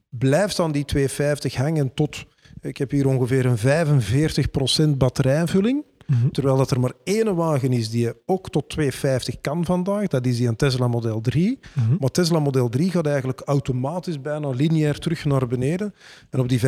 [0.09, 2.25] Blijft aan die 250 hangen tot,
[2.61, 5.83] ik heb hier ongeveer een 45% batterijvulling.
[6.09, 6.31] Mm -hmm.
[6.31, 10.07] Terwijl dat er maar één wagen is die ook tot 250 kan vandaag.
[10.07, 11.59] Dat is die een Tesla Model 3.
[11.73, 11.97] Mm -hmm.
[11.99, 15.93] Maar Tesla Model 3 gaat eigenlijk automatisch bijna lineair terug naar beneden.
[16.29, 16.61] En op die 45%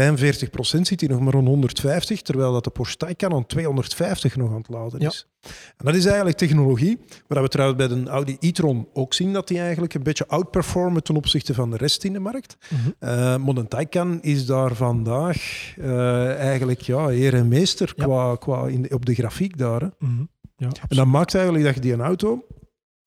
[0.82, 2.22] zit hij nog maar rond 150.
[2.22, 5.28] Terwijl dat de Porsche Taycan aan 250 nog aan het laden is.
[5.28, 5.50] Ja.
[5.78, 7.00] En dat is eigenlijk technologie.
[7.28, 11.04] Waar we trouwens bij de Audi e-tron ook zien dat die eigenlijk een beetje outperformen
[11.04, 12.58] ten opzichte van de rest in de markt.
[12.70, 13.10] Mm -hmm.
[13.10, 18.04] uh, maar Taycan is daar vandaag uh, eigenlijk ja, heer en meester ja.
[18.04, 19.82] qua, qua in, op de grafiek daar.
[19.82, 20.12] Mm Mhm.
[20.12, 20.30] -hmm.
[20.56, 22.46] ja, en dat maakt eigenlijk dat je die een auto,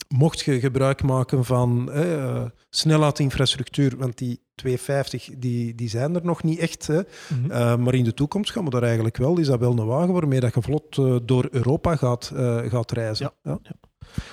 [0.09, 6.43] mocht je gebruik maken van uh, snelheidinfrastructuur, want die 250 die, die zijn er nog
[6.43, 7.01] niet echt, hè.
[7.29, 7.83] Mm -hmm.
[7.83, 10.41] maar in de toekomst gaan we daar eigenlijk wel, is dat wel een wagen waarmee
[10.41, 12.33] dat je vlot uh, door Europa gaat,
[12.69, 13.33] gaat reizen.
[13.43, 13.59] Ja.
[13.63, 13.75] Ja.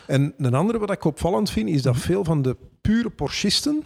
[0.08, 3.84] En een andere wat ik opvallend vind, is dat veel van de pure Porschisten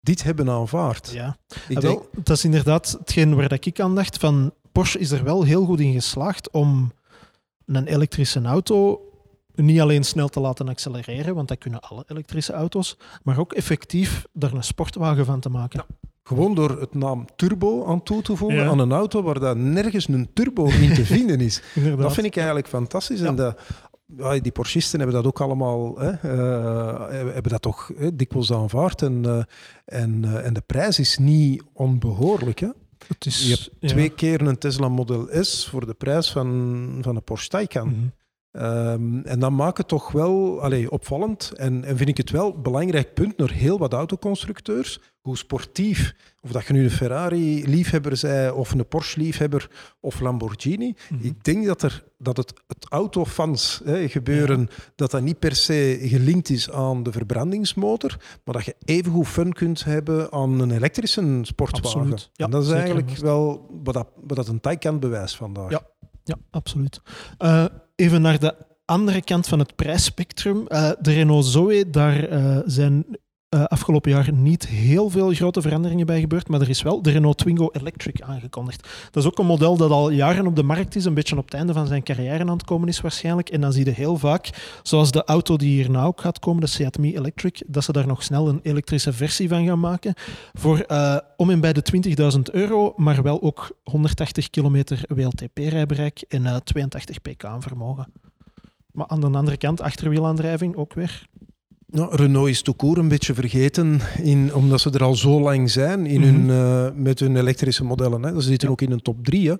[0.00, 1.10] dit hebben aanvaard.
[1.10, 1.36] Ja,
[1.68, 2.26] ik wel, denk...
[2.26, 5.80] dat is inderdaad hetgeen waar ik aan dacht, van Porsche is er wel heel goed
[5.80, 6.92] in geslaagd om
[7.66, 9.00] een elektrische auto
[9.54, 14.26] niet alleen snel te laten accelereren, want dat kunnen alle elektrische auto's, maar ook effectief
[14.32, 15.84] daar een sportwagen van te maken.
[15.88, 16.08] Ja.
[16.22, 18.68] Gewoon door het naam turbo aan toe te voegen ja.
[18.68, 21.62] aan een auto waar daar nergens een turbo in te vinden is.
[21.98, 23.20] dat vind ik eigenlijk fantastisch.
[23.20, 23.26] Ja.
[23.26, 23.56] En
[24.16, 29.02] ja, die Porschisten hebben dat ook allemaal, hè, uh, hebben dat toch hè, dikwijls aanvaard.
[29.02, 29.42] En, uh,
[29.84, 32.58] en, uh, en de prijs is niet onbehoorlijk.
[32.58, 32.68] Hè?
[33.06, 33.88] Het is, je hebt ja.
[33.88, 37.88] twee keer een Tesla Model S voor de prijs van, van een Porsche Taycan.
[37.88, 38.12] Mm -hmm.
[38.58, 41.52] Um, en dat maakt het toch wel allee, opvallend.
[41.56, 45.00] En, en vind ik het wel een belangrijk punt naar heel wat autoconstructeurs.
[45.20, 49.70] Hoe sportief, of dat je nu een Ferrari-liefhebber zij, of een Porsche-liefhebber,
[50.00, 50.86] of Lamborghini.
[50.86, 51.26] Mm -hmm.
[51.26, 54.66] Ik denk dat, er, dat het, het autofans hè, gebeuren, ja.
[54.94, 59.52] dat dat niet per se gelinkt is aan de verbrandingsmotor, maar dat je evengoed fun
[59.52, 61.98] kunt hebben aan een elektrische sportwagen.
[61.98, 62.30] Absoluut.
[62.32, 65.70] Ja, en dat is eigenlijk wel wat, dat, wat dat een Taycan bewijst vandaag.
[65.70, 65.80] Ja,
[66.24, 67.00] ja absoluut.
[67.38, 67.64] Uh,
[67.98, 68.54] even naar de
[68.84, 70.64] andere kant van het prijsspectrum.
[70.68, 73.04] Uh, de Renault Zoe, daar uh, zijn
[73.54, 77.10] uh, afgelopen jaar niet heel veel grote veranderingen bij gebeurd, maar er is wel de
[77.10, 78.88] Renault Twingo Electric aangekondigd.
[79.10, 81.44] Dat is ook een model dat al jaren op de markt is, een beetje op
[81.44, 83.48] het einde van zijn carrière aan het komen is waarschijnlijk.
[83.48, 84.50] En dan zie je heel vaak,
[84.82, 88.06] zoals de auto die hierna ook gaat komen, de Seat Mii Electric, dat ze daar
[88.06, 90.14] nog snel een elektrische versie van gaan maken
[90.52, 91.82] voor uh, om en bij de
[92.36, 98.12] 20.000 euro, maar wel ook 180 kilometer WLTP-rijbereik en uh, 82 pk aan vermogen.
[98.92, 101.26] Maar aan de andere kant, achterwielaandrijving ook weer
[101.90, 106.06] nou, Renault is toekoor een beetje vergeten, in, omdat ze er al zo lang zijn
[106.06, 106.48] in mm -hmm.
[106.48, 108.22] hun, uh, met hun elektrische modellen.
[108.22, 108.34] Hè.
[108.34, 108.72] Ze zitten ja.
[108.72, 109.50] ook in een top 3.
[109.50, 109.58] Mm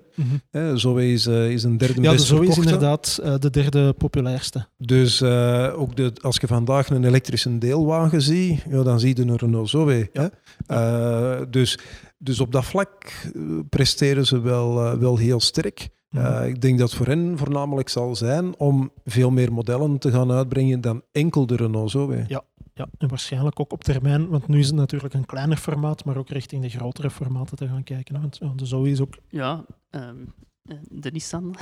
[0.51, 0.77] -hmm.
[0.77, 4.67] Zoe is, uh, is een derde ja, best Zoe is inderdaad uh, de derde populairste.
[4.77, 5.23] Dus
[5.73, 9.69] ook de, als je vandaag een elektrische deelwagen ziet, ja, dan zie je een Renault
[9.69, 10.09] Zoe.
[10.13, 10.29] Ja.
[10.65, 11.49] Hè.
[11.49, 11.79] dus,
[12.17, 13.11] dus op dat vlak
[13.69, 15.89] presteren ze wel, wel heel sterk.
[16.11, 20.31] Uh, ik denk dat voor hen voornamelijk zal zijn om veel meer modellen te gaan
[20.31, 22.25] uitbrengen dan enkel de Renault Zoe.
[22.27, 22.41] Ja,
[22.73, 26.17] ja, en waarschijnlijk ook op termijn, want nu is het natuurlijk een kleiner formaat, maar
[26.17, 28.21] ook richting de grotere formaten te gaan kijken.
[28.39, 29.17] Want de Zoe is ook...
[29.29, 30.33] Ja, um,
[30.89, 31.55] de Nissan.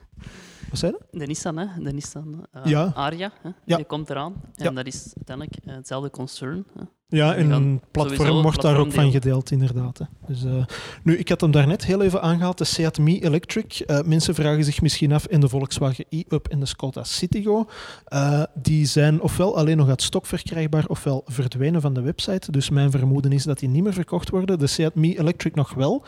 [0.70, 1.18] Wat zei je?
[1.18, 1.82] De Nissan, hè?
[1.82, 2.92] De Nissan uh, ja.
[2.94, 3.50] Aria, hè?
[3.64, 3.76] Ja.
[3.76, 4.34] die komt eraan.
[4.54, 4.70] En Ja.
[4.70, 6.66] dat is uiteindelijk hetzelfde concern.
[6.74, 6.82] Hè?
[7.08, 9.98] Ja, en een platform wordt daar ook van gedeeld, inderdaad.
[9.98, 10.04] Hè.
[10.26, 10.64] Dus, eh,
[11.02, 13.78] nu, ik had hem daarnet heel even aangehaald, de Seat Mii Electric.
[13.78, 17.68] Eh, mensen vragen zich misschien af, in de Volkswagen e-Up en de Skoda Citigo,
[18.04, 22.50] eh, die zijn ofwel alleen nog uit stok verkrijgbaar, ofwel verdwenen van de website.
[22.50, 24.58] Dus mijn vermoeden is dat die niet meer verkocht worden.
[24.58, 26.04] De Seat Mii Electric nog wel.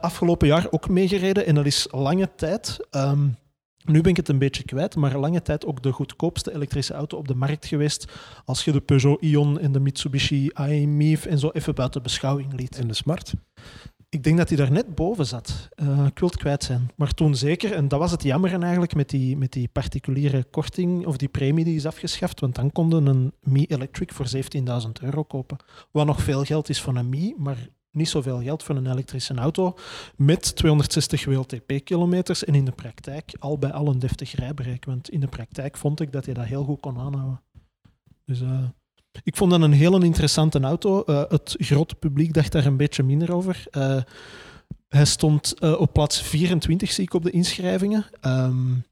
[0.00, 2.86] Afgelopen jaar ook meegereden en dat is lange tijd...
[2.90, 3.28] ehm,
[3.84, 7.16] nu ben ik het een beetje kwijt, maar lange tijd ook de goedkoopste elektrische auto
[7.16, 8.12] op de markt geweest.
[8.44, 12.76] Als je de Peugeot Ion en de Mitsubishi i-MiEV en zo even buiten beschouwing liet.
[12.76, 13.34] En de Smart?
[14.08, 15.68] Ik denk dat hij daar net boven zat.
[15.76, 16.90] Uh, ik wil het kwijt zijn.
[16.96, 21.06] Maar toen zeker, en dat was het jammer eigenlijk met die, met die particuliere korting
[21.06, 25.22] of die premie die is afgeschaft, want dan konden een Mi Electric voor 17.000 euro
[25.22, 25.56] kopen.
[25.90, 29.34] Wat nog veel geld is voor een Mi, maar niet zoveel geld voor een elektrische
[29.34, 29.76] auto
[30.16, 34.84] met 260 WLTP-kilometers en in de praktijk al bij al een deftig rijbereik.
[34.84, 37.42] Want in de praktijk vond ik dat je dat heel goed kon aanhouden.
[38.24, 38.64] Dus uh,
[39.22, 41.02] ik vond dat een heel interessante auto.
[41.06, 43.64] Uh, het grote publiek dacht daar een beetje minder over.
[43.72, 44.02] Uh,
[44.88, 48.06] hij stond op plaats 24, zie ik op de inschrijvingen.
[48.26, 48.84] Um,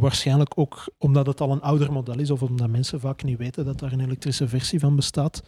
[0.00, 3.64] Waarschijnlijk ook omdat het al een ouder model is of omdat mensen vaak niet weten
[3.64, 5.42] dat daar een elektrische versie van bestaat.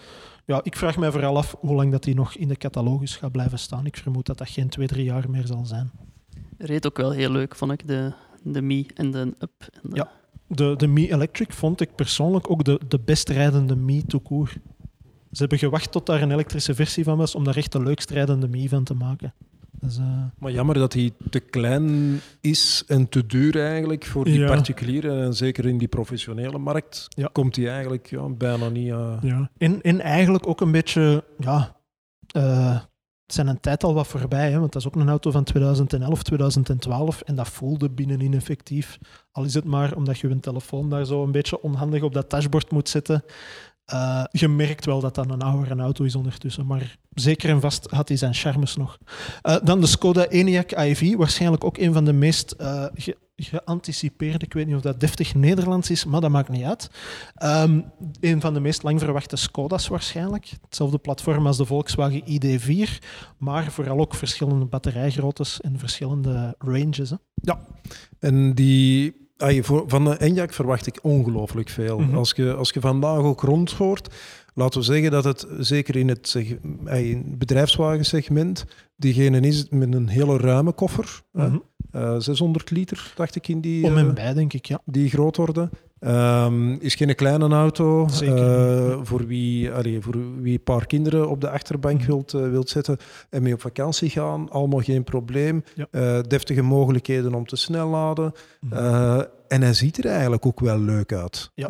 [0.44, 3.32] Ja, ik vraag mij vooral af hoe lang dat die nog in de catalogus gaat
[3.32, 3.86] blijven staan.
[3.86, 5.90] Ik vermoed dat dat geen twee, drie jaar meer zal zijn.
[6.58, 8.12] Reed ook wel heel leuk, vond ik, de,
[8.42, 9.68] de Mi en de Up.
[9.82, 9.96] En de...
[9.96, 10.10] Ja.
[10.48, 14.52] De, de Mi Electric vond ik persoonlijk ook de, de best rijdende Mi toekoer.
[15.32, 18.10] Ze hebben gewacht tot daar een elektrische versie van was om daar echt de leukst
[18.10, 19.34] rijdende Mi van te maken.
[19.80, 20.24] Dus, uh...
[20.38, 24.46] Maar jammer dat hij te klein is en te duur eigenlijk voor die Ja.
[24.46, 25.22] particulieren.
[25.24, 27.28] En zeker in die professionele markt Ja.
[27.32, 28.90] komt hij eigenlijk ja, bijna niet...
[28.90, 29.50] eh, Ja.
[29.58, 31.76] En, en eigenlijk ook een beetje, ja,
[32.32, 32.80] eh,
[33.26, 35.44] het zijn een tijd al wat voorbij, hè, want dat is ook een auto van
[35.44, 38.98] 2011, 2012 en dat voelde binnenin effectief.
[39.30, 42.30] Al is het maar omdat je je telefoon daar zo een beetje onhandig op dat
[42.30, 43.24] dashboard moet zetten.
[43.86, 47.90] Eh, je merkt wel dat dat een oudere auto is ondertussen, maar zeker en vast
[47.90, 48.98] had hij zijn charmes nog.
[49.42, 54.44] Eh, dan de Skoda Enyaq iV, waarschijnlijk ook een van de meest eh, ge- geanticipeerde,
[54.44, 56.90] ik weet niet of dat deftig Nederlands is, maar dat maakt niet uit.
[57.34, 57.80] Ehm,
[58.20, 60.52] een van de meest lang verwachte Skoda's waarschijnlijk.
[60.64, 62.88] Hetzelfde platform als de Volkswagen ID4,
[63.38, 67.10] maar vooral ook verschillende batterijgroottes en verschillende ranges.
[67.10, 67.16] Hè.
[68.18, 71.98] En die, ah, voor, van de Enyaq verwacht ik ongelooflijk veel.
[71.98, 72.16] Mhm.
[72.16, 74.14] als, je, als je vandaag ook rondhoort,
[74.54, 76.36] laten we zeggen dat het zeker in het
[76.84, 81.22] ah, in het bedrijfswagensegment diegene is met een hele ruime koffer.
[81.32, 81.48] hè.
[81.48, 81.58] Mhm.
[81.90, 84.80] Eh, 600 liter, dacht ik, in die, Om eh, en bij, denk ik, ja.
[84.84, 85.36] die groot
[85.98, 88.06] Ehm, is geen kleine auto.
[88.10, 92.06] Zeker eh, voor, wie, allee, voor wie een paar kinderen op de achterbank Mhm.
[92.06, 92.96] wilt, eh, wilt zetten
[93.30, 95.64] en mee op vakantie gaan, allemaal geen probleem.
[95.74, 95.86] Ja.
[95.90, 98.32] Eh, deftige mogelijkheden om te snel laden.
[98.60, 99.22] Mhm.
[99.48, 101.50] En hij ziet er eigenlijk ook wel leuk uit.
[101.54, 101.68] Ja.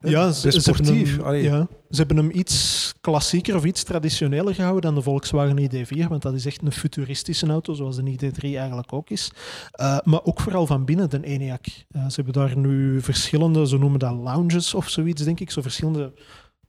[0.00, 1.16] Ja, ze, ze hebben sportief.
[1.22, 6.08] hem, ja, ze hebben hem iets klassieker of iets traditioneler gehouden dan de Volkswagen ID4,
[6.08, 9.30] want dat is echt een futuristische auto, zoals de ID3 eigenlijk ook is.
[9.70, 11.66] Eh, maar ook vooral van binnen de ENIAC.
[11.66, 15.62] Eh, ze hebben daar nu verschillende, ze noemen dat lounges of zoiets, denk ik, zo
[15.62, 16.12] verschillende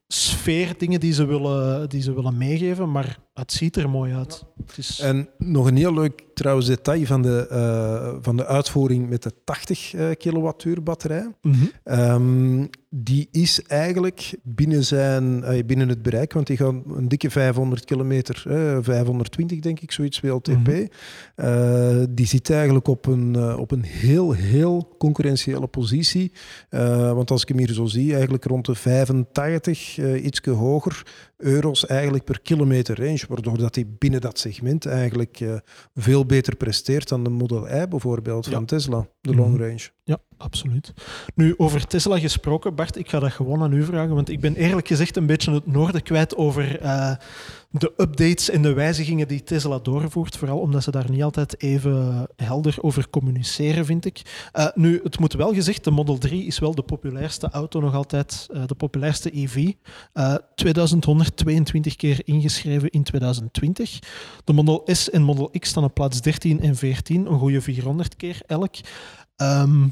[0.07, 4.43] sfeerdingen die ze willen, die ze willen meegeven, maar het ziet er mooi uit.
[4.65, 9.09] Het is, En nog een heel leuk trouwens detail van de, eh, van de uitvoering
[9.09, 11.33] met de 80 eh, kilowattuur batterij.
[11.41, 11.65] Mhm.
[11.83, 17.29] Ehm, die is eigenlijk binnen, zijn, eh, binnen het bereik, want die gaan een dikke
[17.29, 20.93] 500 kilometer, eh, 520 denk ik, zoiets WLTP.
[21.35, 26.31] Eh, die zit eigenlijk op een, op een heel, heel concurrentiële positie.
[27.13, 31.03] Want als ik hem hier zo zie, eigenlijk rond de 85, eh ietsje hoger,
[31.39, 35.53] euro's eigenlijk per kilometer range, waardoor dat hij binnen dat segment eigenlijk eh,
[35.95, 38.65] veel beter presteert dan de Model I bijvoorbeeld van.
[38.65, 39.39] Tesla, de Mhm.
[39.39, 39.89] long range.
[40.03, 40.93] Ja, absoluut.
[41.35, 44.55] Nu, over Tesla gesproken, Bart, ik ga dat gewoon aan u vragen, want ik ben
[44.55, 47.15] eerlijk gezegd een beetje het noorden kwijt over eh,
[47.71, 52.27] de updates en de wijzigingen die Tesla doorvoert, vooral omdat ze daar niet altijd even
[52.35, 54.21] helder over communiceren, vind ik.
[54.51, 57.95] Eh, nu, het moet wel gezegd, de Model 3 is wel de populairste auto nog
[57.95, 59.71] altijd, eh, de populairste EV.
[60.13, 63.99] Eh 2122 keer ingeschreven in 2020.
[64.43, 68.15] De Model S en Model X staan op plaats 13 en 14, een goede 400
[68.15, 68.75] keer elk.
[69.35, 69.87] Ehm,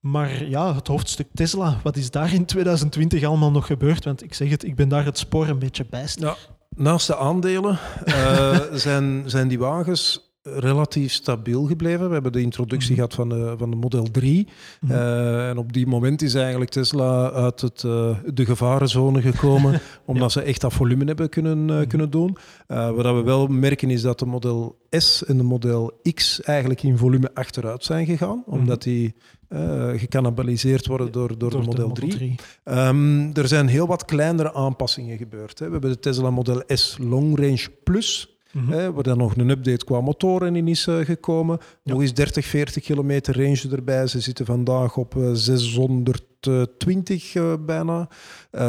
[0.00, 4.04] maar ja, het hoofdstuk Tesla, wat is daar in 2020 allemaal nog gebeurd?
[4.04, 6.26] Want ik zeg het, ik ben daar het spoor een beetje bijster.
[6.26, 6.36] Ja,
[6.76, 12.06] naast de aandelen eh, zijn, zijn die wagens relatief stabiel gebleven.
[12.06, 12.94] We hebben de introductie Mhm.
[12.94, 14.48] gehad van de, van de Model 3.
[14.80, 14.92] Mhm.
[14.92, 20.32] Eh, en op die moment is eigenlijk Tesla uit het, eh, de gevarenzone gekomen, omdat
[20.32, 21.86] ze echt dat volume hebben kunnen, Mhm.
[21.86, 22.36] kunnen doen.
[22.66, 26.96] Wat we wel merken is dat de Model S en de Model X eigenlijk in
[26.98, 29.14] volume achteruit zijn gegaan, omdat die
[29.48, 32.34] uh, worden door, door, de Model, 3.
[32.64, 35.58] Ehm, er zijn heel wat kleinere aanpassingen gebeurd.
[35.58, 35.66] Hè.
[35.66, 38.36] We hebben de Tesla Model S Long Range Plus.
[38.64, 41.58] Waar dan nog een update qua motoren in is eh, gekomen.
[41.60, 41.92] Ja.
[41.92, 44.06] Nog eens 30, 40 kilometer range erbij.
[44.06, 48.08] Ze zitten vandaag op eh, 600 20 eh, bijna.
[48.50, 48.62] Eh,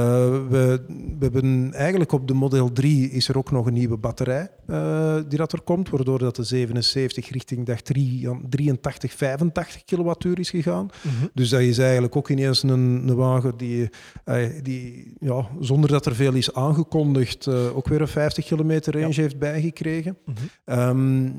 [0.49, 4.49] we, we, hebben eigenlijk op de Model 3 is er ook nog een nieuwe batterij
[4.67, 10.39] eh, die dat er komt, waardoor dat de 77 richting dag 3, 83, 85 kilowattuur
[10.39, 10.89] is gegaan.
[11.01, 11.25] Mhm.
[11.33, 13.89] Dus dat is eigenlijk ook ineens een, een wagen die,
[14.63, 19.39] die ja, zonder dat er veel is aangekondigd, ook weer een 50 kilometer range heeft
[19.39, 20.17] bijgekregen.
[20.25, 20.37] Mhm.
[20.65, 21.29] Ehm,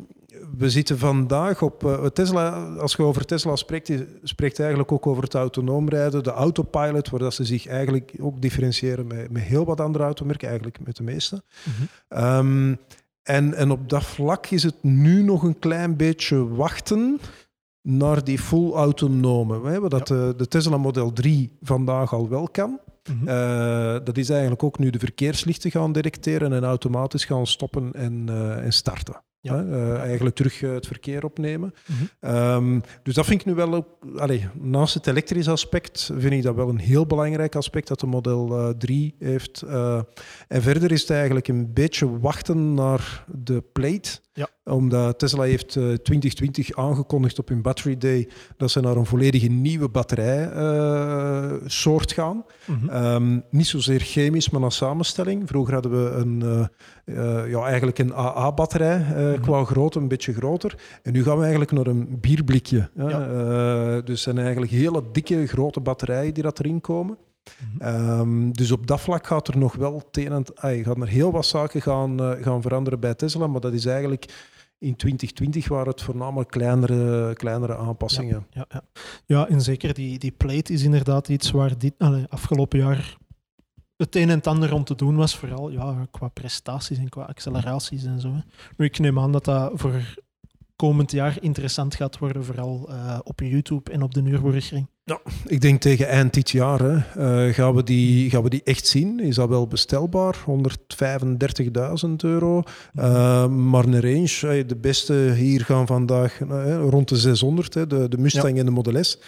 [0.56, 2.74] we zitten vandaag op eh, Tesla.
[2.76, 3.92] Als je over Tesla spreekt,
[4.22, 8.40] spreekt eigenlijk ook over het autonoom rijden, de autopilot, waar dat ze zich eigenlijk ook
[8.40, 11.42] differentiëren met, met heel wat andere automerken, eigenlijk met de meeste.
[11.64, 11.82] Mhm.
[12.08, 12.74] Ehm,
[13.22, 17.20] en, en op dat vlak is het nu nog een klein beetje wachten
[17.82, 19.60] naar die full autonome.
[19.60, 22.80] We hebben dat de, de Tesla Model 3 vandaag al wel kan.
[23.08, 23.28] Mhm.
[23.28, 28.24] Eh, dat is eigenlijk ook nu de verkeerslichten gaan detecteren en automatisch gaan stoppen en,
[28.28, 29.22] eh, en starten.
[29.40, 29.64] Ja.
[29.64, 31.74] Eh, eigenlijk terug eh, het verkeer opnemen.
[31.86, 32.04] Mhm.
[32.20, 33.86] Ehm, dus dat vind ik nu wel, ook,
[34.16, 38.06] allee, naast het elektrisch aspect, vind ik dat wel een heel belangrijk aspect dat de
[38.06, 39.62] Model eh, 3 heeft.
[39.62, 40.00] Eh,
[40.48, 44.20] en verder is het eigenlijk een beetje wachten naar de plate.
[44.38, 44.48] Ja.
[44.64, 49.48] Omdat Tesla heeft eh, 2020 aangekondigd op hun Battery Day dat ze naar een volledige
[49.48, 52.44] nieuwe batterijsoort gaan.
[52.64, 52.88] Mhm.
[52.88, 55.48] Ehm, niet zozeer chemisch, maar naar samenstelling.
[55.48, 56.66] Vroeger hadden we een, eh,
[57.42, 59.40] eh, ja, eigenlijk een AA-batterij eh, Mhm.
[59.40, 60.74] qua grootte, een beetje groter.
[61.02, 62.88] En nu gaan we eigenlijk naar een bierblikje.
[62.96, 63.08] Hè.
[63.08, 63.28] Ja.
[63.28, 67.16] Eh, dus zijn eigenlijk hele dikke, grote batterijen die dat erin komen.
[67.78, 70.02] Ehm, dus op dat vlak gaat er nog wel
[70.44, 73.46] het- ai, gaan er heel wat zaken gaan, eh, gaan veranderen bij Tesla.
[73.46, 74.24] Maar dat is eigenlijk
[74.78, 78.46] in 2020 waren het voornamelijk kleinere, kleinere aanpassingen.
[78.50, 78.82] Ja, ja.
[79.26, 81.94] ja, en zeker die, die plate is inderdaad iets waar dit
[82.28, 83.16] afgelopen jaar
[83.96, 85.36] het een en ander om te doen was.
[85.36, 88.32] Vooral ja, qua prestaties en qua acceleraties en zo.
[88.32, 88.40] hè.
[88.76, 90.18] Nu, ik neem aan dat dat voor
[90.78, 94.86] komend jaar interessant gaat worden, vooral eh, op YouTube en op de Nürburgring.
[95.46, 96.96] Ik denk tegen eind dit jaar hè,
[97.46, 99.20] eh, gaan, we die, gaan we die echt zien.
[99.20, 100.36] Is dat wel bestelbaar?
[100.46, 102.62] 135.000 euro.
[102.94, 106.38] Eh, maar een range, de beste hier gaan vandaag
[106.90, 109.18] rond de 600, hè, de, de Mustang en de Model S.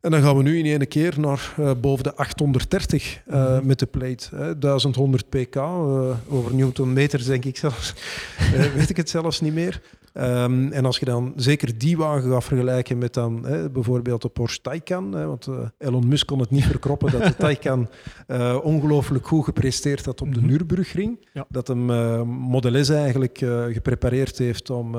[0.00, 3.66] En dan gaan we nu in één keer naar boven de 830 eh, Mhm.
[3.66, 4.36] met de plate.
[4.36, 7.94] Hè, 1100 pk, eh, over newtonmeters denk ik zelfs.
[8.76, 9.80] Weet ik het zelfs niet meer.
[10.16, 14.28] Ehm, en als je dan zeker die wagen gaat vergelijken met dan hè, bijvoorbeeld de
[14.28, 17.88] Porsche Taycan, hè, want eh, Elon Musk kon het niet verkroppen dat de Taycan
[18.26, 20.48] eh, ongelooflijk goed gepresteerd had op de Mhm.
[20.48, 21.26] Nürburgring.
[21.32, 21.46] Ja.
[21.48, 23.38] Dat hem eh, Model S eigenlijk
[23.72, 24.96] geprepareerd heeft om,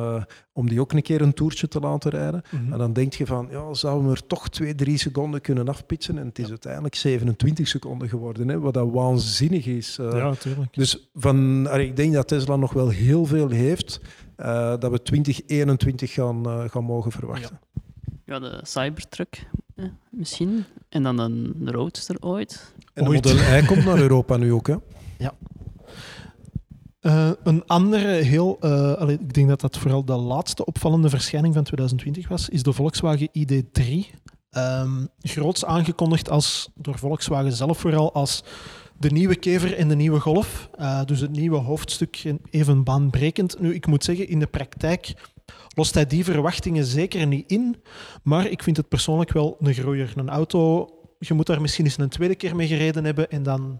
[0.53, 2.41] om die ook een keer een toertje te laten rijden.
[2.51, 2.71] Mhm.
[2.73, 6.17] En dan denk je van, ja, zouden we er toch twee, drie seconden kunnen afpitsen?
[6.17, 9.95] En het is uiteindelijk 27 seconden geworden, hè, wat dat waanzinnig is.
[9.95, 10.73] ja, natuurlijk.
[10.73, 14.01] Dus van, ik denk dat Tesla nog wel heel veel heeft,
[14.37, 17.59] eh, dat we 2021 gaan, eh, gaan mogen verwachten.
[18.25, 20.65] Ja, de Cybertruck eh, misschien.
[20.89, 22.73] En dan een Roadster ooit.
[22.93, 23.25] En de Ooit.
[23.25, 24.75] Model I komt naar Europa nu ook, hè?
[26.99, 31.53] Eh, een andere heel, eh, allee, ik denk dat dat vooral de laatste opvallende verschijning
[31.53, 34.13] van 2020 was, is de Volkswagen ID3.
[34.49, 38.43] Ehm groots aangekondigd als, door Volkswagen zelf vooral als
[38.99, 40.69] de nieuwe kever en de nieuwe golf.
[40.75, 43.59] Eh, dus het nieuwe hoofdstuk en even baanbrekend.
[43.59, 45.13] Nu, ik moet zeggen, in de praktijk
[45.75, 47.75] lost hij die verwachtingen zeker niet in.
[48.23, 50.13] Maar ik vind het persoonlijk wel een groeier.
[50.15, 53.77] Een auto, je moet daar misschien eens een tweede keer mee gereden hebben en dan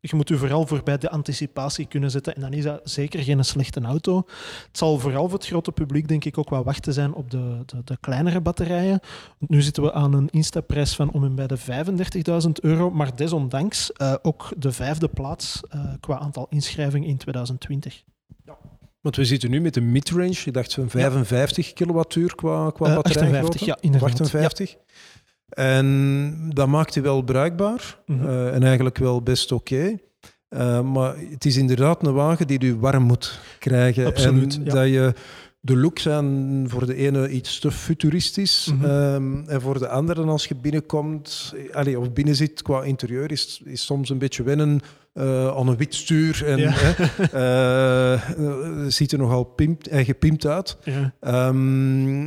[0.00, 2.34] je moet u vooral voorbij de anticipatie kunnen zetten.
[2.34, 4.16] En dan is dat zeker geen slechte auto.
[4.66, 7.62] Het zal vooral voor het grote publiek denk ik ook wel wachten zijn op de,
[7.66, 9.00] de, de kleinere batterijen.
[9.38, 12.90] Want nu zitten we aan een instapprijs van om en bij de 35.000 euro.
[12.90, 18.02] Maar desondanks eh, ook de vijfde plaats eh, qua aantal inschrijvingen in 2020.
[19.00, 22.94] Want we zitten nu met een midrange, ik dacht zo'n 55 kilowattuur qua, qua Eh,
[22.94, 23.58] batterijgrootte.
[23.58, 24.10] 58, ja, inderdaad.
[24.10, 24.76] 58.
[25.50, 28.26] En dat maakt hij wel bruikbaar Mhm.
[28.26, 29.98] eh, en eigenlijk wel best oké.
[30.48, 34.06] Eh, maar het is inderdaad een wagen die u warm moet krijgen.
[34.06, 34.72] Absoluut, en ja.
[34.72, 35.12] dat je
[35.60, 38.72] de look zijn voor de ene iets te futuristisch.
[38.82, 43.30] Ehm, en voor de andere, als je binnenkomt, eh, allee, of binnen zit qua interieur,
[43.30, 44.80] is, is soms een beetje wennen
[45.14, 46.42] aan een wit stuur.
[46.46, 46.70] En Ja.
[46.72, 50.76] hè, ziet er nogal pimpt en gepimpt uit.
[50.84, 51.12] Ja.
[51.20, 52.26] Ehm,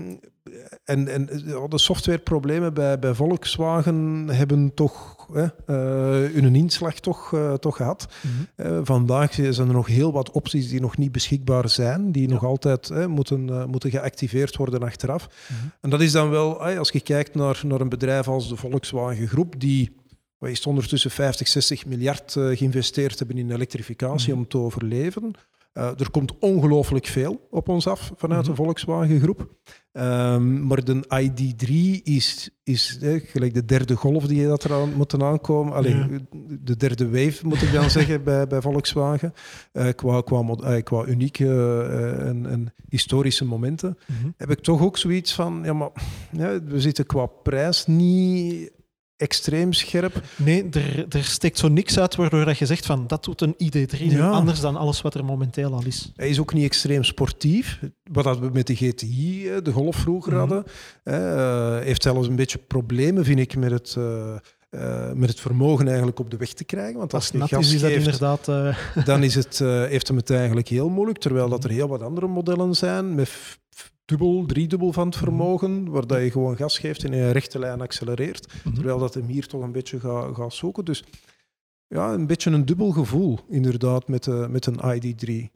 [0.83, 7.33] en, en ja, de softwareproblemen bij, bij Volkswagen hebben toch hè, eh, hun inslag toch,
[7.33, 8.07] eh, toch gehad.
[8.21, 8.67] Mhm.
[8.67, 12.43] Eh, vandaag zijn er nog heel wat opties die nog niet beschikbaar zijn, die nog
[12.45, 15.27] altijd hè, moeten, eh, moeten geactiveerd worden achteraf.
[15.47, 15.67] Mhm.
[15.81, 18.55] En dat is dan wel, eh, als je kijkt naar, naar een bedrijf als de
[18.55, 19.95] Volkswagen Groep, die
[20.39, 24.37] is ondertussen 50, 60 miljard eh, geïnvesteerd hebben in elektrificatie Mhm.
[24.39, 25.33] om te overleven.
[25.73, 28.61] Eh, er komt ongelooflijk veel op ons af vanuit de Mhm.
[28.63, 29.49] Volkswagen Groep.
[29.91, 35.21] Ehm, maar de ID3 is, is gelijk de derde golf die je dat eraan moet
[35.23, 35.73] aankomen.
[35.73, 36.07] Allee, Ja.
[36.61, 39.33] De derde wave, moet ik dan zeggen, bij, bij Volkswagen.
[39.71, 41.47] Eh, qua, qua, eh, qua unieke
[42.19, 43.97] en, en historische momenten.
[44.07, 44.29] Mhm.
[44.37, 45.89] Heb ik toch ook zoiets van, ja, maar
[46.31, 48.71] ja, we zitten qua prijs niet
[49.23, 50.21] extreem scherp.
[50.35, 53.55] Nee, er, er steekt zo niks uit waardoor dat je zegt van dat doet een
[53.63, 54.29] ID3 nu Ja.
[54.29, 56.11] anders dan alles wat er momenteel al is.
[56.15, 57.79] Hij is ook niet extreem sportief.
[58.11, 60.39] Wat we met de GTI, eh, de Golf vroeger Mhm.
[60.39, 60.63] hadden.
[61.03, 66.19] Eh, heeft zelfs een beetje problemen, vind ik, met het, eh, met het vermogen eigenlijk
[66.19, 66.97] op de weg te krijgen.
[66.97, 68.45] Want als Als je nat gas is, is dat geeft, inderdaad...
[69.05, 69.59] dan is het,
[69.89, 71.17] heeft hem het eigenlijk heel moeilijk.
[71.19, 73.29] Terwijl dat er heel wat andere modellen zijn met
[74.17, 75.23] dubbel, driedubbel van het Mhm.
[75.23, 78.53] vermogen, waar dat je gewoon gas geeft en in een rechte lijn accelereert.
[78.63, 78.75] mhm.
[78.75, 80.85] Terwijl dat hem hier toch een beetje gaat gaat zoeken.
[80.85, 81.03] Dus
[81.87, 85.49] ja, een beetje een dubbel gevoel, inderdaad, met, eh, met een ID3.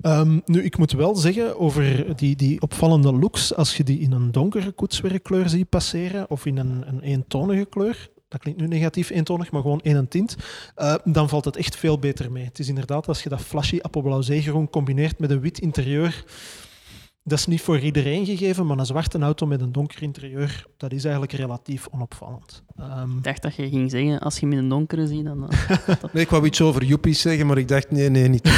[0.00, 4.12] Ehm, nu, ik moet wel zeggen over die, die opvallende looks, als je die in
[4.12, 9.10] een donkere koetswerkkleur ziet passeren of in een, een eentonige kleur, dat klinkt nu negatief
[9.10, 10.36] eentonig, maar gewoon één tint,
[10.76, 12.44] uh, dan valt het echt veel beter mee.
[12.44, 16.24] Het is inderdaad, als je dat flashy appelblauw zeegroen combineert met een wit interieur,
[17.26, 20.92] dat is niet voor iedereen gegeven, maar een zwarte auto met een donker interieur, dat
[20.92, 22.62] is eigenlijk relatief onopvallend.
[22.80, 23.16] Um...
[23.16, 25.38] Ik dacht dat je ging zeggen, als je hem in een donkere ziet, dan...
[26.12, 28.42] nee, ik wou iets over Joepies zeggen, maar ik dacht, nee, nee, niet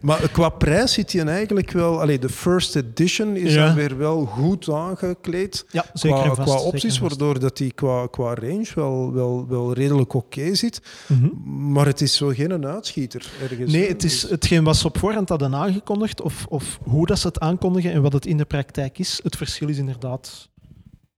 [0.00, 2.00] Maar qua prijs zit hij eigenlijk wel...
[2.00, 3.66] Allee, de first edition is ja.
[3.66, 5.64] dan weer wel goed aangekleed.
[5.70, 10.14] Ja, zeker qua, qua opties, waardoor dat hij qua, qua range wel, wel, wel redelijk
[10.14, 10.82] oké zit.
[11.06, 11.72] Mm -hmm.
[11.72, 13.72] Maar het is zo geen uitschieter ergens.
[13.72, 17.26] Nee, het is hetgeen wat ze op voorhand hadden aangekondigd, of, of hoe dat ze
[17.26, 19.20] het aankondigen en wat het in de praktijk is.
[19.22, 20.48] Het verschil is inderdaad...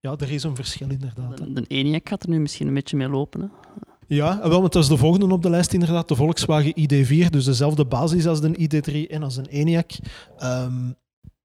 [0.01, 1.39] Ja, er is een verschil inderdaad.
[1.39, 3.41] De, de ENIAC gaat er nu misschien een beetje mee lopen.
[3.41, 3.47] Hè?
[4.07, 6.09] Ja, wel, want dat is de volgende op de lijst inderdaad.
[6.09, 9.93] De Volkswagen ID4, dus dezelfde basis als de ID3 en als een ENIAC.
[10.43, 10.97] Um,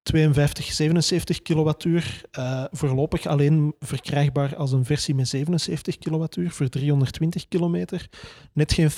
[0.07, 2.21] 52, 77 kilowattuur.
[2.39, 8.09] Uh, voorlopig alleen verkrijgbaar als een versie met 77 kilowattuur voor 320 kilometer.
[8.53, 8.97] Net geen 50.000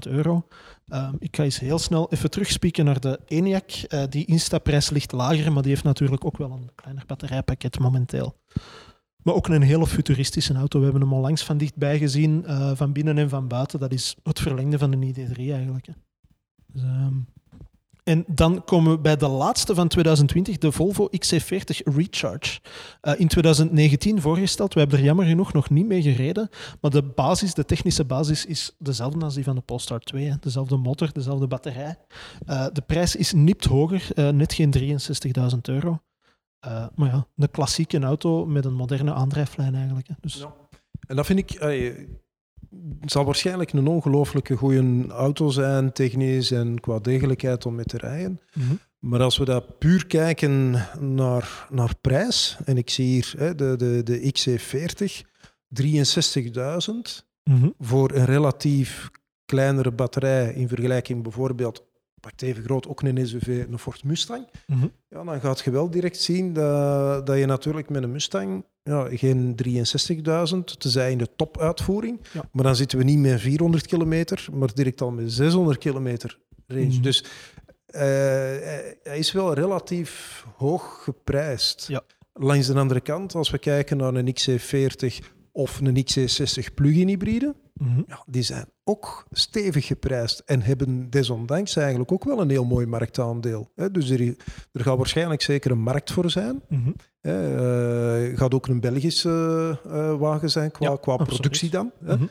[0.00, 0.46] euro.
[0.88, 3.70] Uh, ik ga eens heel snel even terugspieken naar de ENIAC.
[3.88, 8.36] Uh, die instapprijs ligt lager, maar die heeft natuurlijk ook wel een kleiner batterijpakket momenteel.
[9.22, 10.78] Maar ook een hele futuristische auto.
[10.78, 13.80] We hebben hem al langs van dichtbij gezien, uh, van binnen en van buiten.
[13.80, 15.86] Dat is het verlengde van de ID3 eigenlijk.
[15.86, 15.92] Hè.
[16.72, 17.26] Dus, um,
[18.10, 22.60] en dan komen we bij de laatste van 2020, de Volvo XC40 Recharge.
[23.02, 24.74] Uh, in 2019 voorgesteld.
[24.74, 26.48] We hebben er jammer genoeg nog niet mee gereden.
[26.80, 30.26] Maar de basis, de technische basis, is dezelfde als die van de Polestar 2.
[30.26, 30.34] Hè.
[30.40, 31.98] Dezelfde motor, dezelfde batterij.
[32.46, 34.74] Uh, de prijs is nipt hoger, uh, net geen
[35.52, 36.00] 63.000 euro.
[36.94, 40.08] maar ja, een klassieke auto met een moderne aandrijflijn eigenlijk.
[40.08, 40.14] Hè.
[40.20, 40.34] Dus...
[40.34, 40.54] Ja.
[41.06, 41.60] En dat vind ik
[43.04, 48.40] zal waarschijnlijk een ongelooflijke goede auto zijn, technisch en qua degelijkheid om mee te rijden.
[48.54, 48.78] Mm -hmm.
[48.98, 53.76] Maar als we dat puur kijken naar, naar prijs, en ik zie hier hè, de,
[53.76, 55.28] de, de XC40,
[55.82, 55.94] 63.000
[57.44, 57.74] mm -hmm.
[57.78, 59.10] voor een relatief
[59.44, 61.89] kleinere batterij in vergelijking bijvoorbeeld
[62.20, 64.46] pakt even groot ook een SUV, een Ford Mustang.
[64.66, 64.92] Mm -hmm.
[65.08, 69.08] Ja, dan gaat je wel direct zien dat, dat je natuurlijk met een Mustang ja,
[69.10, 72.20] geen 63.000, te zijn in de topuitvoering.
[72.32, 72.48] Ja.
[72.52, 76.84] Maar dan zitten we niet met 400 kilometer, maar direct al met 600 kilometer range.
[76.84, 77.02] Mm.
[77.02, 78.00] Dus uh,
[79.02, 81.84] hij is wel relatief hoog geprijsd.
[81.88, 82.02] Ja.
[82.32, 87.54] Langs de andere kant, als we kijken naar een XC40 of een XC60 plug-in hybride,
[87.72, 88.04] mm -hmm.
[88.06, 92.86] ja, die zijn ook stevig geprijsd en hebben desondanks eigenlijk ook wel een heel mooi
[92.86, 93.70] marktaandeel.
[93.92, 94.20] Dus er,
[94.72, 96.62] er gaat waarschijnlijk zeker een markt voor zijn.
[96.68, 96.94] Mm -hmm.
[97.22, 101.90] Uh, gaat ook een Belgische uh, wagen zijn qua, ja, qua productie dan.
[101.98, 102.28] Mm -hmm.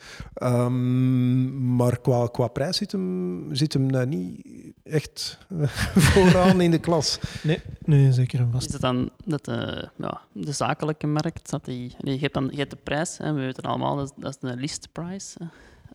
[0.49, 4.45] um, maar qua, qua prijs zit hem, zit hem nou niet
[4.83, 5.67] echt uh,
[6.09, 7.19] vooraan in de klas.
[7.43, 8.67] Nee, nee zeker en vast.
[8.67, 12.57] Is het dan dat de, ja, de zakelijke markt, dat die, je, hebt dan, je
[12.57, 15.35] hebt de prijs, hè, we weten allemaal, dat, dat is de listprijs.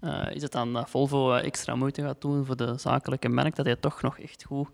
[0.05, 3.67] Uh, is het dan dat Volvo extra moeite gaat doen voor de zakelijke markt, dat
[3.67, 4.69] hij toch nog echt goed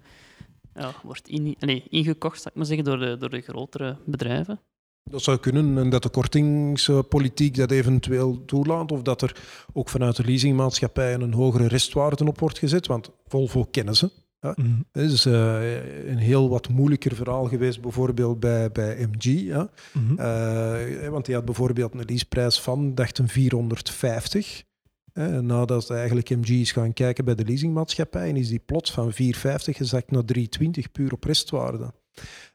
[0.75, 4.61] ja, wordt in, nee, ingekocht, zou ik maar zeggen, door de, door de grotere bedrijven?
[5.05, 9.37] Dat zou kunnen en dat de kortingspolitiek dat eventueel toelaat of dat er
[9.73, 14.11] ook vanuit de leasingmaatschappijen een hogere restwaarde op wordt gezet, want Volvo kennen ze.
[14.41, 14.53] Ja.
[14.57, 14.85] Mm -hmm.
[14.93, 19.25] Het is uh, een heel wat moeilijker verhaal geweest, bijvoorbeeld bij, bij MG.
[19.25, 19.71] Ja.
[19.93, 20.19] Mm -hmm.
[20.19, 24.65] uh, want die had bijvoorbeeld een leaseprijs van, dacht een 450.
[25.13, 29.13] Hè, nadat eigenlijk MG is gaan kijken bij de leasingmaatschappij en is die plots van
[29.13, 29.17] 4,50
[29.53, 31.93] gezakt naar 3,20 puur op restwaarde.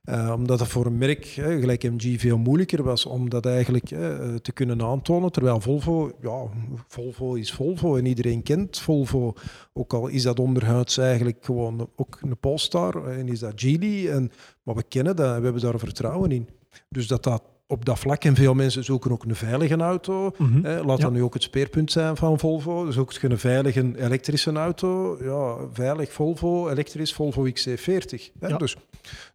[0.05, 4.39] Uh, omdat het voor een merk, gelijk MG, veel moeilijker was om dat eigenlijk hè,
[4.39, 5.31] te kunnen aantonen.
[5.31, 6.47] Terwijl Volvo, ja,
[6.87, 9.33] Volvo is Volvo en iedereen kent Volvo.
[9.73, 14.09] Ook al is dat onderhuids eigenlijk gewoon ook een Polestar en is dat Geely.
[14.09, 14.31] En,
[14.63, 16.49] maar we kennen dat en we hebben daar vertrouwen in.
[16.89, 18.23] Dus dat dat op dat vlak.
[18.23, 20.31] En veel mensen zoeken ook een veilige auto.
[20.37, 20.65] Mm -hmm.
[20.65, 21.03] hè, laat ja.
[21.03, 22.85] dat nu ook het speerpunt zijn van Volvo.
[22.85, 25.17] Dus ook een veilige elektrische auto.
[25.23, 28.31] Ja, veilig Volvo, elektrisch Volvo XC40.
[28.39, 28.47] Hè.
[28.47, 28.57] Ja.
[28.57, 28.75] Dus,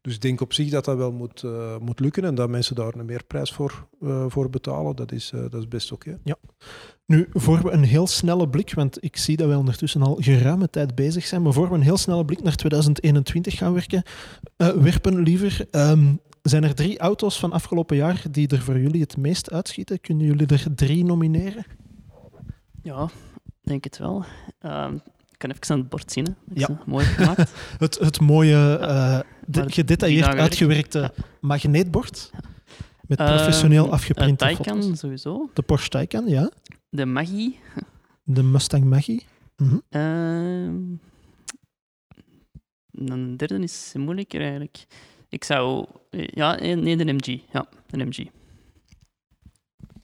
[0.01, 2.75] dus ik denk op zich dat dat wel moet, uh, moet lukken en dat mensen
[2.75, 4.97] daar een meerprijs voor, uh, voor betalen.
[4.97, 6.09] Dat is, uh, dat is best oké.
[6.09, 6.21] Okay.
[6.25, 6.37] Ja.
[7.07, 10.71] Nu, voor we een heel snelle blik, want ik zie dat we ondertussen al geruime
[10.71, 14.03] tijd bezig zijn, maar voor we een heel snelle blik naar 2021 gaan werken,
[14.57, 15.67] werpen liever.
[15.71, 20.01] Um, zijn er drie auto's van afgelopen jaar die er voor jullie het meest uitschieten?
[20.01, 21.65] Kunnen jullie er drie nomineren?
[22.83, 23.09] Ja,
[23.63, 24.25] denk het wel.
[24.63, 24.91] Uh,
[25.31, 26.25] ik kan even aan het bord zien.
[26.25, 26.33] Hè.
[26.55, 26.81] Ja.
[26.87, 27.53] mooi gemaakt.
[27.79, 31.13] het, het mooie, uh, de, gedetailleerd uitgewerkte ja.
[31.41, 32.31] magneetbord.
[33.07, 34.99] Met professioneel um, afgeprinte Taycan foto's.
[34.99, 35.51] sowieso.
[35.55, 36.51] De Porsche Taycan, ja.
[36.89, 37.59] De Maggie.
[38.23, 39.27] De Mustang Maggie.
[39.57, 40.71] Uh,
[42.91, 44.87] dan de derde is moeilijker eigenlijk.
[45.31, 45.87] Ik zou...
[46.11, 47.41] Ja, nee, de MG.
[47.53, 48.19] Ja, de MG.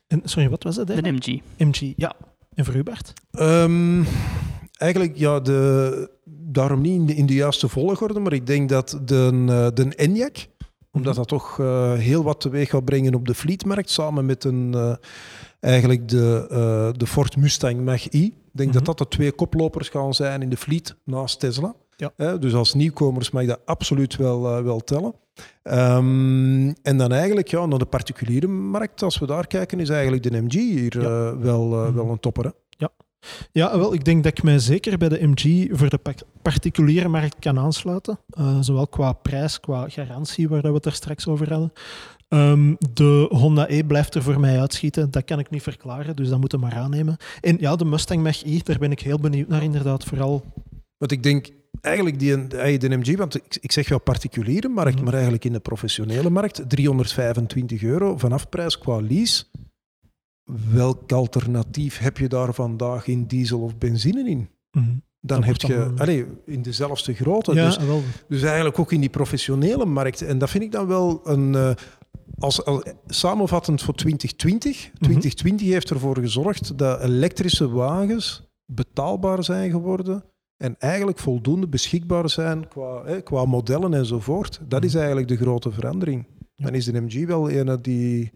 [0.07, 0.89] En, sorry, wat was dat?
[0.89, 1.03] hè?
[1.03, 1.41] De MG.
[1.59, 2.13] MG, ja.
[2.55, 3.13] En voor u, Bart?
[3.31, 4.03] Ehm,
[4.77, 9.01] eigenlijk, ja, de, daarom niet in de, in de juiste volgorde, maar ik denk dat
[9.05, 10.55] de, eh, de Enyaq,
[10.93, 14.75] omdat dat toch eh, heel wat teweeg gaat brengen op de fleetmarkt, samen met een,
[14.75, 14.95] eh,
[15.61, 18.19] eigenlijk de, eh, de Ford Mustang Mach-E.
[18.25, 18.79] Ik denk Mhm.
[18.79, 21.75] dat dat de twee koplopers gaan zijn in de fleet naast Tesla.
[21.97, 22.37] Ja.
[22.37, 25.15] Dus als nieuwkomers mag dat absoluut wel, eh, wel tellen.
[25.63, 30.23] Ehm, en dan eigenlijk ja, naar de particuliere markt, als we daar kijken, is eigenlijk
[30.23, 31.31] de MG hier Ja.
[31.31, 31.95] eh, wel, eh, Mhm.
[31.95, 32.45] wel een topper.
[32.45, 32.51] Hè?
[33.53, 35.99] Ja, wel, ik denk dat ik mij zeker bij de MG voor de
[36.43, 38.19] particuliere markt kan aansluiten.
[38.61, 41.73] Zowel qua prijs, qua garantie, waar we het er straks over hadden.
[42.29, 45.11] Ehm, de Honda E blijft er voor mij uitschieten.
[45.11, 47.17] Dat kan ik niet verklaren, dus dat moeten we maar aannemen.
[47.41, 50.05] En ja, de Mustang Mach-E, daar ben ik heel benieuwd naar inderdaad.
[50.05, 50.45] Vooral,
[50.99, 51.49] Want ik denk
[51.81, 52.47] eigenlijk die,
[52.79, 55.05] de MG, want ik, ik zeg wel particuliere markt, Mhm.
[55.05, 59.45] maar eigenlijk in de professionele markt, 325 euro vanaf prijs qua lease.
[60.71, 64.49] Welk alternatief heb je daar vandaag in diesel of benzine in?
[64.71, 64.85] Mhm.
[65.21, 67.55] Dan Dat heb je dan- allee, in dezelfde grootte.
[67.55, 68.03] ja, Dus, wel.
[68.29, 70.23] dus eigenlijk ook in die professionele markt.
[70.23, 71.55] En dat vind ik dan wel een.
[71.55, 71.71] eh,
[72.39, 74.91] als, als- samenvattend voor 2020.
[75.01, 80.25] 2020 heeft ervoor gezorgd dat elektrische wagens betaalbaar zijn geworden.
[80.57, 84.61] En eigenlijk voldoende beschikbaar zijn qua, hè, qua modellen enzovoort.
[84.69, 86.27] Dat is eigenlijk de grote verandering.
[86.55, 86.65] Ja.
[86.65, 88.33] Dan is de MG wel een die,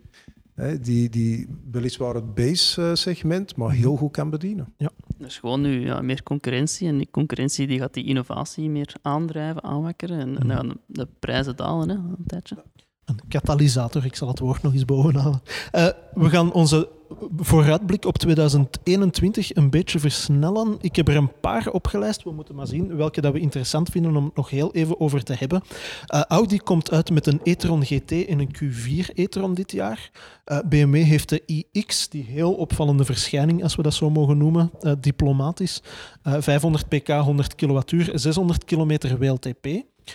[0.55, 4.74] hè, die, die weliswaar het base-segment, maar heel goed kan bedienen.
[5.18, 6.88] Dus gewoon nu ja, meer concurrentie.
[6.88, 10.18] En die concurrentie die gaat die innovatie meer aandrijven, aanwakkeren.
[10.18, 12.64] En, en dan gaan de, de prijzen dalen hè, een tijdje.
[13.10, 15.42] Een katalysator, ik zal het woord nog eens bovenhalen.
[15.70, 16.88] Eh, we gaan onze
[17.36, 20.76] vooruitblik op 2021 een beetje versnellen.
[20.80, 22.22] Ik heb er een paar opgelijst.
[22.22, 25.34] We moeten maar zien welke dat we interessant vinden om nog heel even over te
[25.38, 25.62] hebben.
[26.06, 30.10] Eh, Audi komt uit met een e-tron GT en een Q4 e-tron dit jaar.
[30.44, 34.70] Eh, BMW heeft de iX, die heel opvallende verschijning, als we dat zo mogen noemen,
[35.00, 35.82] diplomatisch.
[36.22, 39.66] Eh, 500 pk, 100 kilowattuur, 600 kilometer WLTP.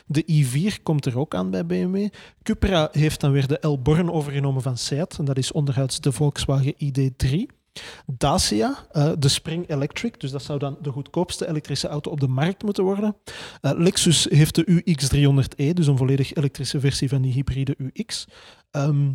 [0.05, 2.07] De i4 komt er ook aan bij BMW.
[2.43, 5.17] Cupra heeft dan weer de L Born overgenomen van Seat.
[5.17, 7.53] En dat is onderhuids de Volkswagen ID3.
[8.05, 12.27] Dacia, eh, de Spring Electric, dus dat zou dan de goedkoopste elektrische auto op de
[12.27, 13.15] markt moeten worden.
[13.61, 18.27] Eh, Lexus heeft de UX300e, dus een volledig elektrische versie van die hybride UX.
[18.71, 19.11] Ehm,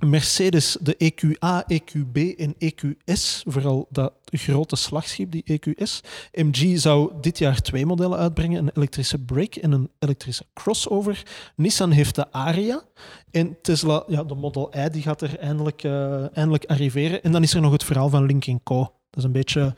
[0.00, 6.00] Mercedes, de EQA, EQB en EQS, vooral dat grote slagschip, die EQS.
[6.32, 11.22] MG zou dit jaar twee modellen uitbrengen, een elektrische Break en een elektrische crossover.
[11.56, 12.82] Nissan heeft de Aria
[13.30, 17.22] en Tesla, ja, de Model I, die gaat er eindelijk, eh, eindelijk arriveren.
[17.22, 18.99] En dan is er nog het verhaal van Link Co.
[19.10, 19.74] Dat is een beetje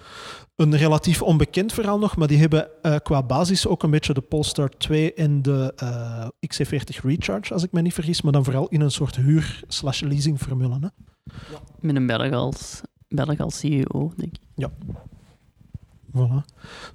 [0.57, 4.21] een relatief onbekend verhaal nog, maar die hebben eh, qua basis ook een beetje de
[4.21, 8.69] Polestar 2 en de eh, XC40 Recharge, als ik me niet vergis, maar dan vooral
[8.69, 10.79] in een soort huur-slash-leasing formule.
[10.81, 10.89] Hè?
[11.81, 14.69] Met een Belg als, Belg als CEO, denk ik.
[16.17, 16.45] Voilà.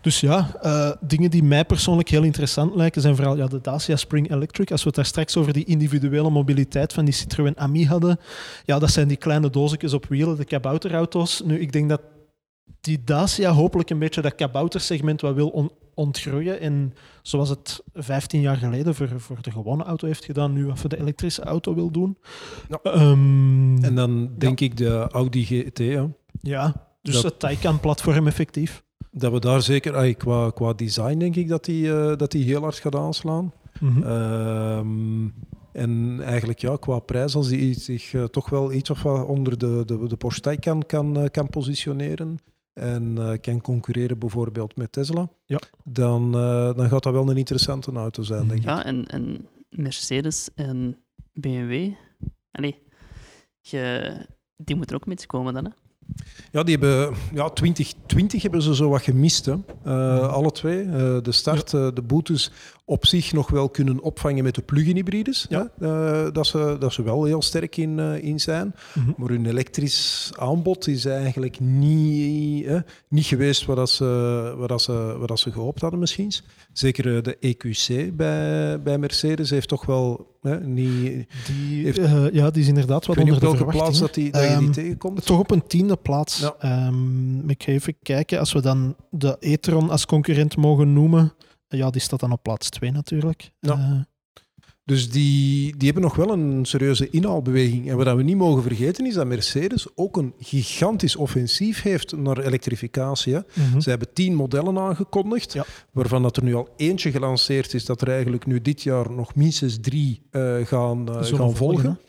[0.01, 3.95] Dus ja, eh, dingen die mij persoonlijk heel interessant lijken zijn vooral ja, de Dacia
[3.95, 4.71] Spring Electric.
[4.71, 8.19] Als we het daar straks over die individuele mobiliteit van die Citroën Ami hadden,
[8.65, 11.41] ja, dat zijn die kleine doosjes op wielen, de kabouterauto's.
[11.45, 12.01] Nu, ik denk dat
[12.81, 16.59] die Dacia hopelijk een beetje dat kaboutersegment wat wil on- ontgroeien.
[16.59, 20.79] En zoals het 15 jaar geleden voor, voor de gewone auto heeft gedaan, nu wat
[20.79, 22.17] voor de elektrische auto wil doen.
[22.69, 22.79] Ja.
[22.91, 25.77] Ehm, En dan denk ik de Audi GT.
[25.79, 26.07] Ja.
[26.41, 28.83] ja, dus dat- het Taycan-platform effectief.
[29.11, 32.61] Dat we daar zeker, qua, qua design denk ik dat die, eh, dat die heel
[32.61, 33.53] hard gaat aanslaan.
[33.79, 34.03] Mhm.
[34.03, 35.27] Ehm,
[35.71, 39.57] en eigenlijk ja, qua prijs, als die zich eh, toch wel iets of wat onder
[39.57, 42.37] de, de, de Porsche Taycan kan, eh, kan positioneren
[42.77, 45.59] en eh, kan concurreren bijvoorbeeld met Tesla, Ja.
[45.83, 48.65] dan, eh, dan gaat dat wel een interessante auto zijn, denk ik.
[48.65, 50.97] Ja, en, en Mercedes en
[51.33, 51.91] BMW,
[52.51, 52.83] allee,
[53.59, 54.15] je,
[54.57, 55.65] die moeten ook met iets komen dan.
[55.65, 55.71] Hè?
[56.51, 59.45] Ja, die hebben, ja, 2020 hebben ze zo wat gemist.
[59.45, 59.55] Hè.
[59.83, 60.83] Eh, alle twee.
[60.83, 62.51] Eh, de start, eh, de boetes
[62.85, 65.45] op zich nog wel kunnen opvangen met de plug-in hybrides.
[65.49, 65.71] Ja.
[65.79, 66.31] Hè.
[66.31, 68.75] Dat, ze, dat ze wel heel sterk in, in zijn.
[68.93, 69.11] Mhm.
[69.17, 72.69] Maar hun elektrisch aanbod is eigenlijk niet,
[73.07, 74.05] niet geweest wat, dat ze,
[74.57, 76.31] wat, dat ze, wat dat ze gehoopt hadden misschien.
[76.73, 80.73] Zeker de EQC bij, bij Mercedes heeft toch wel hè.
[80.73, 81.27] Die,
[81.83, 84.41] Heeft- eh, ja, die is inderdaad wat onder op de welke plaats dat, die, dat
[84.41, 85.25] je die Ehm, tegenkomt.
[85.25, 86.39] Toch op een tiende plaats.
[86.39, 86.55] Ja.
[86.59, 88.39] Ehm, ik ga even kijken.
[88.39, 91.33] Als we dan de e-tron als concurrent mogen noemen,
[91.67, 93.51] ja, die staat dan op plaats 2 natuurlijk.
[93.59, 93.71] Ja.
[93.73, 93.99] Eh,
[94.87, 97.89] Dus die, die hebben nog wel een serieuze inhaalbeweging.
[97.89, 102.37] En wat we niet mogen vergeten is dat Mercedes ook een gigantisch offensief heeft naar
[102.39, 103.33] elektrificatie.
[103.53, 103.79] Mhm.
[103.79, 105.65] Ze hebben tien modellen aangekondigd, Ja.
[105.91, 109.35] waarvan dat er nu al eentje gelanceerd is, dat er eigenlijk nu dit jaar nog
[109.35, 111.55] minstens drie eh, gaan, Zullen gaan volgen.
[111.55, 111.99] volgen,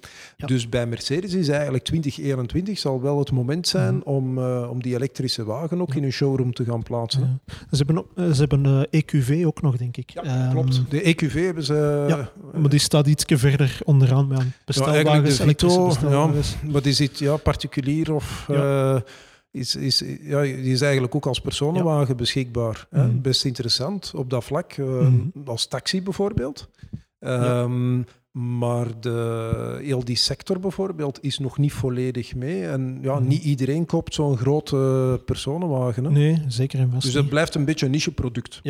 [0.40, 0.46] Ja.
[0.46, 4.02] Dus bij Mercedes is eigenlijk 2021 zal wel het moment zijn Mhm.
[4.08, 7.40] om, eh, om die elektrische wagen ook in hun showroom te gaan plaatsen.
[7.46, 7.54] Ja.
[7.76, 10.10] Ze hebben, eh, ze hebben eh, EQV ook nog, denk ik.
[10.10, 10.82] Ja, Ehm, klopt.
[10.90, 12.04] De EQV hebben ze...
[12.08, 16.56] Ja, Maar die staat iets verder onderaan met eigenlijk bestelwagens, de elektrische Vito, bestelwagens.
[16.64, 17.18] Wat is het?
[17.18, 18.44] Ja, particulier of...
[18.48, 18.94] Ja.
[18.94, 19.00] eh,
[19.50, 22.86] is, is, ja, die is eigenlijk ook als personenwagen beschikbaar.
[22.90, 23.06] Hè?
[23.06, 23.20] Mhm.
[23.20, 24.72] Best interessant op dat vlak.
[24.72, 25.14] eh, Mhm.
[25.44, 26.68] Als taxi bijvoorbeeld.
[27.20, 27.68] Ja.
[28.38, 32.66] Maar de, heel die sector bijvoorbeeld is nog niet volledig mee.
[32.66, 33.28] En ja, Mhm.
[33.28, 36.04] niet iedereen koopt zo'n grote personenwagen.
[36.04, 36.10] Hè?
[36.10, 37.20] Nee, zeker en vast Dus niet.
[37.20, 38.60] het blijft een beetje een niche-product.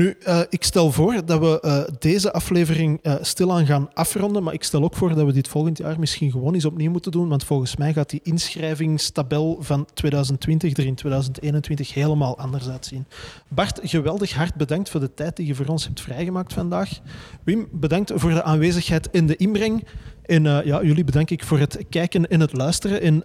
[0.00, 4.54] Nu, eh, ik stel voor dat we eh, deze aflevering eh, stilaan gaan afronden, maar
[4.54, 7.28] ik stel ook voor dat we dit volgend jaar misschien gewoon eens opnieuw moeten doen,
[7.28, 13.06] want volgens mij gaat die inschrijvingstabel van 2020 er in 2021 helemaal anders uitzien.
[13.48, 17.00] Bart, geweldig hard bedankt voor de tijd die je voor ons hebt vrijgemaakt vandaag.
[17.44, 19.84] Wim, bedankt voor de aanwezigheid en de inbreng.
[20.22, 23.00] En ja, jullie bedank ik voor het kijken en het luisteren.
[23.00, 23.22] En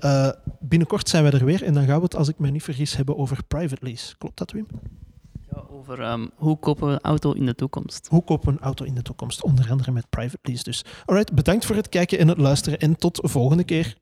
[0.60, 2.96] binnenkort zijn wij er weer en dan gaan we het, als ik me niet vergis,
[2.96, 4.18] hebben over private lease.
[4.18, 4.68] Klopt dat, Wim?
[5.72, 8.08] Over ehm, hoe kopen we een auto in de toekomst.
[8.08, 9.44] Hoe kopen we een auto in de toekomst?
[9.44, 10.86] Onder andere met private lease dus.
[11.06, 13.98] Alright, bedankt voor het kijken en het luisteren en tot de volgende keer.